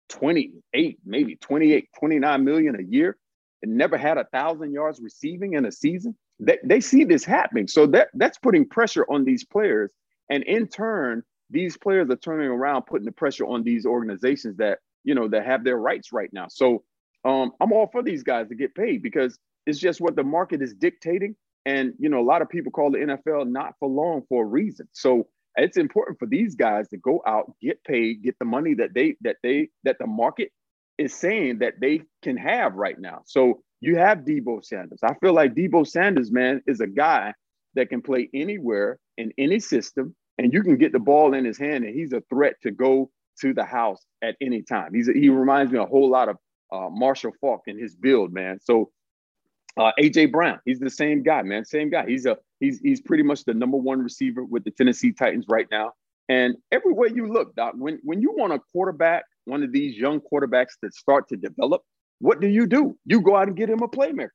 28, 0.09 0.99
maybe 1.05 1.37
28, 1.37 1.89
29 1.99 2.45
million 2.45 2.77
a 2.77 2.83
year 2.83 3.17
and 3.63 3.77
never 3.77 3.97
had 3.97 4.19
a 4.19 4.25
thousand 4.25 4.73
yards 4.73 5.01
receiving 5.01 5.55
in 5.55 5.65
a 5.65 5.73
season. 5.73 6.17
They, 6.39 6.59
they 6.65 6.81
see 6.81 7.05
this 7.05 7.25
happening. 7.25 7.67
So 7.69 7.87
that, 7.89 8.09
that's 8.15 8.39
putting 8.39 8.69
pressure 8.69 9.07
on 9.09 9.25
these 9.25 9.45
players. 9.45 9.93
And 10.31 10.43
in 10.45 10.69
turn, 10.69 11.23
these 11.51 11.77
players 11.77 12.11
are 12.11 12.17
turning 12.17 12.49
around, 12.49 12.83
putting 12.83 13.07
the 13.07 13.13
pressure 13.13 13.47
on 13.47 13.63
these 13.63 13.87
organizations 13.87 14.57
that, 14.59 14.81
you 15.05 15.15
know, 15.15 15.29
that 15.29 15.47
have 15.47 15.65
their 15.65 15.77
rights 15.77 16.13
right 16.13 16.31
now. 16.33 16.47
So 16.49 16.83
um, 17.25 17.53
I'm 17.61 17.73
all 17.73 17.89
for 17.91 18.03
these 18.03 18.23
guys 18.23 18.49
to 18.49 18.55
get 18.55 18.75
paid 18.75 19.03
because 19.03 19.39
it's 19.67 19.79
just 19.79 20.01
what 20.01 20.17
the 20.17 20.25
market 20.25 20.63
is 20.63 20.75
dictating. 20.75 21.37
And, 21.65 21.95
you 21.99 22.09
know, 22.09 22.21
a 22.21 22.23
lot 22.23 22.43
of 22.43 22.49
people 22.49 22.71
call 22.71 22.91
the 22.91 22.99
NFL 22.99 23.49
not 23.49 23.75
for 23.79 23.89
long 23.89 24.23
for 24.29 24.45
a 24.45 24.47
reason. 24.47 24.89
So 24.93 25.29
it's 25.57 25.77
important 25.77 26.19
for 26.19 26.27
these 26.27 26.55
guys 26.55 26.89
to 26.89 26.97
go 26.97 27.23
out, 27.27 27.53
get 27.61 27.83
paid, 27.85 28.23
get 28.23 28.39
the 28.39 28.45
money 28.45 28.75
that 28.75 28.95
they 28.95 29.17
that 29.23 29.37
they 29.43 29.71
that 29.85 29.99
the 29.99 30.07
market 30.07 30.53
is 30.99 31.15
saying 31.15 31.59
that 31.59 31.75
they 31.81 32.03
can 32.23 32.37
have 32.37 32.75
right 32.75 32.99
now. 32.99 33.23
So 33.27 33.63
you 33.87 33.97
have 33.97 34.19
Deebo 34.19 34.65
Sanders. 34.65 35.01
I 35.03 35.15
feel 35.15 35.33
like 35.33 35.55
Deebo 35.55 35.87
Sanders, 35.87 36.31
man, 36.31 36.63
is 36.67 36.81
a 36.81 36.87
guy 36.87 37.33
that 37.75 37.89
can 37.89 38.03
play 38.03 38.29
anywhere 38.35 38.99
in 39.17 39.33
any 39.39 39.61
system, 39.61 40.15
and 40.39 40.53
you 40.53 40.63
can 40.63 40.77
get 40.77 40.93
the 40.93 40.99
ball 40.99 41.35
in 41.35 41.45
his 41.45 41.59
hand, 41.59 41.85
and 41.85 41.95
he's 41.95 42.13
a 42.13 42.23
threat 42.29 42.55
to 42.63 42.71
go 42.71 43.11
to 43.41 43.55
the 43.55 43.65
house 43.65 44.05
at 44.23 44.37
any 44.41 44.63
time. 44.63 44.95
He's 44.95 45.09
a, 45.09 45.13
he 45.13 45.29
reminds 45.29 45.73
me 45.73 45.79
a 45.79 45.85
whole 45.85 46.09
lot 46.09 46.29
of 46.29 46.37
uh, 46.73 46.89
Marshall 46.91 47.33
Faulk 47.41 47.63
in 47.67 47.79
his 47.79 47.95
build, 47.95 48.33
man. 48.33 48.59
So 48.63 48.91
uh, 49.77 49.93
AJ 50.01 50.33
Brown, 50.33 50.59
he's 50.65 50.81
the 50.81 50.91
same 50.91 51.23
guy, 51.23 51.43
man. 51.43 51.65
Same 51.65 51.91
guy. 51.91 52.07
He's 52.07 52.27
a 52.27 52.39
he's 52.61 52.81
he's 52.81 53.01
pretty 53.01 53.23
much 53.23 53.45
the 53.45 53.55
number 53.55 53.77
one 53.77 54.01
receiver 54.03 54.45
with 54.45 54.65
the 54.65 54.71
Tennessee 54.71 55.13
Titans 55.13 55.47
right 55.49 55.67
now. 55.71 55.93
And 56.29 56.57
everywhere 56.73 57.09
you 57.09 57.31
look, 57.31 57.55
Doc, 57.55 57.75
when 57.77 58.01
when 58.03 58.21
you 58.21 58.33
want 58.37 58.53
a 58.53 58.59
quarterback, 58.73 59.25
one 59.45 59.63
of 59.63 59.73
these 59.73 59.97
young 59.97 60.21
quarterbacks 60.21 60.73
that 60.83 60.95
start 60.95 61.29
to 61.29 61.37
develop, 61.37 61.83
what 62.19 62.41
do 62.41 62.49
you 62.49 62.67
do? 62.67 62.97
You 63.05 63.21
go 63.21 63.37
out 63.37 63.49
and 63.49 63.57
get 63.57 63.71
him 63.71 63.83
a 63.83 63.89
playmaker. 63.89 64.29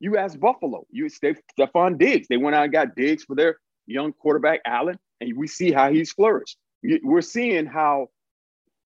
You 0.00 0.16
ask 0.18 0.38
Buffalo, 0.38 0.86
you 0.90 1.06
Stefon 1.06 1.98
Diggs. 1.98 2.26
They 2.28 2.36
went 2.36 2.54
out 2.54 2.64
and 2.64 2.72
got 2.72 2.94
Diggs 2.96 3.24
for 3.24 3.34
their 3.34 3.56
young 3.86 4.12
quarterback 4.12 4.60
Allen, 4.66 4.98
and 5.20 5.36
we 5.36 5.46
see 5.46 5.72
how 5.72 5.90
he's 5.90 6.12
flourished. 6.12 6.58
We're 7.02 7.22
seeing 7.22 7.66
how 7.66 8.08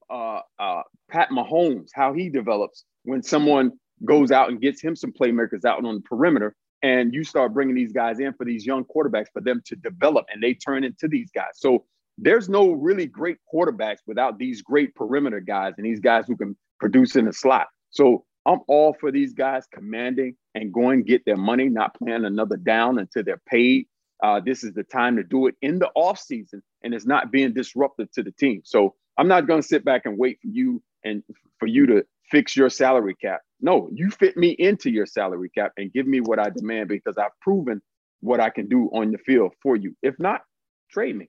uh, 0.08 0.40
uh, 0.58 0.82
Pat 1.10 1.30
Mahomes, 1.30 1.90
how 1.94 2.12
he 2.12 2.28
develops 2.28 2.84
when 3.04 3.22
someone 3.22 3.72
goes 4.04 4.30
out 4.30 4.48
and 4.48 4.60
gets 4.60 4.80
him 4.80 4.96
some 4.96 5.12
playmakers 5.12 5.64
out 5.64 5.84
on 5.84 5.94
the 5.94 6.00
perimeter. 6.00 6.54
And 6.82 7.12
you 7.12 7.24
start 7.24 7.52
bringing 7.52 7.74
these 7.74 7.92
guys 7.92 8.20
in 8.20 8.32
for 8.32 8.46
these 8.46 8.64
young 8.64 8.84
quarterbacks 8.84 9.26
for 9.32 9.42
them 9.42 9.60
to 9.66 9.76
develop 9.76 10.24
and 10.32 10.42
they 10.42 10.54
turn 10.54 10.82
into 10.82 11.08
these 11.08 11.30
guys. 11.30 11.52
So 11.56 11.84
there's 12.16 12.48
no 12.48 12.72
really 12.72 13.06
great 13.06 13.36
quarterbacks 13.52 13.98
without 14.06 14.38
these 14.38 14.62
great 14.62 14.94
perimeter 14.94 15.40
guys 15.40 15.74
and 15.76 15.84
these 15.84 16.00
guys 16.00 16.24
who 16.26 16.36
can 16.36 16.56
produce 16.78 17.16
in 17.16 17.26
the 17.26 17.32
slot. 17.32 17.66
So 17.90 18.24
I'm 18.46 18.60
all 18.68 18.94
for 18.98 19.12
these 19.12 19.34
guys 19.34 19.66
commanding 19.72 20.36
and 20.54 20.72
going 20.72 21.02
get 21.02 21.24
their 21.24 21.36
money, 21.36 21.68
not 21.68 21.94
playing 21.94 22.24
another 22.24 22.56
down 22.56 22.98
until 22.98 23.22
they're 23.22 23.42
paid. 23.46 23.86
Uh, 24.22 24.40
this 24.40 24.64
is 24.64 24.72
the 24.74 24.82
time 24.84 25.16
to 25.16 25.22
do 25.22 25.46
it 25.46 25.54
in 25.62 25.78
the 25.78 25.90
off 25.94 26.18
season, 26.18 26.62
and 26.82 26.94
it's 26.94 27.06
not 27.06 27.30
being 27.30 27.52
disruptive 27.52 28.10
to 28.12 28.22
the 28.22 28.32
team. 28.32 28.62
So 28.64 28.94
I'm 29.16 29.28
not 29.28 29.46
going 29.46 29.62
to 29.62 29.66
sit 29.66 29.84
back 29.84 30.02
and 30.04 30.18
wait 30.18 30.38
for 30.40 30.48
you 30.48 30.82
and 31.04 31.22
for 31.58 31.66
you 31.66 31.86
to 31.86 32.04
fix 32.30 32.56
your 32.56 32.70
salary 32.70 33.14
cap. 33.14 33.40
No, 33.60 33.90
you 33.92 34.10
fit 34.10 34.36
me 34.36 34.50
into 34.50 34.90
your 34.90 35.06
salary 35.06 35.50
cap 35.50 35.72
and 35.76 35.92
give 35.92 36.06
me 36.06 36.20
what 36.20 36.38
I 36.38 36.50
demand 36.50 36.88
because 36.88 37.18
I've 37.18 37.38
proven 37.40 37.82
what 38.20 38.40
I 38.40 38.50
can 38.50 38.68
do 38.68 38.90
on 38.92 39.10
the 39.10 39.18
field 39.18 39.52
for 39.62 39.76
you. 39.76 39.96
If 40.02 40.18
not, 40.18 40.42
trade 40.90 41.16
me. 41.16 41.28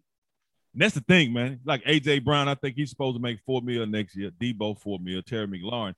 that's 0.73 0.95
the 0.95 1.01
thing, 1.01 1.33
man. 1.33 1.59
Like 1.65 1.83
AJ 1.83 2.23
Brown, 2.23 2.47
I 2.47 2.55
think 2.55 2.75
he's 2.75 2.89
supposed 2.89 3.17
to 3.17 3.21
make 3.21 3.39
four 3.45 3.61
million 3.61 3.91
next 3.91 4.15
year. 4.15 4.31
Deebo 4.31 4.79
four 4.79 4.99
million. 4.99 5.23
Terry 5.23 5.47
McLaurin, 5.47 5.95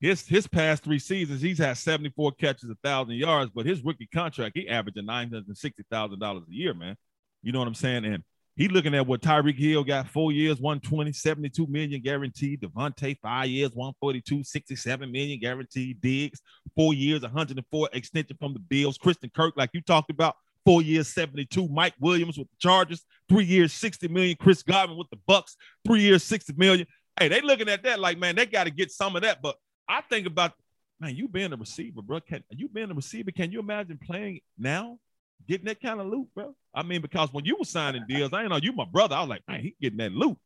his 0.00 0.26
his 0.26 0.46
past 0.46 0.82
three 0.82 0.98
seasons, 0.98 1.42
he's 1.42 1.58
had 1.58 1.76
seventy 1.76 2.10
four 2.10 2.32
catches, 2.32 2.70
a 2.70 2.76
thousand 2.82 3.16
yards, 3.16 3.50
but 3.54 3.66
his 3.66 3.84
rookie 3.84 4.08
contract, 4.12 4.56
he 4.56 4.68
averaging 4.68 5.06
nine 5.06 5.30
hundred 5.30 5.56
sixty 5.56 5.84
thousand 5.90 6.18
dollars 6.18 6.44
a 6.48 6.52
year, 6.52 6.74
man. 6.74 6.96
You 7.42 7.52
know 7.52 7.58
what 7.58 7.68
I'm 7.68 7.74
saying? 7.74 8.04
And 8.04 8.22
he 8.56 8.68
looking 8.68 8.94
at 8.94 9.06
what 9.06 9.22
Tyreek 9.22 9.58
Hill 9.58 9.84
got 9.84 10.08
four 10.08 10.32
years, 10.32 10.60
120, 10.60 11.12
72 11.12 11.66
million 11.66 12.02
guaranteed. 12.02 12.60
Davante, 12.60 13.16
five 13.22 13.48
years, 13.48 13.70
142, 13.72 14.44
67 14.44 15.10
million 15.10 15.38
guaranteed. 15.38 16.00
Diggs, 16.00 16.42
four 16.76 16.92
years, 16.92 17.22
104 17.22 17.88
extension 17.92 18.36
from 18.38 18.52
the 18.52 18.58
Bills. 18.58 18.98
Christian 18.98 19.30
Kirk, 19.34 19.54
like 19.56 19.70
you 19.72 19.80
talked 19.80 20.10
about, 20.10 20.36
four 20.64 20.82
years, 20.82 21.08
72. 21.08 21.68
Mike 21.68 21.94
Williams 22.00 22.36
with 22.36 22.50
the 22.50 22.56
Chargers, 22.58 23.04
three 23.28 23.44
years, 23.44 23.72
60 23.72 24.08
million. 24.08 24.36
Chris 24.38 24.62
Godwin 24.62 24.98
with 24.98 25.08
the 25.10 25.18
Bucks, 25.26 25.56
three 25.86 26.02
years, 26.02 26.22
60 26.24 26.52
million. 26.56 26.86
Hey, 27.18 27.28
they 27.28 27.40
looking 27.40 27.68
at 27.68 27.82
that 27.84 27.98
like, 27.98 28.18
man, 28.18 28.36
they 28.36 28.46
got 28.46 28.64
to 28.64 28.70
get 28.70 28.90
some 28.90 29.16
of 29.16 29.22
that. 29.22 29.40
But 29.40 29.56
I 29.90 30.02
think 30.02 30.26
about, 30.26 30.52
man, 31.00 31.16
you 31.16 31.28
being 31.28 31.52
a 31.52 31.56
receiver, 31.56 32.02
bro. 32.02 32.20
Can 32.20 32.44
you 32.50 32.68
being 32.68 32.90
a 32.90 32.94
receiver? 32.94 33.30
Can 33.30 33.52
you 33.52 33.60
imagine 33.60 33.98
playing 33.98 34.40
now? 34.56 34.98
getting 35.46 35.66
that 35.66 35.80
kind 35.80 36.00
of 36.00 36.06
loot, 36.06 36.28
bro. 36.34 36.54
I 36.74 36.82
mean, 36.82 37.00
because 37.02 37.32
when 37.32 37.44
you 37.44 37.56
were 37.58 37.64
signing 37.64 38.04
deals, 38.08 38.32
I 38.32 38.46
know 38.46 38.56
you 38.56 38.72
my 38.72 38.84
brother. 38.84 39.16
I 39.16 39.20
was 39.20 39.28
like, 39.28 39.42
man, 39.48 39.62
he 39.62 39.76
getting 39.80 39.98
that 39.98 40.12
loot. 40.12 40.38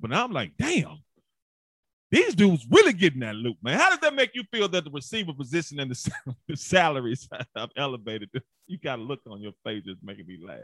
But 0.00 0.10
now 0.10 0.24
I'm 0.24 0.32
like, 0.32 0.52
damn, 0.58 0.98
these 2.10 2.34
dudes 2.34 2.66
really 2.70 2.92
getting 2.92 3.20
that 3.20 3.34
loot, 3.34 3.56
man. 3.62 3.78
How 3.78 3.90
does 3.90 4.00
that 4.00 4.14
make 4.14 4.30
you 4.34 4.44
feel 4.52 4.68
that 4.68 4.84
the 4.84 4.90
receiver 4.90 5.32
position 5.32 5.80
and 5.80 5.90
the, 5.90 6.34
the 6.48 6.56
salaries 6.56 7.28
have 7.56 7.70
elevated? 7.76 8.30
You 8.66 8.78
got 8.78 8.98
a 8.98 9.02
look 9.02 9.20
on 9.28 9.40
your 9.40 9.52
face 9.64 9.82
that's 9.86 9.98
making 10.02 10.26
me 10.26 10.38
laugh. 10.42 10.58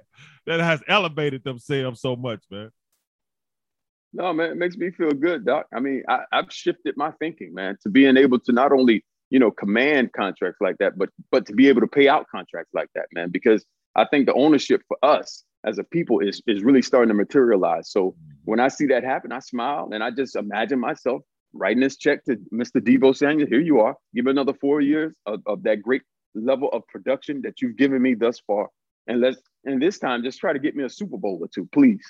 That 0.46 0.60
has 0.60 0.82
elevated 0.88 1.44
themselves 1.44 2.00
so 2.00 2.16
much, 2.16 2.42
man. 2.50 2.70
No, 4.14 4.32
man, 4.32 4.50
it 4.50 4.56
makes 4.56 4.76
me 4.76 4.92
feel 4.92 5.10
good, 5.10 5.44
Doc. 5.44 5.66
I 5.74 5.80
mean, 5.80 6.04
I, 6.08 6.20
I've 6.32 6.50
shifted 6.50 6.96
my 6.96 7.10
thinking, 7.18 7.52
man, 7.52 7.76
to 7.82 7.88
being 7.90 8.16
able 8.16 8.38
to 8.38 8.52
not 8.52 8.70
only 8.70 9.04
you 9.30 9.40
know 9.40 9.50
command 9.50 10.12
contracts 10.12 10.60
like 10.60 10.78
that, 10.78 10.96
but 10.96 11.08
but 11.32 11.46
to 11.46 11.52
be 11.52 11.68
able 11.68 11.80
to 11.80 11.88
pay 11.88 12.08
out 12.08 12.26
contracts 12.30 12.72
like 12.72 12.88
that, 12.94 13.06
man, 13.12 13.30
because 13.30 13.66
I 13.96 14.04
think 14.04 14.26
the 14.26 14.34
ownership 14.34 14.82
for 14.86 14.96
us 15.02 15.42
as 15.66 15.78
a 15.78 15.84
people 15.84 16.20
is 16.20 16.40
is 16.46 16.62
really 16.62 16.80
starting 16.80 17.08
to 17.08 17.14
materialize. 17.14 17.90
So 17.90 18.10
mm-hmm. 18.10 18.32
when 18.44 18.60
I 18.60 18.68
see 18.68 18.86
that 18.86 19.02
happen, 19.02 19.32
I 19.32 19.40
smile 19.40 19.90
and 19.92 20.02
I 20.02 20.12
just 20.12 20.36
imagine 20.36 20.78
myself 20.78 21.22
writing 21.52 21.80
this 21.80 21.96
check 21.96 22.24
to 22.24 22.36
Mr. 22.52 22.80
Deebo 22.80 23.16
Samuel. 23.16 23.48
Here 23.48 23.60
you 23.60 23.80
are. 23.80 23.96
Give 24.14 24.26
another 24.26 24.54
four 24.60 24.80
years 24.80 25.12
of, 25.26 25.40
of 25.46 25.64
that 25.64 25.82
great 25.82 26.02
level 26.36 26.68
of 26.72 26.86
production 26.88 27.42
that 27.42 27.60
you've 27.60 27.76
given 27.76 28.00
me 28.00 28.14
thus 28.14 28.40
far. 28.46 28.68
And 29.08 29.20
let's 29.20 29.40
and 29.64 29.82
this 29.82 29.98
time 29.98 30.22
just 30.22 30.38
try 30.38 30.52
to 30.52 30.58
get 30.60 30.76
me 30.76 30.84
a 30.84 30.88
Super 30.88 31.16
Bowl 31.16 31.38
or 31.40 31.48
two, 31.48 31.68
please. 31.72 32.04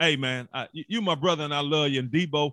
Hey 0.00 0.16
man, 0.16 0.48
I, 0.52 0.68
you 0.72 1.02
my 1.02 1.14
brother 1.14 1.44
and 1.44 1.54
I 1.54 1.60
love 1.60 1.90
you. 1.90 2.00
And 2.00 2.10
Deebo, 2.10 2.52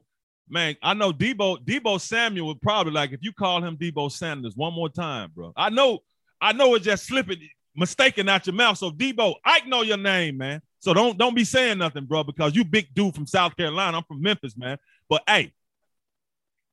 man, 0.50 0.76
I 0.82 0.94
know 0.94 1.12
Deebo 1.12 1.64
Deebo 1.64 2.02
Samuel 2.02 2.48
would 2.48 2.62
probably 2.62 2.94
like 2.94 3.12
if 3.12 3.20
you 3.22 3.34
call 3.34 3.64
him 3.64 3.78
Deebo 3.78 4.12
Sanders 4.12 4.56
one 4.56 4.74
more 4.74 4.90
time, 4.90 5.32
bro. 5.36 5.54
I 5.56 5.70
know, 5.70 6.00
I 6.42 6.54
know 6.54 6.76
it's 6.76 6.86
just 6.86 7.06
slipping 7.06 7.38
mistaken 7.76 8.30
out 8.30 8.48
your 8.48 8.56
mouth. 8.56 8.78
So 8.78 8.90
Deebo, 8.92 9.36
I 9.44 9.62
know 9.62 9.84
your 9.84 9.98
name, 9.98 10.38
man. 10.38 10.62
So 10.80 10.94
don't 10.94 11.18
don't 11.18 11.36
be 11.36 11.44
saying 11.44 11.78
nothing, 11.78 12.06
bro, 12.06 12.24
because 12.24 12.56
you 12.56 12.64
big 12.64 12.94
dude 12.94 13.14
from 13.14 13.28
South 13.28 13.56
Carolina. 13.56 13.98
I'm 13.98 14.04
from 14.04 14.22
Memphis, 14.22 14.58
man. 14.58 14.78
But 15.08 15.24
hey, 15.28 15.54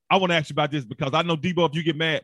I 0.09 0.17
want 0.17 0.31
to 0.31 0.37
ask 0.37 0.51
you 0.51 0.55
about 0.55 0.71
this 0.71 0.85
because 0.85 1.13
I 1.13 1.23
know 1.23 1.37
Deebo. 1.37 1.69
if 1.69 1.75
you 1.75 1.83
get 1.83 1.97
mad, 1.97 2.23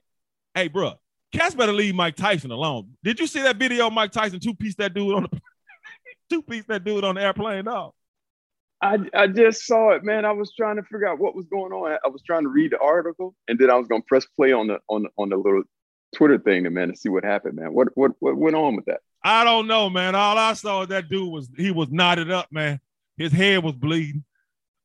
hey, 0.54 0.68
bro, 0.68 0.94
Cass 1.32 1.54
better 1.54 1.72
leave 1.72 1.94
Mike 1.94 2.16
Tyson 2.16 2.50
alone. 2.50 2.90
Did 3.02 3.20
you 3.20 3.26
see 3.26 3.42
that 3.42 3.56
video 3.56 3.90
Mike 3.90 4.12
Tyson 4.12 4.40
two 4.40 4.54
piece 4.54 4.74
that 4.76 4.94
dude 4.94 5.14
on 5.14 5.22
the 5.24 5.40
two 6.30 6.42
piece 6.42 6.64
that 6.66 6.84
dude 6.84 7.04
on 7.04 7.16
the 7.16 7.22
airplane? 7.22 7.64
No. 7.66 7.94
I, 8.80 8.98
I 9.12 9.26
just 9.26 9.66
saw 9.66 9.90
it, 9.90 10.04
man. 10.04 10.24
I 10.24 10.32
was 10.32 10.54
trying 10.54 10.76
to 10.76 10.82
figure 10.82 11.08
out 11.08 11.18
what 11.18 11.34
was 11.34 11.46
going 11.46 11.72
on. 11.72 11.98
I 12.04 12.08
was 12.08 12.22
trying 12.22 12.42
to 12.42 12.48
read 12.48 12.72
the 12.72 12.78
article, 12.78 13.34
and 13.48 13.58
then 13.58 13.70
I 13.70 13.74
was 13.74 13.88
gonna 13.88 14.04
press 14.06 14.24
play 14.36 14.52
on 14.52 14.68
the 14.68 14.78
on 14.88 15.04
the, 15.04 15.08
on 15.18 15.30
the 15.30 15.36
little 15.36 15.64
Twitter 16.14 16.38
thing, 16.38 16.72
man, 16.72 16.88
to 16.88 16.96
see 16.96 17.08
what 17.08 17.24
happened, 17.24 17.56
man. 17.56 17.72
What 17.72 17.88
what 17.94 18.12
what 18.20 18.36
went 18.36 18.56
on 18.56 18.76
with 18.76 18.84
that? 18.86 19.00
I 19.24 19.44
don't 19.44 19.66
know, 19.66 19.90
man. 19.90 20.14
All 20.14 20.38
I 20.38 20.52
saw 20.52 20.84
that 20.86 21.08
dude 21.08 21.30
was 21.30 21.50
he 21.56 21.72
was 21.72 21.90
knotted 21.90 22.30
up, 22.30 22.52
man. 22.52 22.80
His 23.16 23.32
head 23.32 23.64
was 23.64 23.74
bleeding. 23.74 24.24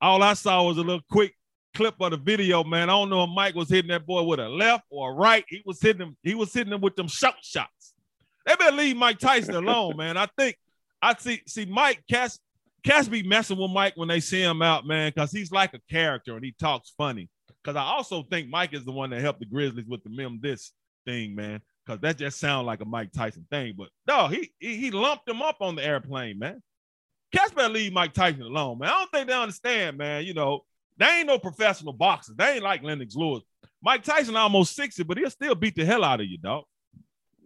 All 0.01 0.23
I 0.23 0.33
saw 0.33 0.63
was 0.63 0.77
a 0.77 0.81
little 0.81 1.03
quick 1.11 1.35
clip 1.75 1.95
of 1.99 2.11
the 2.11 2.17
video, 2.17 2.63
man. 2.63 2.89
I 2.89 2.93
don't 2.93 3.09
know 3.09 3.23
if 3.23 3.29
Mike 3.29 3.55
was 3.55 3.69
hitting 3.69 3.89
that 3.89 4.05
boy 4.05 4.23
with 4.23 4.39
a 4.39 4.49
left 4.49 4.85
or 4.89 5.11
a 5.11 5.13
right. 5.13 5.45
He 5.47 5.61
was 5.65 5.79
hitting 5.79 6.01
him. 6.01 6.17
He 6.23 6.33
was 6.33 6.51
hitting 6.51 6.73
him 6.73 6.81
with 6.81 6.95
them 6.95 7.07
shot 7.07 7.35
shots. 7.41 7.93
They 8.45 8.55
better 8.55 8.75
leave 8.75 8.97
Mike 8.97 9.19
Tyson 9.19 9.55
alone, 9.55 9.97
man. 9.97 10.17
I 10.17 10.27
think 10.37 10.57
I 11.01 11.15
see 11.15 11.41
see 11.47 11.65
Mike 11.65 12.03
Cass 12.09 12.39
Cass 12.83 13.07
be 13.07 13.23
messing 13.23 13.57
with 13.57 13.71
Mike 13.71 13.93
when 13.95 14.09
they 14.09 14.19
see 14.19 14.41
him 14.41 14.61
out, 14.61 14.85
man, 14.85 15.11
because 15.13 15.31
he's 15.31 15.51
like 15.51 15.73
a 15.73 15.79
character 15.89 16.35
and 16.35 16.43
he 16.43 16.53
talks 16.59 16.93
funny. 16.97 17.29
Because 17.63 17.77
I 17.77 17.83
also 17.83 18.23
think 18.23 18.49
Mike 18.49 18.73
is 18.73 18.83
the 18.83 18.91
one 18.91 19.09
that 19.11 19.21
helped 19.21 19.39
the 19.39 19.45
Grizzlies 19.45 19.87
with 19.87 20.03
the 20.03 20.09
mem 20.09 20.39
this 20.41 20.73
thing, 21.05 21.33
man, 21.33 21.61
because 21.85 22.01
that 22.01 22.17
just 22.17 22.39
sounds 22.39 22.65
like 22.65 22.81
a 22.81 22.85
Mike 22.85 23.13
Tyson 23.13 23.45
thing. 23.49 23.75
But 23.77 23.87
no, 24.05 24.27
he, 24.27 24.51
he, 24.59 24.75
he 24.75 24.91
lumped 24.91 25.29
him 25.29 25.41
up 25.41 25.57
on 25.61 25.75
the 25.75 25.85
airplane, 25.85 26.39
man. 26.39 26.61
Cats 27.33 27.53
better 27.53 27.73
leave 27.73 27.93
Mike 27.93 28.13
Tyson 28.13 28.41
alone, 28.41 28.79
man. 28.79 28.89
I 28.89 28.99
don't 28.99 29.11
think 29.11 29.27
they 29.27 29.33
understand, 29.33 29.97
man. 29.97 30.25
You 30.25 30.33
know, 30.33 30.61
they 30.97 31.07
ain't 31.19 31.27
no 31.27 31.39
professional 31.39 31.93
boxers. 31.93 32.35
They 32.35 32.55
ain't 32.55 32.63
like 32.63 32.83
Lennox 32.83 33.15
Lewis. 33.15 33.43
Mike 33.81 34.03
Tyson 34.03 34.35
almost 34.35 34.75
60, 34.75 35.03
but 35.03 35.17
he'll 35.17 35.29
still 35.29 35.55
beat 35.55 35.75
the 35.75 35.85
hell 35.85 36.03
out 36.03 36.21
of 36.21 36.27
you, 36.27 36.37
dog. 36.37 36.65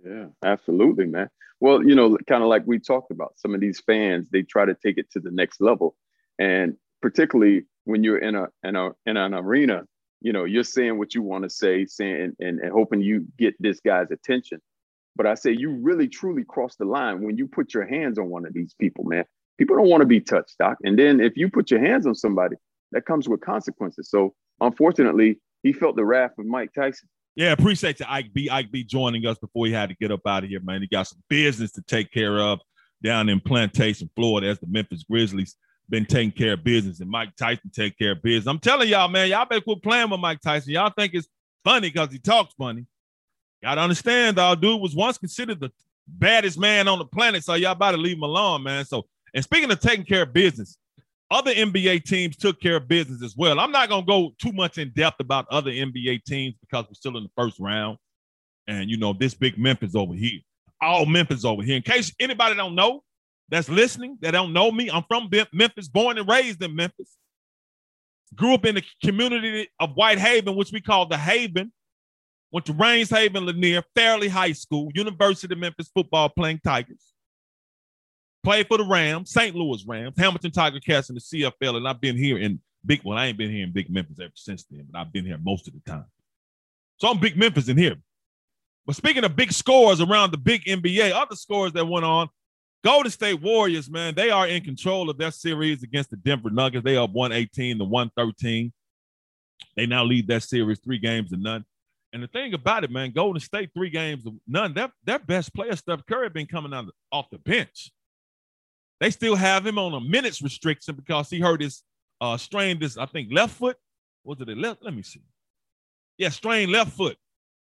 Yeah, 0.05 0.25
absolutely, 0.43 1.05
man. 1.05 1.29
Well, 1.59 1.83
you 1.83 1.95
know, 1.95 2.17
kind 2.27 2.43
of 2.43 2.49
like 2.49 2.63
we 2.65 2.79
talked 2.79 3.11
about, 3.11 3.33
some 3.37 3.55
of 3.55 3.61
these 3.61 3.79
fans 3.79 4.29
they 4.29 4.43
try 4.43 4.65
to 4.65 4.75
take 4.75 4.97
it 4.97 5.09
to 5.11 5.19
the 5.19 5.31
next 5.31 5.59
level, 5.61 5.95
and 6.39 6.75
particularly 7.01 7.65
when 7.85 8.03
you're 8.03 8.19
in 8.19 8.35
a 8.35 8.47
in 8.63 8.75
a 8.75 8.91
in 9.05 9.17
an 9.17 9.33
arena, 9.33 9.83
you 10.21 10.33
know, 10.33 10.45
you're 10.45 10.63
saying 10.63 10.97
what 10.97 11.15
you 11.15 11.21
want 11.21 11.43
to 11.43 11.49
say, 11.49 11.85
saying 11.85 12.33
and, 12.39 12.59
and 12.59 12.71
hoping 12.71 13.01
you 13.01 13.25
get 13.37 13.55
this 13.59 13.79
guy's 13.79 14.11
attention. 14.11 14.59
But 15.15 15.25
I 15.25 15.33
say 15.33 15.51
you 15.51 15.71
really 15.71 16.07
truly 16.07 16.43
cross 16.43 16.75
the 16.75 16.85
line 16.85 17.23
when 17.23 17.37
you 17.37 17.47
put 17.47 17.73
your 17.73 17.87
hands 17.87 18.19
on 18.19 18.29
one 18.29 18.45
of 18.45 18.53
these 18.53 18.75
people, 18.79 19.03
man. 19.05 19.25
People 19.57 19.75
don't 19.75 19.89
want 19.89 20.01
to 20.01 20.07
be 20.07 20.19
touched, 20.21 20.55
Doc. 20.59 20.77
And 20.83 20.99
then 20.99 21.19
if 21.19 21.35
you 21.35 21.49
put 21.49 21.71
your 21.71 21.79
hands 21.79 22.05
on 22.05 22.13
somebody, 22.13 22.55
that 22.91 23.05
comes 23.07 23.27
with 23.27 23.41
consequences. 23.41 24.09
So 24.11 24.35
unfortunately, 24.61 25.39
he 25.63 25.73
felt 25.73 25.95
the 25.95 26.05
wrath 26.05 26.33
of 26.37 26.45
Mike 26.45 26.71
Tyson. 26.73 27.09
Yeah, 27.37 27.51
appreciate 27.51 27.99
you, 27.99 28.07
Ike 28.09 28.33
B. 28.33 28.49
Ike 28.49 28.71
B 28.71 28.83
joining 28.83 29.23
us 29.27 29.37
before 29.37 29.67
he 29.67 29.71
had 29.71 29.89
to 29.89 29.95
get 30.01 30.11
up 30.11 30.25
out 30.25 30.43
of 30.43 30.49
here, 30.49 30.59
man. 30.59 30.81
He 30.81 30.87
got 30.87 31.05
some 31.05 31.21
business 31.29 31.71
to 31.73 31.83
take 31.83 32.11
care 32.11 32.39
of 32.39 32.59
down 33.03 33.29
in 33.29 33.39
Plantation, 33.39 34.09
Florida, 34.15 34.47
as 34.47 34.57
the 34.57 34.65
Memphis 34.65 35.05
Grizzlies 35.07 35.55
been 35.87 36.07
taking 36.07 36.31
care 36.31 36.53
of 36.53 36.63
business, 36.63 36.99
and 36.99 37.11
Mike 37.11 37.35
Tyson 37.35 37.69
take 37.71 37.95
care 37.95 38.13
of 38.13 38.23
business. 38.23 38.47
I'm 38.47 38.57
telling 38.57 38.89
y'all, 38.89 39.07
man, 39.07 39.29
y'all 39.29 39.45
better 39.45 39.61
quit 39.61 39.83
playing 39.83 40.09
with 40.09 40.19
Mike 40.19 40.41
Tyson. 40.41 40.73
Y'all 40.73 40.89
think 40.89 41.13
it's 41.13 41.27
funny 41.63 41.91
because 41.91 42.11
he 42.11 42.17
talks 42.17 42.55
funny. 42.55 42.87
Gotta 43.61 43.81
understand, 43.81 44.37
dog. 44.37 44.59
Dude 44.59 44.81
was 44.81 44.95
once 44.95 45.19
considered 45.19 45.59
the 45.59 45.71
baddest 46.07 46.57
man 46.57 46.87
on 46.87 46.97
the 46.97 47.05
planet, 47.05 47.43
so 47.43 47.53
y'all 47.53 47.75
to 47.75 47.97
leave 47.97 48.17
him 48.17 48.23
alone, 48.23 48.63
man. 48.63 48.83
So, 48.83 49.05
and 49.35 49.43
speaking 49.43 49.69
of 49.71 49.79
taking 49.79 50.05
care 50.05 50.23
of 50.23 50.33
business, 50.33 50.79
other 51.29 51.53
NBA 51.53 52.03
teams 52.03 52.37
took 52.37 52.61
care 52.61 52.77
of 52.77 52.87
business 52.87 53.21
as 53.21 53.35
well. 53.35 53.59
I'm 53.59 53.71
not 53.71 53.89
gonna 53.89 54.05
go 54.05 54.33
too 54.41 54.51
much 54.51 54.77
in 54.77 54.91
depth 54.95 55.19
about 55.19 55.47
other 55.49 55.71
NBA 55.71 56.23
teams 56.23 56.55
because 56.61 56.85
we're 56.87 56.93
still 56.93 57.17
in 57.17 57.23
the 57.23 57.31
first 57.35 57.59
round, 57.59 57.97
and 58.67 58.89
you 58.89 58.97
know 58.97 59.13
this 59.13 59.33
big 59.33 59.57
Memphis 59.57 59.95
over 59.95 60.13
here, 60.13 60.39
all 60.81 61.05
Memphis 61.05 61.43
over 61.43 61.63
here. 61.63 61.75
In 61.75 61.81
case 61.81 62.13
anybody 62.19 62.55
don't 62.55 62.75
know, 62.75 63.03
that's 63.49 63.69
listening 63.69 64.17
that 64.21 64.31
don't 64.31 64.53
know 64.53 64.71
me, 64.71 64.89
I'm 64.89 65.03
from 65.07 65.29
Memphis, 65.53 65.87
born 65.87 66.17
and 66.17 66.27
raised 66.27 66.61
in 66.63 66.75
Memphis. 66.75 67.17
Grew 68.35 68.53
up 68.53 68.65
in 68.65 68.75
the 68.75 68.83
community 69.03 69.69
of 69.79 69.93
White 69.95 70.19
Haven, 70.19 70.55
which 70.55 70.71
we 70.71 70.81
call 70.81 71.05
the 71.05 71.17
Haven. 71.17 71.71
Went 72.51 72.65
to 72.65 72.73
Rains 72.73 73.09
Haven, 73.09 73.45
Lanier, 73.45 73.83
Fairley 73.95 74.27
High 74.29 74.53
School, 74.53 74.89
University 74.95 75.53
of 75.53 75.59
Memphis 75.59 75.89
football 75.93 76.29
playing 76.29 76.59
Tigers. 76.63 77.13
Played 78.47 78.69
for 78.69 78.77
the 78.77 78.85
Rams, 78.85 79.29
St. 79.31 79.53
Louis 79.53 79.83
Rams, 79.85 80.15
Hamilton 80.17 80.51
Tiger 80.51 80.79
Cats 80.79 81.09
in 81.09 81.15
the 81.15 81.19
CFL, 81.19 81.75
and 81.75 81.85
I've 81.85 81.99
been 81.99 82.15
here 82.15 82.37
in 82.37 82.61
big. 82.85 83.01
Well, 83.03 83.17
I 83.17 83.25
ain't 83.25 83.37
been 83.37 83.51
here 83.51 83.65
in 83.65 83.73
big 83.73 83.89
Memphis 83.89 84.21
ever 84.21 84.31
since 84.35 84.63
then, 84.71 84.87
but 84.89 84.99
I've 84.99 85.11
been 85.11 85.25
here 85.25 85.37
most 85.37 85.67
of 85.67 85.73
the 85.73 85.81
time. 85.81 86.05
So 86.95 87.09
I'm 87.09 87.19
big 87.19 87.35
Memphis 87.35 87.67
in 87.67 87.77
here. 87.77 87.97
But 88.85 88.95
speaking 88.95 89.25
of 89.25 89.35
big 89.35 89.51
scores 89.51 89.99
around 89.99 90.31
the 90.31 90.37
big 90.37 90.63
NBA, 90.63 91.11
other 91.11 91.35
scores 91.35 91.73
that 91.73 91.85
went 91.85 92.05
on, 92.05 92.29
Golden 92.85 93.11
State 93.11 93.41
Warriors, 93.41 93.89
man, 93.89 94.15
they 94.15 94.29
are 94.29 94.47
in 94.47 94.63
control 94.63 95.09
of 95.09 95.17
their 95.17 95.31
series 95.31 95.83
against 95.83 96.09
the 96.09 96.15
Denver 96.15 96.49
Nuggets. 96.49 96.85
They 96.85 96.95
are 96.95 97.05
118 97.05 97.79
to 97.79 97.83
113. 97.83 98.71
They 99.75 99.85
now 99.87 100.05
lead 100.05 100.25
that 100.29 100.43
series 100.43 100.79
three 100.79 100.99
games 100.99 101.31
to 101.31 101.37
none. 101.37 101.65
And 102.13 102.23
the 102.23 102.27
thing 102.27 102.53
about 102.53 102.85
it, 102.85 102.91
man, 102.91 103.11
Golden 103.11 103.41
State 103.41 103.71
three 103.73 103.89
games 103.89 104.23
to 104.23 104.39
none. 104.47 104.73
Their, 104.73 104.93
their 105.03 105.19
best 105.19 105.53
player, 105.53 105.75
Steph 105.75 106.05
Curry, 106.05 106.29
been 106.29 106.47
coming 106.47 106.73
out 106.73 106.85
off 107.11 107.29
the 107.29 107.39
bench. 107.39 107.91
They 108.99 109.11
still 109.11 109.35
have 109.35 109.65
him 109.65 109.77
on 109.77 109.93
a 109.93 110.01
minutes 110.01 110.41
restriction 110.41 110.95
because 110.95 111.29
he 111.29 111.39
hurt 111.39 111.61
his 111.61 111.83
uh 112.19 112.37
strained 112.37 112.81
his, 112.81 112.97
I 112.97 113.05
think, 113.05 113.29
left 113.31 113.55
foot. 113.55 113.77
Was 114.23 114.41
it 114.41 114.49
a 114.49 114.55
left? 114.55 114.83
Let 114.83 114.93
me 114.93 115.03
see. 115.03 115.21
Yeah, 116.17 116.29
strained 116.29 116.71
left 116.71 116.91
foot 116.91 117.17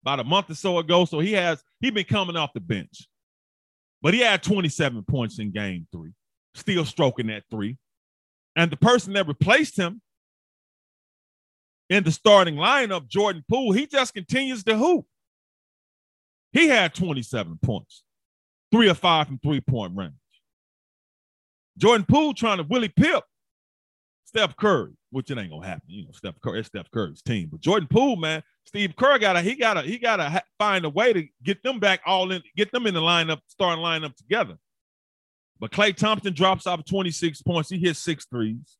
about 0.02 0.20
a 0.20 0.24
month 0.24 0.50
or 0.50 0.54
so 0.54 0.78
ago. 0.78 1.04
So 1.04 1.20
he 1.20 1.32
has 1.32 1.62
he 1.80 1.90
been 1.90 2.04
coming 2.04 2.36
off 2.36 2.52
the 2.52 2.60
bench. 2.60 3.08
But 4.02 4.14
he 4.14 4.20
had 4.20 4.42
27 4.42 5.04
points 5.04 5.38
in 5.38 5.52
game 5.52 5.86
three, 5.92 6.12
still 6.54 6.84
stroking 6.84 7.28
that 7.28 7.44
three. 7.50 7.78
And 8.56 8.70
the 8.70 8.76
person 8.76 9.12
that 9.12 9.28
replaced 9.28 9.76
him 9.76 10.02
in 11.88 12.02
the 12.02 12.10
starting 12.10 12.56
lineup, 12.56 13.08
Jordan 13.08 13.44
Poole, 13.48 13.72
he 13.72 13.86
just 13.86 14.12
continues 14.12 14.64
to 14.64 14.76
hoop. 14.76 15.06
He 16.52 16.68
had 16.68 16.94
27 16.94 17.58
points, 17.62 18.02
three 18.70 18.90
or 18.90 18.94
five 18.94 19.28
from 19.28 19.38
three 19.38 19.60
point 19.60 19.96
range. 19.96 20.14
Jordan 21.78 22.06
Poole 22.08 22.34
trying 22.34 22.58
to 22.58 22.64
Willie 22.64 22.88
Pip 22.88 23.24
Steph 24.24 24.56
Curry, 24.56 24.92
which 25.10 25.30
it 25.30 25.38
ain't 25.38 25.50
gonna 25.50 25.66
happen. 25.66 25.82
You 25.88 26.04
know, 26.04 26.12
Steph 26.12 26.40
Curry, 26.42 26.60
it's 26.60 26.68
Steph 26.68 26.90
Curry's 26.90 27.22
team. 27.22 27.48
But 27.50 27.60
Jordan 27.60 27.88
Poole, 27.90 28.16
man, 28.16 28.42
Steve 28.64 28.96
Kerr 28.96 29.18
gotta 29.18 29.42
he 29.42 29.54
gotta 29.54 29.82
he 29.82 29.98
gotta 29.98 30.28
ha- 30.30 30.42
find 30.58 30.84
a 30.84 30.90
way 30.90 31.12
to 31.12 31.26
get 31.42 31.62
them 31.62 31.78
back 31.78 32.00
all 32.06 32.32
in, 32.32 32.42
get 32.56 32.72
them 32.72 32.86
in 32.86 32.94
the 32.94 33.00
lineup, 33.00 33.40
starting 33.48 33.84
lineup 33.84 34.16
together. 34.16 34.56
But 35.60 35.70
Klay 35.70 35.94
Thompson 35.94 36.32
drops 36.32 36.66
off 36.66 36.84
26 36.84 37.42
points. 37.42 37.68
He 37.68 37.78
hits 37.78 37.98
six 37.98 38.24
threes. 38.24 38.78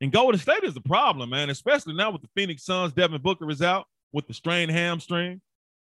And 0.00 0.12
Golden 0.12 0.38
State 0.38 0.62
is 0.62 0.76
a 0.76 0.80
problem, 0.80 1.30
man, 1.30 1.50
especially 1.50 1.94
now 1.94 2.10
with 2.10 2.22
the 2.22 2.28
Phoenix 2.36 2.64
Suns. 2.64 2.92
Devin 2.92 3.20
Booker 3.20 3.50
is 3.50 3.62
out 3.62 3.86
with 4.12 4.28
the 4.28 4.34
strained 4.34 4.70
hamstring. 4.70 5.40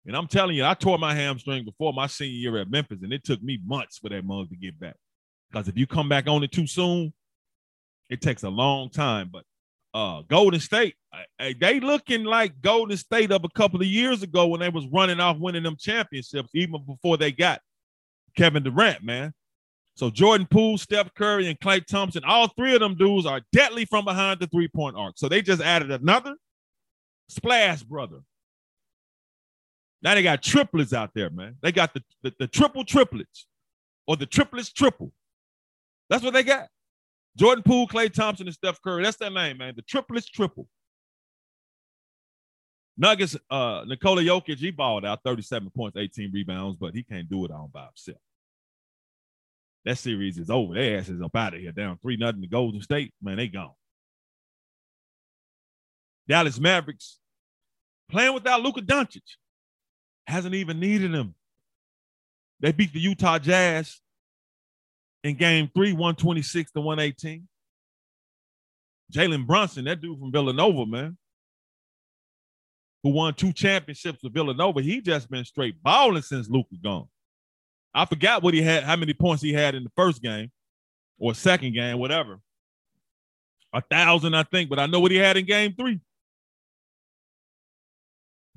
And 0.07 0.17
I'm 0.17 0.27
telling 0.27 0.57
you, 0.57 0.65
I 0.65 0.75
tore 0.75 0.99
my 0.99 1.15
hamstring 1.15 1.65
before 1.65 1.93
my 1.93 2.07
senior 2.07 2.35
year 2.35 2.57
at 2.59 2.71
Memphis, 2.71 3.03
and 3.03 3.13
it 3.13 3.23
took 3.23 3.43
me 3.43 3.59
months 3.65 3.99
for 3.99 4.09
that 4.09 4.25
mug 4.25 4.49
to 4.51 4.57
get 4.57 4.79
back. 4.81 4.97
Because 5.51 5.69
if 5.69 5.77
you 5.77 5.87
come 5.87 6.09
back 6.09 6.27
on 6.27 6.43
it 6.43 6.53
too 6.53 6.67
soon, 6.67 7.13
it 8.09 8.21
takes 8.21 8.43
a 8.43 8.49
long 8.49 8.91
time. 8.91 9.31
But 9.33 9.45
uh 9.93 10.23
Golden 10.29 10.61
State, 10.61 10.95
they 11.39 11.81
looking 11.81 12.25
like 12.25 12.61
Golden 12.63 12.97
State 12.97 13.33
of 13.33 13.45
a 13.45 13.49
couple 13.51 13.81
of 13.81 13.87
years 13.87 14.23
ago 14.23 14.47
when 14.47 14.61
they 14.61 14.69
was 14.69 14.87
running 14.93 15.21
off 15.21 15.37
winning 15.39 15.65
them 15.65 15.77
championships, 15.79 16.51
even 16.55 16.85
before 16.87 17.17
they 17.17 17.33
got 17.33 17.61
Kevin 18.37 18.63
Durant, 18.63 19.03
man. 19.03 19.33
So 19.97 20.09
Jordan 20.09 20.47
Poole, 20.51 20.79
Steph 20.79 21.13
Curry, 21.15 21.49
and 21.49 21.59
Klay 21.61 21.85
Thompson, 21.85 22.23
all 22.25 22.49
three 22.49 22.75
of 22.75 22.81
them 22.81 22.95
dudes 22.95 23.27
are 23.27 23.43
deadly 23.53 23.85
from 23.85 24.05
behind 24.05 24.41
the 24.41 24.47
three-point 24.47 24.97
arc. 24.97 25.19
So 25.19 25.29
they 25.29 25.43
just 25.43 25.61
added 25.61 25.91
another 25.91 26.37
splash 27.29 27.83
brother. 27.83 28.21
Now 30.03 30.15
they 30.15 30.23
got 30.23 30.43
triplets 30.43 30.93
out 30.93 31.11
there, 31.15 31.31
man. 31.31 31.57
They 31.63 31.73
got 31.73 31.93
the, 31.93 32.03
the, 32.23 32.33
the 32.39 32.47
triple 32.47 32.85
triplets 32.85 33.47
or 34.07 34.17
the 34.17 34.27
triplets 34.27 34.73
triple. 34.73 35.13
That's 36.09 36.25
what 36.25 36.33
they 36.33 36.43
got. 36.43 36.69
Jordan 37.37 37.63
Poole, 37.63 37.87
Klay 37.87 38.13
Thompson, 38.13 38.47
and 38.47 38.55
Steph 38.55 38.83
Curry. 38.83 39.05
That's 39.05 39.17
their 39.17 39.31
name, 39.31 39.59
man. 39.59 39.75
The 39.77 39.83
triplets 39.83 40.29
triple. 40.29 40.67
Nuggets, 42.97 43.37
uh, 43.51 43.85
Nikola 43.87 44.23
Jokic, 44.23 44.59
he 44.59 44.71
balled 44.71 45.07
out 45.07 45.21
37 45.25 45.71
points, 45.71 45.97
18 45.97 46.33
rebounds, 46.33 46.77
but 46.77 46.95
he 46.95 47.03
can't 47.03 47.29
do 47.29 47.45
it 47.45 47.51
all 47.51 47.71
by 47.73 47.85
himself. 47.85 48.19
That 49.85 49.97
series 49.97 50.37
is 50.37 50.51
over. 50.51 50.75
Their 50.75 50.99
ass 50.99 51.09
is 51.09 51.23
up 51.23 51.35
out 51.35 51.55
of 51.55 51.61
here. 51.61 51.73
Down 51.73 51.99
3 52.03 52.17
nothing 52.17 52.43
to 52.43 52.47
Golden 52.47 52.83
State. 52.83 53.15
Man, 53.23 53.37
they 53.37 53.49
gone. 53.49 53.73
Dallas 56.29 56.61
Mavericks 56.61 57.19
playing 58.11 58.35
without 58.35 58.61
Luka 58.61 58.83
Doncic. 58.83 59.23
Hasn't 60.31 60.55
even 60.55 60.79
needed 60.79 61.13
him. 61.13 61.35
They 62.61 62.73
beat 62.73 62.93
the 62.93 63.01
Utah 63.01 63.39
Jazz 63.39 64.01
in 65.25 65.37
game 65.37 65.71
three, 65.75 65.93
126 65.93 66.73
to 66.73 66.81
118. 66.81 67.49
Jalen 69.13 69.47
Brunson, 69.47 69.87
that 69.87 70.01
dude 70.01 70.19
from 70.19 70.31
Villanova, 70.31 70.87
man, 70.87 71.19
who 73.03 73.11
won 73.11 73.35
two 73.35 73.53
championships 73.53 74.23
with 74.23 74.33
Villanova, 74.33 74.81
he 74.83 75.01
just 75.01 75.29
been 75.29 75.45
straight 75.45 75.83
balling 75.83 76.23
since 76.23 76.49
Luke 76.49 76.67
was 76.71 76.81
gone. 76.81 77.09
I 77.93 78.05
forgot 78.05 78.43
what 78.43 78.55
he 78.55 78.63
had, 78.63 78.85
how 78.85 78.95
many 78.95 79.15
points 79.15 79.43
he 79.43 79.53
had 79.53 79.75
in 79.75 79.83
the 79.83 79.91
first 79.97 80.23
game 80.23 80.53
or 81.19 81.35
second 81.35 81.73
game, 81.73 81.99
whatever. 81.99 82.39
A 83.73 83.81
thousand, 83.81 84.35
I 84.35 84.45
think, 84.45 84.71
but 84.71 84.79
I 84.79 84.87
know 84.87 85.01
what 85.01 85.11
he 85.11 85.17
had 85.17 85.37
in 85.37 85.45
game 85.45 85.75
three. 85.75 86.01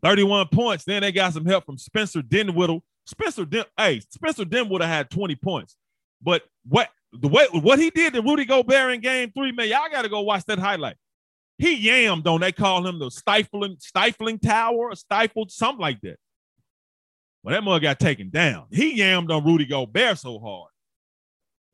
31 0.04 0.48
points. 0.50 0.84
Then 0.84 1.02
they 1.02 1.12
got 1.12 1.34
some 1.34 1.46
help 1.46 1.66
from 1.66 1.78
Spencer 1.78 2.22
Dinwiddie. 2.22 2.82
Spencer, 3.06 3.46
Den- 3.46 3.66
hey, 3.78 4.02
Spencer 4.10 4.46
Dinwiddie 4.46 4.86
had 4.86 5.10
20 5.10 5.36
points. 5.38 5.76
But 6.22 6.44
what 6.68 6.90
the 7.12 7.28
way 7.28 7.46
what 7.52 7.80
he 7.80 7.90
did 7.90 8.14
to 8.14 8.22
Rudy 8.22 8.46
Gobert 8.46 8.94
in 8.94 9.02
game 9.02 9.32
three, 9.32 9.52
man, 9.52 9.68
y'all 9.70 9.90
got 9.92 10.04
to 10.04 10.10
go 10.10 10.22
watch 10.22 10.46
that 10.46 10.60
highlight. 10.60 10.96
He 11.58 11.88
yammed 11.88 12.26
on, 12.28 12.42
they 12.42 12.52
call 12.52 12.86
him 12.86 13.00
the 13.00 13.12
stifling, 13.12 13.78
stifling 13.80 14.40
tower 14.40 14.90
or 14.90 14.96
stifled, 14.96 15.52
something 15.52 15.82
like 15.82 16.02
that. 16.02 16.18
Well, 17.44 17.54
that 17.54 17.64
mug 17.64 17.82
got 17.82 18.00
taken 18.00 18.30
down. 18.30 18.66
He 18.72 19.00
yammed 19.00 19.30
on 19.30 19.46
Rudy 19.46 19.66
Gobert 19.66 20.18
so 20.18 20.40
hard. 20.40 20.70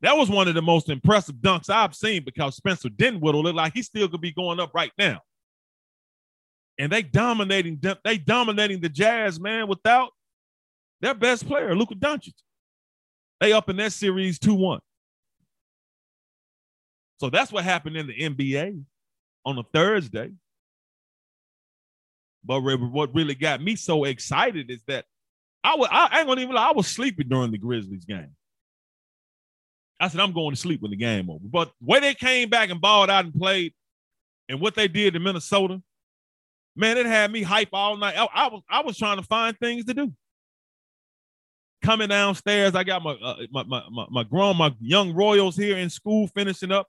That 0.02 0.16
was 0.16 0.28
one 0.28 0.48
of 0.48 0.54
the 0.54 0.62
most 0.62 0.88
impressive 0.88 1.36
dunks 1.36 1.70
I've 1.70 1.94
seen 1.94 2.24
because 2.24 2.56
Spencer 2.56 2.88
Dinwiddie 2.88 3.38
looked 3.38 3.56
like 3.56 3.74
he 3.74 3.82
still 3.82 4.08
could 4.08 4.20
be 4.20 4.32
going 4.32 4.60
up 4.60 4.72
right 4.74 4.92
now. 4.98 5.20
And 6.80 6.90
they 6.90 7.02
dominating 7.02 7.78
they 8.04 8.16
dominating 8.16 8.80
the 8.80 8.88
Jazz, 8.88 9.38
man, 9.38 9.68
without 9.68 10.12
their 11.02 11.12
best 11.12 11.46
player, 11.46 11.76
Luka 11.76 11.94
Doncic. 11.94 12.32
They 13.38 13.52
up 13.52 13.68
in 13.68 13.76
that 13.76 13.92
series 13.92 14.38
2-1. 14.38 14.80
So 17.18 17.28
that's 17.28 17.52
what 17.52 17.64
happened 17.64 17.98
in 17.98 18.06
the 18.06 18.14
NBA 18.14 18.82
on 19.44 19.58
a 19.58 19.62
Thursday. 19.74 20.32
But 22.42 22.62
what 22.62 23.14
really 23.14 23.34
got 23.34 23.60
me 23.60 23.76
so 23.76 24.04
excited 24.04 24.70
is 24.70 24.82
that 24.86 25.04
I 25.62 25.76
was 25.76 25.88
I 25.92 26.20
ain't 26.20 26.28
gonna 26.28 26.40
even 26.40 26.54
lie, 26.54 26.70
I 26.70 26.72
was 26.72 26.86
sleeping 26.86 27.28
during 27.28 27.50
the 27.50 27.58
Grizzlies 27.58 28.06
game. 28.06 28.34
I 30.00 30.08
said, 30.08 30.20
I'm 30.20 30.32
going 30.32 30.54
to 30.54 30.60
sleep 30.60 30.80
when 30.80 30.92
the 30.92 30.96
game 30.96 31.28
over. 31.28 31.44
But 31.44 31.72
way 31.82 32.00
they 32.00 32.14
came 32.14 32.48
back 32.48 32.70
and 32.70 32.80
balled 32.80 33.10
out 33.10 33.26
and 33.26 33.34
played, 33.34 33.74
and 34.48 34.62
what 34.62 34.74
they 34.74 34.88
did 34.88 35.14
in 35.14 35.22
Minnesota, 35.22 35.82
man, 36.76 36.98
it 36.98 37.06
had 37.06 37.30
me 37.30 37.42
hype 37.42 37.70
all 37.72 37.96
night. 37.96 38.14
I, 38.16 38.26
I 38.32 38.48
was 38.48 38.62
I 38.68 38.82
was 38.82 38.96
trying 38.96 39.18
to 39.18 39.22
find 39.22 39.58
things 39.58 39.84
to 39.86 39.94
do. 39.94 40.12
Coming 41.82 42.08
downstairs, 42.08 42.74
I 42.74 42.84
got 42.84 43.02
my, 43.02 43.12
uh, 43.12 43.36
my, 43.50 43.62
my 43.64 43.82
my 43.90 44.06
my 44.10 44.24
grown 44.24 44.56
my 44.56 44.74
young 44.80 45.14
Royals 45.14 45.56
here 45.56 45.78
in 45.78 45.88
school 45.88 46.26
finishing 46.28 46.72
up 46.72 46.86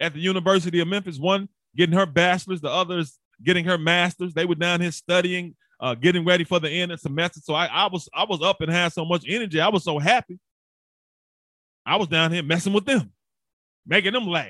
at 0.00 0.14
the 0.14 0.20
University 0.20 0.80
of 0.80 0.88
Memphis. 0.88 1.18
One 1.18 1.48
getting 1.76 1.96
her 1.96 2.06
bachelor's, 2.06 2.60
the 2.60 2.70
others 2.70 3.18
getting 3.42 3.64
her 3.64 3.78
master's. 3.78 4.34
They 4.34 4.46
were 4.46 4.54
down 4.54 4.80
here 4.80 4.92
studying, 4.92 5.54
uh, 5.78 5.94
getting 5.94 6.24
ready 6.24 6.44
for 6.44 6.58
the 6.58 6.70
end 6.70 6.92
of 6.92 7.00
semester. 7.00 7.40
So 7.42 7.54
I, 7.54 7.66
I 7.66 7.88
was 7.88 8.08
I 8.14 8.24
was 8.24 8.42
up 8.42 8.60
and 8.60 8.70
had 8.70 8.92
so 8.92 9.04
much 9.04 9.24
energy. 9.28 9.60
I 9.60 9.68
was 9.68 9.84
so 9.84 9.98
happy. 9.98 10.38
I 11.84 11.96
was 11.96 12.08
down 12.08 12.32
here 12.32 12.42
messing 12.42 12.72
with 12.72 12.84
them, 12.84 13.12
making 13.86 14.12
them 14.12 14.26
laugh. 14.26 14.48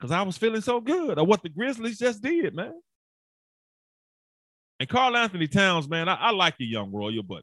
Cause 0.00 0.12
I 0.12 0.22
was 0.22 0.38
feeling 0.38 0.60
so 0.60 0.80
good 0.80 1.18
at 1.18 1.26
what 1.26 1.42
the 1.42 1.48
Grizzlies 1.48 1.98
just 1.98 2.22
did, 2.22 2.54
man. 2.54 2.80
And 4.80 4.88
Karl-Anthony 4.88 5.48
Towns, 5.48 5.88
man, 5.88 6.08
I, 6.08 6.14
I 6.14 6.30
like 6.30 6.54
you, 6.58 6.66
young 6.66 6.92
Royal, 6.92 7.22
but 7.22 7.42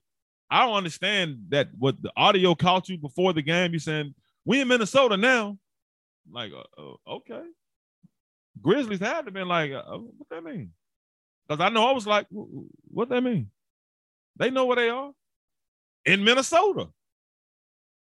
I 0.50 0.65
don't 0.65 0.76
understand 0.76 1.48
that 1.50 1.69
what 1.78 2.02
the 2.02 2.12
audio 2.15 2.56
caught 2.56 2.88
you 2.88 2.98
before 2.98 3.34
the 3.34 3.41
game. 3.41 3.74
You 3.74 3.80
saying 3.80 4.13
we 4.45 4.62
in 4.62 4.67
Minnesota 4.67 5.17
now, 5.17 5.58
like 6.32 6.52
uh, 6.54 6.82
uh, 6.82 7.15
okay. 7.15 7.41
Grizzlies 8.62 9.00
had 9.00 9.26
to 9.26 9.32
been 9.32 9.48
like, 9.48 9.71
uh, 9.71 9.80
uh 9.80 9.98
what 9.98 10.30
that 10.30 10.43
mean? 10.43 10.71
Because 11.48 11.62
I 11.62 11.69
know 11.69 11.88
I 11.88 11.91
was 11.91 12.08
like, 12.08 12.28
what 12.30 13.10
that 13.10 13.21
mean? 13.21 13.50
They 14.38 14.50
know 14.50 14.65
where 14.65 14.78
they 14.78 14.89
are 14.89 15.12
in 16.06 16.24
Minnesota. 16.24 16.88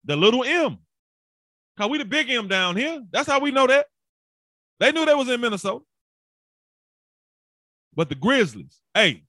The 0.04 0.16
little 0.16 0.44
M. 0.44 0.78
Cause 1.76 1.90
we 1.90 1.98
the 1.98 2.04
big 2.04 2.30
M 2.30 2.46
down 2.46 2.76
here. 2.76 3.02
That's 3.10 3.26
how 3.26 3.40
we 3.40 3.50
know 3.50 3.66
that. 3.66 3.86
They 4.80 4.92
knew 4.92 5.04
they 5.04 5.14
was 5.14 5.28
in 5.28 5.40
Minnesota. 5.40 5.84
But 7.96 8.08
the 8.08 8.14
Grizzlies, 8.14 8.80
hey. 8.94 9.22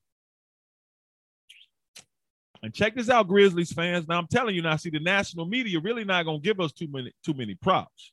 And 2.64 2.74
check 2.74 2.96
this 2.96 3.10
out, 3.10 3.28
Grizzlies 3.28 3.72
fans. 3.72 4.08
Now 4.08 4.18
I'm 4.18 4.28
telling 4.28 4.56
you 4.56 4.62
now, 4.62 4.76
see, 4.76 4.90
the 4.90 5.00
national 5.00 5.46
media 5.46 5.80
really 5.80 6.04
not 6.04 6.26
gonna 6.26 6.40
give 6.40 6.60
us 6.60 6.72
too 6.72 6.88
many 6.90 7.12
too 7.24 7.34
many 7.34 7.56
props. 7.56 8.12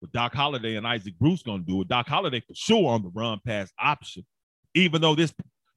But 0.00 0.12
Doc 0.12 0.34
Holliday 0.34 0.76
and 0.76 0.86
Isaac 0.86 1.18
Bruce 1.18 1.42
gonna 1.42 1.64
do 1.64 1.82
it. 1.82 1.88
Doc 1.88 2.06
Holliday 2.06 2.40
for 2.40 2.54
sure 2.54 2.90
on 2.90 3.02
the 3.02 3.08
run 3.08 3.40
pass 3.44 3.70
option, 3.78 4.24
even 4.74 5.00
though 5.00 5.14
this 5.14 5.34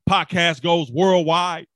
podcast 0.07 0.61
goes 0.61 0.91
worldwide. 0.91 1.67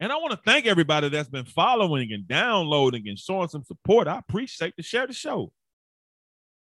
And 0.00 0.10
I 0.10 0.16
want 0.16 0.30
to 0.32 0.40
thank 0.44 0.66
everybody 0.66 1.10
that's 1.10 1.28
been 1.28 1.44
following 1.44 2.12
and 2.12 2.26
downloading 2.26 3.06
and 3.08 3.18
showing 3.18 3.48
some 3.48 3.64
support. 3.64 4.08
I 4.08 4.18
appreciate 4.18 4.74
to 4.76 4.82
share 4.82 5.06
the 5.06 5.12
show. 5.12 5.52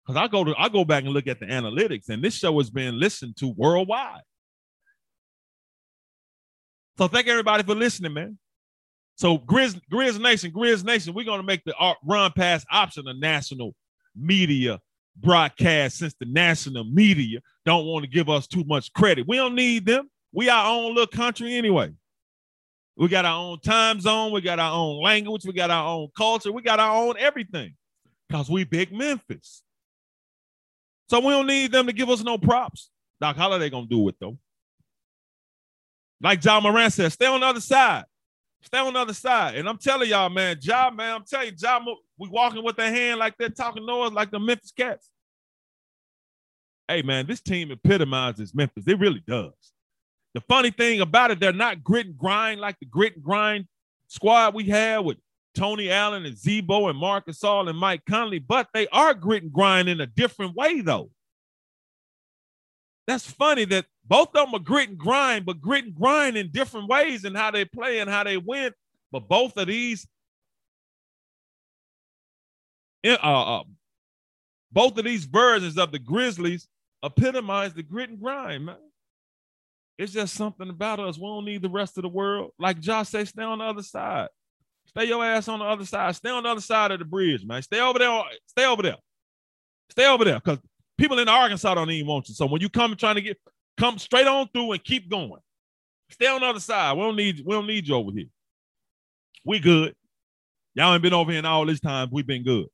Because 0.06 0.22
I 0.22 0.28
go 0.28 0.44
to 0.44 0.56
I 0.58 0.70
go 0.70 0.84
back 0.84 1.04
and 1.04 1.14
look 1.14 1.28
at 1.28 1.40
the 1.40 1.46
analytics, 1.46 2.10
and 2.10 2.24
this 2.24 2.36
show 2.36 2.58
has 2.58 2.70
been 2.70 3.00
listened 3.00 3.38
to 3.38 3.50
worldwide. 3.50 4.22
So 6.98 7.08
thank 7.08 7.28
everybody 7.28 7.64
for 7.64 7.76
listening, 7.76 8.14
man. 8.14 8.38
So 9.16 9.38
Grizz, 9.38 9.80
Grizz 9.92 10.20
Nation, 10.20 10.52
Grizz 10.52 10.84
Nation, 10.84 11.14
we're 11.14 11.26
gonna 11.26 11.44
make 11.44 11.64
the 11.64 11.76
uh, 11.78 11.94
run 12.04 12.32
pass 12.36 12.66
option 12.72 13.08
a 13.08 13.14
national 13.14 13.76
media 14.16 14.80
broadcast 15.18 15.98
since 15.98 16.16
the 16.20 16.26
national 16.26 16.86
media 16.86 17.40
don't 17.66 17.86
want 17.86 18.04
to 18.04 18.10
give 18.10 18.30
us 18.30 18.48
too 18.48 18.64
much 18.66 18.92
credit. 18.94 19.28
We 19.28 19.38
don't 19.38 19.56
need 19.56 19.86
them. 19.86 20.10
We 20.34 20.50
our 20.50 20.72
own 20.72 20.96
little 20.96 21.08
country 21.08 21.54
anyway. 21.56 21.92
We 22.96 23.08
got 23.08 23.26
our 23.26 23.38
own 23.38 23.60
time 23.62 24.00
zone. 24.00 24.32
We 24.32 24.42
got 24.42 24.60
our 24.60 24.74
own 24.74 25.02
language. 25.02 25.46
We 25.46 25.54
got 25.54 25.72
our 25.72 25.88
own 25.88 26.10
culture. 26.16 26.52
We 26.52 26.62
got 26.62 26.80
our 26.80 26.96
own 26.96 27.16
everything 27.18 27.76
because 28.28 28.50
we 28.50 28.64
big 28.64 28.94
Memphis. 28.94 29.64
So 31.12 31.20
we 31.20 31.34
don't 31.34 31.46
need 31.46 31.74
them 31.74 31.88
to 31.88 31.92
give 31.92 32.10
us 32.10 32.24
no 32.24 32.38
props. 32.38 32.90
Doc 33.20 33.36
Holliday 33.36 33.70
gonna 33.70 33.86
do 33.86 34.08
it 34.08 34.16
though. 34.18 34.38
Like 36.22 36.42
Ja 36.42 36.62
Morant 36.62 36.94
said, 36.94 37.12
stay 37.12 37.26
on 37.26 37.42
the 37.42 37.48
other 37.48 37.60
side. 37.60 38.06
Stay 38.62 38.78
on 38.78 38.94
the 38.94 39.00
other 39.00 39.14
side. 39.14 39.56
And 39.56 39.68
I'm 39.68 39.78
telling 39.78 40.10
y'all, 40.10 40.30
man, 40.30 40.56
John, 40.62 40.96
man, 40.96 41.16
I'm 41.16 41.26
telling 41.26 41.48
you, 41.48 41.54
Ja, 41.62 41.82
we 42.18 42.30
walking 42.30 42.64
with 42.64 42.78
their 42.78 42.90
hand 42.90 43.20
like 43.20 43.36
they're 43.38 43.50
talking 43.50 43.86
noise 43.86 44.14
like 44.14 44.32
the 44.32 44.40
Memphis 44.40 44.72
Cats. 44.72 45.10
Hey, 46.88 47.02
man, 47.02 47.28
this 47.28 47.42
team 47.42 47.72
epitomizes 47.72 48.56
Memphis. 48.56 48.88
It 48.88 48.98
really 48.98 49.24
does. 49.28 49.52
The 50.34 50.40
funny 50.48 50.72
thing 50.72 51.02
about 51.02 51.32
it, 51.32 51.42
they're 51.42 51.52
not 51.52 51.84
grit 51.84 52.06
and 52.06 52.18
grind 52.18 52.62
like 52.62 52.80
the 52.80 52.86
grit 52.86 53.16
and 53.16 53.24
grind 53.24 53.68
squad 54.08 54.54
we 54.54 54.64
had 54.64 55.00
with 55.00 55.18
Tony 55.54 55.90
Allen 55.90 56.26
and 56.26 56.38
Z-Bo 56.38 56.88
and 56.88 56.98
Marc 56.98 57.28
Gasol 57.28 57.70
and 57.70 57.78
Mike 57.78 58.04
Conley, 58.06 58.40
but 58.40 58.68
they 58.74 58.88
are 58.88 59.14
grit 59.14 59.44
and 59.44 59.52
grind 59.52 59.90
in 59.90 60.02
a 60.02 60.06
different 60.06 60.56
way, 60.56 60.82
though. 60.82 61.12
That's 63.08 63.30
funny 63.30 63.66
that 63.66 63.86
both 64.06 64.30
of 64.30 64.46
them 64.46 64.56
are 64.56 64.64
grit 64.64 64.90
and 64.90 64.98
grind, 64.98 65.46
but 65.46 65.60
grit 65.60 65.86
and 65.86 65.96
grind 65.96 66.38
in 66.38 66.52
different 66.52 66.88
ways 66.88 67.26
and 67.26 67.36
how 67.36 67.52
they 67.52 67.66
play 67.66 68.00
and 68.00 68.10
how 68.10 68.24
they 68.24 68.38
win. 68.38 68.72
But 69.12 69.28
both 69.28 69.58
of 69.58 69.68
these, 69.68 70.08
uh, 73.06 73.14
uh, 73.14 73.64
both 74.72 74.98
of 74.98 75.04
these 75.04 75.26
versions 75.26 75.78
of 75.78 75.92
the 75.92 76.00
Grizzlies 76.00 76.68
epitomize 77.04 77.74
the 77.74 77.84
grit 77.84 78.10
and 78.10 78.20
grind, 78.20 78.66
man. 78.66 78.78
It's 79.98 80.14
just 80.14 80.36
something 80.36 80.70
about 80.70 81.00
us. 81.00 81.18
We 81.18 81.24
don't 81.24 81.46
need 81.46 81.62
the 81.62 81.70
rest 81.70 81.98
of 81.98 82.04
the 82.04 82.10
world. 82.10 82.52
Like 82.58 82.80
Josh 82.80 83.10
said, 83.10 83.28
stay 83.28 83.44
on 83.44 83.60
the 83.60 83.66
other 83.66 83.84
side. 83.84 84.30
Stay 84.88 85.06
your 85.06 85.24
ass 85.24 85.48
on 85.48 85.60
the 85.60 85.66
other 85.66 85.86
side. 85.86 86.16
Stay 86.16 86.30
on 86.30 86.44
the 86.44 86.50
other 86.50 86.62
side 86.62 86.92
of 86.92 87.00
the 87.00 87.06
bridge, 87.06 87.46
man. 87.46 87.62
Stay 87.62 87.80
over 87.80 88.00
there. 88.00 88.24
Stay 88.48 88.66
over 88.66 88.82
there. 88.82 88.98
Stay 89.90 90.06
over 90.06 90.26
there. 90.26 90.36
Because 90.36 90.60
people 90.98 91.20
in 91.20 91.30
Arkansas 91.30 91.74
don't 91.74 91.90
even 91.90 92.08
want 92.08 92.28
you. 92.28 92.36
So 92.36 92.46
when 92.46 92.62
you 92.62 92.70
come 92.70 92.96
trying 92.96 93.16
to 93.16 93.22
get 93.22 93.38
come 93.78 93.98
straight 93.98 94.28
on 94.28 94.48
through 94.54 94.74
and 94.74 94.84
keep 94.84 95.10
going. 95.10 95.42
Stay 96.10 96.28
on 96.28 96.42
the 96.42 96.48
other 96.48 96.60
side. 96.60 96.94
We 96.94 97.04
don't 97.04 97.16
need 97.16 97.42
we 97.46 97.54
don't 97.54 97.68
need 97.68 97.88
you 97.88 97.96
over 97.96 98.12
here. 98.12 98.28
We 99.46 99.60
good. 99.60 99.96
Y'all 100.76 100.94
ain't 100.94 101.02
been 101.02 101.14
over 101.14 101.32
here 101.32 101.40
in 101.40 101.46
all 101.46 101.66
this 101.66 101.80
time. 101.80 102.10
We've 102.12 102.28
been 102.28 102.44
good. 102.44 102.68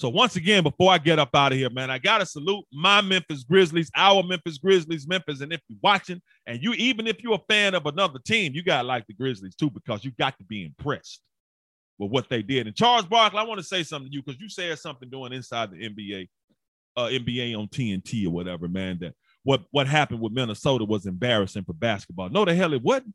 So 0.00 0.08
once 0.08 0.36
again, 0.36 0.62
before 0.62 0.90
I 0.90 0.96
get 0.96 1.18
up 1.18 1.28
out 1.34 1.52
of 1.52 1.58
here, 1.58 1.68
man, 1.68 1.90
I 1.90 1.98
gotta 1.98 2.24
salute 2.24 2.64
my 2.72 3.02
Memphis 3.02 3.44
Grizzlies, 3.44 3.90
our 3.94 4.22
Memphis 4.22 4.56
Grizzlies, 4.56 5.06
Memphis. 5.06 5.42
And 5.42 5.52
if 5.52 5.60
you're 5.68 5.78
watching, 5.82 6.22
and 6.46 6.58
you 6.62 6.72
even 6.72 7.06
if 7.06 7.22
you're 7.22 7.34
a 7.34 7.52
fan 7.52 7.74
of 7.74 7.84
another 7.84 8.18
team, 8.18 8.54
you 8.54 8.62
gotta 8.62 8.88
like 8.88 9.06
the 9.06 9.12
Grizzlies 9.12 9.54
too, 9.54 9.68
because 9.68 10.02
you 10.02 10.12
got 10.12 10.38
to 10.38 10.44
be 10.44 10.64
impressed 10.64 11.20
with 11.98 12.10
what 12.10 12.30
they 12.30 12.40
did. 12.40 12.66
And 12.66 12.74
Charles 12.74 13.04
Barkley, 13.04 13.40
I 13.40 13.42
want 13.42 13.58
to 13.58 13.66
say 13.66 13.82
something 13.82 14.10
to 14.10 14.16
you 14.16 14.22
because 14.22 14.40
you 14.40 14.48
said 14.48 14.78
something 14.78 15.10
doing 15.10 15.34
inside 15.34 15.70
the 15.70 15.76
NBA, 15.76 16.28
uh, 16.96 17.08
NBA 17.08 17.54
on 17.54 17.68
TNT 17.68 18.26
or 18.26 18.30
whatever, 18.30 18.68
man. 18.68 18.96
That 19.02 19.12
what 19.42 19.64
what 19.70 19.86
happened 19.86 20.22
with 20.22 20.32
Minnesota 20.32 20.86
was 20.86 21.04
embarrassing 21.04 21.64
for 21.64 21.74
basketball. 21.74 22.30
No, 22.30 22.46
the 22.46 22.54
hell 22.54 22.72
it 22.72 22.82
wasn't. 22.82 23.14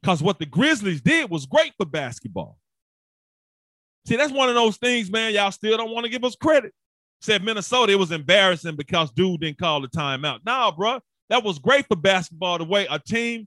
Because 0.00 0.22
what 0.22 0.38
the 0.38 0.46
Grizzlies 0.46 1.00
did 1.00 1.28
was 1.28 1.44
great 1.44 1.72
for 1.76 1.86
basketball. 1.86 2.56
See, 4.08 4.16
that's 4.16 4.32
one 4.32 4.48
of 4.48 4.54
those 4.54 4.78
things, 4.78 5.10
man. 5.10 5.34
Y'all 5.34 5.50
still 5.50 5.76
don't 5.76 5.90
want 5.90 6.04
to 6.06 6.10
give 6.10 6.24
us 6.24 6.34
credit. 6.34 6.72
Said 7.20 7.44
Minnesota, 7.44 7.92
it 7.92 7.98
was 7.98 8.10
embarrassing 8.10 8.74
because 8.74 9.10
dude 9.10 9.42
didn't 9.42 9.58
call 9.58 9.82
the 9.82 9.88
timeout. 9.88 10.38
Nah, 10.46 10.70
bro, 10.70 11.00
that 11.28 11.44
was 11.44 11.58
great 11.58 11.86
for 11.86 11.96
basketball. 11.96 12.56
The 12.56 12.64
way 12.64 12.86
a 12.88 12.98
team 12.98 13.46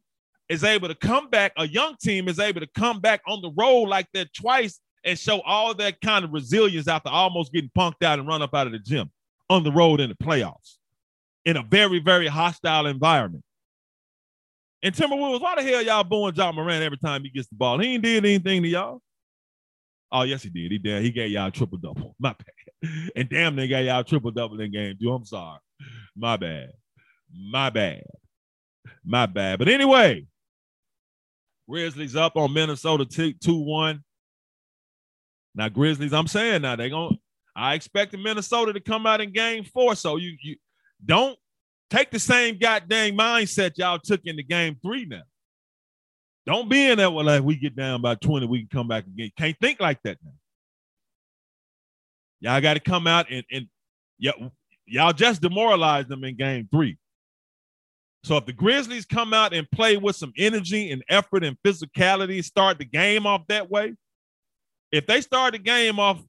is 0.49 0.63
able 0.63 0.87
to 0.87 0.93
come 0.93 1.31
back, 1.31 1.53
a 1.57 1.67
young 1.67 1.95
team 1.99 2.27
is 2.27 2.37
able 2.37 2.59
to 2.59 2.67
come 2.75 2.99
back 2.99 3.21
on 3.25 3.41
the 3.41 3.51
road 3.57 3.85
like 3.85 4.05
that 4.13 4.31
twice 4.35 4.79
and 5.03 5.17
show 5.17 5.41
all 5.47 5.73
that 5.73 5.99
kind 5.99 6.23
of 6.23 6.31
resilience 6.31 6.87
after 6.87 7.09
almost 7.09 7.51
getting 7.51 7.71
punked 7.75 8.03
out 8.03 8.19
and 8.19 8.27
run 8.27 8.43
up 8.43 8.53
out 8.53 8.67
of 8.67 8.73
the 8.73 8.79
gym 8.79 9.09
on 9.49 9.63
the 9.63 9.71
road 9.71 9.99
in 9.99 10.09
the 10.09 10.15
playoffs 10.15 10.75
in 11.43 11.57
a 11.57 11.63
very, 11.63 11.97
very 11.97 12.27
hostile 12.27 12.85
environment. 12.85 13.43
And 14.83 14.93
Timberwolves, 14.93 15.41
why 15.41 15.55
the 15.55 15.63
hell 15.63 15.81
y'all 15.81 16.03
booing 16.03 16.35
Ja 16.35 16.51
Morant 16.51 16.83
every 16.83 16.99
time 16.99 17.23
he 17.23 17.31
gets 17.31 17.47
the 17.47 17.55
ball? 17.55 17.79
He 17.79 17.95
ain't 17.95 18.03
did 18.03 18.23
anything 18.23 18.61
to 18.61 18.69
y'all. 18.69 19.01
Oh, 20.11 20.23
yes, 20.23 20.43
he 20.43 20.49
did. 20.49 20.71
He 20.71 20.77
did. 20.77 21.03
He 21.03 21.11
gave 21.11 21.31
y'all 21.31 21.51
triple 21.51 21.77
double. 21.77 22.15
My 22.19 22.33
bad. 22.33 23.11
And 23.15 23.29
damn, 23.29 23.55
they 23.55 23.67
got 23.67 23.83
y'all 23.83 24.03
triple 24.03 24.31
double 24.31 24.59
in 24.59 24.71
game 24.71 24.97
two. 24.99 25.11
I'm 25.11 25.25
sorry. 25.25 25.59
My 26.15 26.37
bad. 26.37 26.71
My 27.33 27.69
bad. 27.69 28.03
My 29.05 29.25
bad. 29.25 29.59
But 29.59 29.69
anyway, 29.69 30.25
Grizzlies 31.69 32.15
up 32.15 32.35
on 32.35 32.53
Minnesota 32.53 33.05
2 33.05 33.35
1. 33.45 34.03
Now, 35.55 35.69
Grizzlies, 35.69 36.13
I'm 36.13 36.27
saying 36.27 36.61
now 36.61 36.75
they're 36.75 36.89
going 36.89 37.15
to, 37.15 37.19
I 37.55 37.73
expect 37.73 38.11
the 38.11 38.17
Minnesota 38.17 38.73
to 38.73 38.79
come 38.79 39.05
out 39.05 39.21
in 39.21 39.31
game 39.31 39.63
four. 39.65 39.95
So 39.95 40.17
you, 40.17 40.35
you 40.41 40.55
don't 41.05 41.37
take 41.89 42.09
the 42.11 42.19
same 42.19 42.57
goddamn 42.57 43.17
mindset 43.17 43.77
y'all 43.77 43.99
took 43.99 44.21
in 44.25 44.37
the 44.37 44.43
game 44.43 44.77
three 44.81 45.05
now. 45.05 45.23
Don't 46.45 46.69
be 46.69 46.89
in 46.89 46.97
that 46.97 47.13
one 47.13 47.25
like 47.25 47.43
we 47.43 47.55
get 47.55 47.75
down 47.75 48.01
by 48.01 48.15
20, 48.15 48.47
we 48.47 48.59
can 48.59 48.69
come 48.69 48.87
back 48.87 49.05
again. 49.05 49.31
Can't 49.37 49.55
think 49.61 49.79
like 49.79 50.01
that 50.03 50.17
now. 50.23 50.31
Y'all 52.39 52.61
got 52.61 52.73
to 52.73 52.79
come 52.79 53.05
out 53.05 53.27
and, 53.29 53.43
and 53.51 53.67
yeah, 54.17 54.31
Y'all 54.91 55.13
just 55.13 55.41
demoralized 55.41 56.09
them 56.09 56.25
in 56.25 56.35
game 56.35 56.67
three. 56.69 56.97
So 58.25 58.35
if 58.35 58.45
the 58.45 58.51
Grizzlies 58.51 59.05
come 59.05 59.33
out 59.33 59.53
and 59.53 59.69
play 59.71 59.95
with 59.95 60.17
some 60.17 60.33
energy 60.37 60.91
and 60.91 61.01
effort 61.07 61.45
and 61.45 61.55
physicality, 61.65 62.43
start 62.43 62.77
the 62.77 62.85
game 62.85 63.25
off 63.25 63.47
that 63.47 63.71
way, 63.71 63.95
if 64.91 65.07
they 65.07 65.21
start 65.21 65.53
the 65.53 65.59
game 65.59 65.97
off 65.97 66.21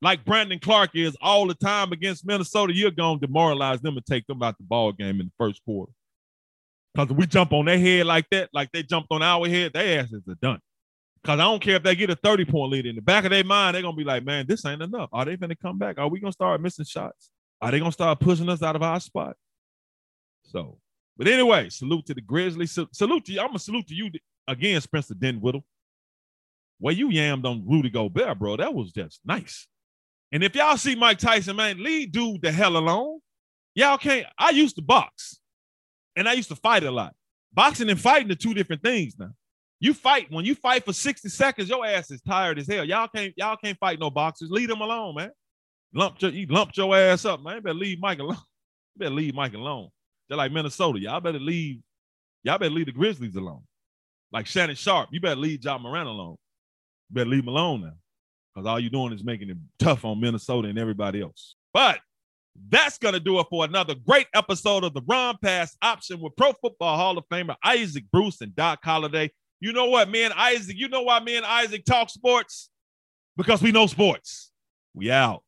like 0.00 0.24
Brandon 0.24 0.58
Clarke 0.58 0.96
is 0.96 1.16
all 1.20 1.46
the 1.46 1.54
time 1.54 1.92
against 1.92 2.26
Minnesota, 2.26 2.74
you're 2.74 2.90
going 2.90 3.20
to 3.20 3.26
demoralize 3.26 3.82
them 3.82 3.98
and 3.98 4.06
take 4.06 4.26
them 4.26 4.42
out 4.42 4.56
the 4.56 4.64
ball 4.64 4.92
game 4.92 5.20
in 5.20 5.26
the 5.26 5.32
first 5.38 5.62
quarter. 5.64 5.92
Because 6.96 7.10
if 7.10 7.16
we 7.18 7.26
jump 7.26 7.52
on 7.52 7.66
their 7.66 7.78
head 7.78 8.06
like 8.06 8.26
that, 8.30 8.48
like 8.54 8.72
they 8.72 8.82
jumped 8.82 9.08
on 9.10 9.22
our 9.22 9.46
head, 9.46 9.74
their 9.74 10.00
asses 10.00 10.22
are 10.26 10.34
done. 10.36 10.60
Because 11.22 11.38
I 11.38 11.42
don't 11.42 11.60
care 11.60 11.76
if 11.76 11.82
they 11.82 11.94
get 11.94 12.08
a 12.08 12.16
30 12.16 12.46
point 12.46 12.72
lead 12.72 12.86
in 12.86 12.96
the 12.96 13.02
back 13.02 13.24
of 13.24 13.30
their 13.30 13.44
mind, 13.44 13.74
they're 13.74 13.82
going 13.82 13.94
to 13.94 13.98
be 13.98 14.04
like, 14.04 14.24
man, 14.24 14.46
this 14.48 14.64
ain't 14.64 14.80
enough. 14.80 15.10
Are 15.12 15.26
they 15.26 15.36
going 15.36 15.50
to 15.50 15.56
come 15.56 15.76
back? 15.76 15.98
Are 15.98 16.08
we 16.08 16.20
going 16.20 16.30
to 16.30 16.34
start 16.36 16.58
missing 16.62 16.86
shots? 16.86 17.28
Are 17.60 17.70
they 17.70 17.80
going 17.80 17.90
to 17.90 17.94
start 17.94 18.18
pushing 18.18 18.48
us 18.48 18.62
out 18.62 18.76
of 18.76 18.82
our 18.82 18.98
spot? 18.98 19.36
So, 20.44 20.78
but 21.18 21.28
anyway, 21.28 21.68
salute 21.68 22.06
to 22.06 22.14
the 22.14 22.22
Grizzlies. 22.22 22.78
salute 22.92 23.24
to 23.26 23.32
you. 23.32 23.40
I'm 23.40 23.48
going 23.48 23.58
to 23.58 23.64
salute 23.64 23.88
to 23.88 23.94
you 23.94 24.10
again, 24.48 24.80
Spencer 24.80 25.14
Dinwiddie. 25.14 25.64
Where 26.78 26.94
you 26.94 27.08
yammed 27.08 27.44
on 27.44 27.62
Rudy 27.66 27.90
Gobert, 27.90 28.38
bro, 28.38 28.56
that 28.56 28.72
was 28.72 28.92
just 28.92 29.20
nice. 29.22 29.66
And 30.32 30.42
if 30.42 30.54
y'all 30.54 30.78
see 30.78 30.94
Mike 30.94 31.18
Tyson, 31.18 31.56
man, 31.56 31.82
leave 31.82 32.12
dude 32.12 32.40
the 32.40 32.52
hell 32.52 32.78
alone. 32.78 33.20
Y'all 33.74 33.98
can't. 33.98 34.26
I 34.38 34.50
used 34.50 34.76
to 34.76 34.82
box 34.82 35.40
and 36.16 36.28
I 36.28 36.32
used 36.32 36.48
to 36.48 36.56
fight 36.56 36.82
a 36.82 36.90
lot. 36.90 37.14
Boxing 37.52 37.88
and 37.88 38.00
fighting 38.00 38.30
are 38.30 38.34
two 38.34 38.54
different 38.54 38.82
things 38.82 39.14
now. 39.18 39.30
You 39.78 39.92
fight 39.92 40.30
when 40.30 40.44
you 40.44 40.54
fight 40.54 40.84
for 40.84 40.92
60 40.92 41.28
seconds, 41.28 41.68
your 41.68 41.84
ass 41.84 42.10
is 42.10 42.22
tired 42.22 42.58
as 42.58 42.66
hell. 42.66 42.84
Y'all 42.84 43.08
can't 43.08 43.34
y'all 43.36 43.56
can't 43.56 43.78
fight 43.78 44.00
no 44.00 44.10
boxers. 44.10 44.50
Leave 44.50 44.68
them 44.68 44.80
alone, 44.80 45.14
man. 45.14 45.30
Lump 45.94 46.20
your, 46.20 46.30
you 46.30 46.46
lumped 46.46 46.76
your 46.76 46.96
ass 46.96 47.24
up, 47.24 47.42
man. 47.42 47.56
You 47.56 47.60
better 47.60 47.78
leave 47.78 48.00
Mike 48.00 48.18
alone. 48.18 48.38
You 48.94 49.00
better 49.00 49.14
leave 49.14 49.34
Mike 49.34 49.52
alone. 49.52 49.90
They're 50.26 50.38
like 50.38 50.52
Minnesota. 50.52 50.98
Y'all 50.98 51.20
better 51.20 51.38
leave. 51.38 51.80
Y'all 52.44 52.56
better 52.56 52.72
leave 52.72 52.86
the 52.86 52.92
Grizzlies 52.92 53.36
alone. 53.36 53.60
Like 54.32 54.46
Shannon 54.46 54.74
Sharpe, 54.74 55.10
you 55.12 55.20
better 55.20 55.38
leave 55.38 55.62
Ja 55.62 55.76
Morant 55.76 56.08
alone. 56.08 56.38
You 57.10 57.14
better 57.14 57.28
leave 57.28 57.42
him 57.42 57.48
alone 57.48 57.82
now. 57.82 57.92
Because 58.54 58.66
all 58.66 58.80
you're 58.80 58.88
doing 58.88 59.12
is 59.12 59.22
making 59.22 59.50
it 59.50 59.58
tough 59.78 60.06
on 60.06 60.18
Minnesota 60.18 60.68
and 60.68 60.78
everybody 60.78 61.20
else. 61.20 61.56
But 61.74 62.00
that's 62.68 62.98
going 62.98 63.14
to 63.14 63.20
do 63.20 63.38
it 63.38 63.46
for 63.50 63.64
another 63.64 63.94
great 63.94 64.26
episode 64.34 64.84
of 64.84 64.94
the 64.94 65.02
Run 65.06 65.36
Pass 65.42 65.76
Option 65.82 66.20
with 66.20 66.36
Pro 66.36 66.52
Football 66.52 66.96
Hall 66.96 67.18
of 67.18 67.24
Famer 67.28 67.56
Isaac 67.64 68.04
Bruce 68.12 68.40
and 68.40 68.54
Doc 68.54 68.80
Holliday. 68.82 69.30
You 69.60 69.72
know 69.72 69.86
what, 69.86 70.10
me 70.10 70.24
and 70.24 70.34
Isaac, 70.34 70.76
you 70.76 70.88
know 70.88 71.02
why 71.02 71.20
me 71.20 71.36
and 71.36 71.46
Isaac 71.46 71.84
talk 71.84 72.10
sports? 72.10 72.70
Because 73.36 73.62
we 73.62 73.72
know 73.72 73.86
sports. 73.86 74.50
We 74.94 75.10
out. 75.10 75.42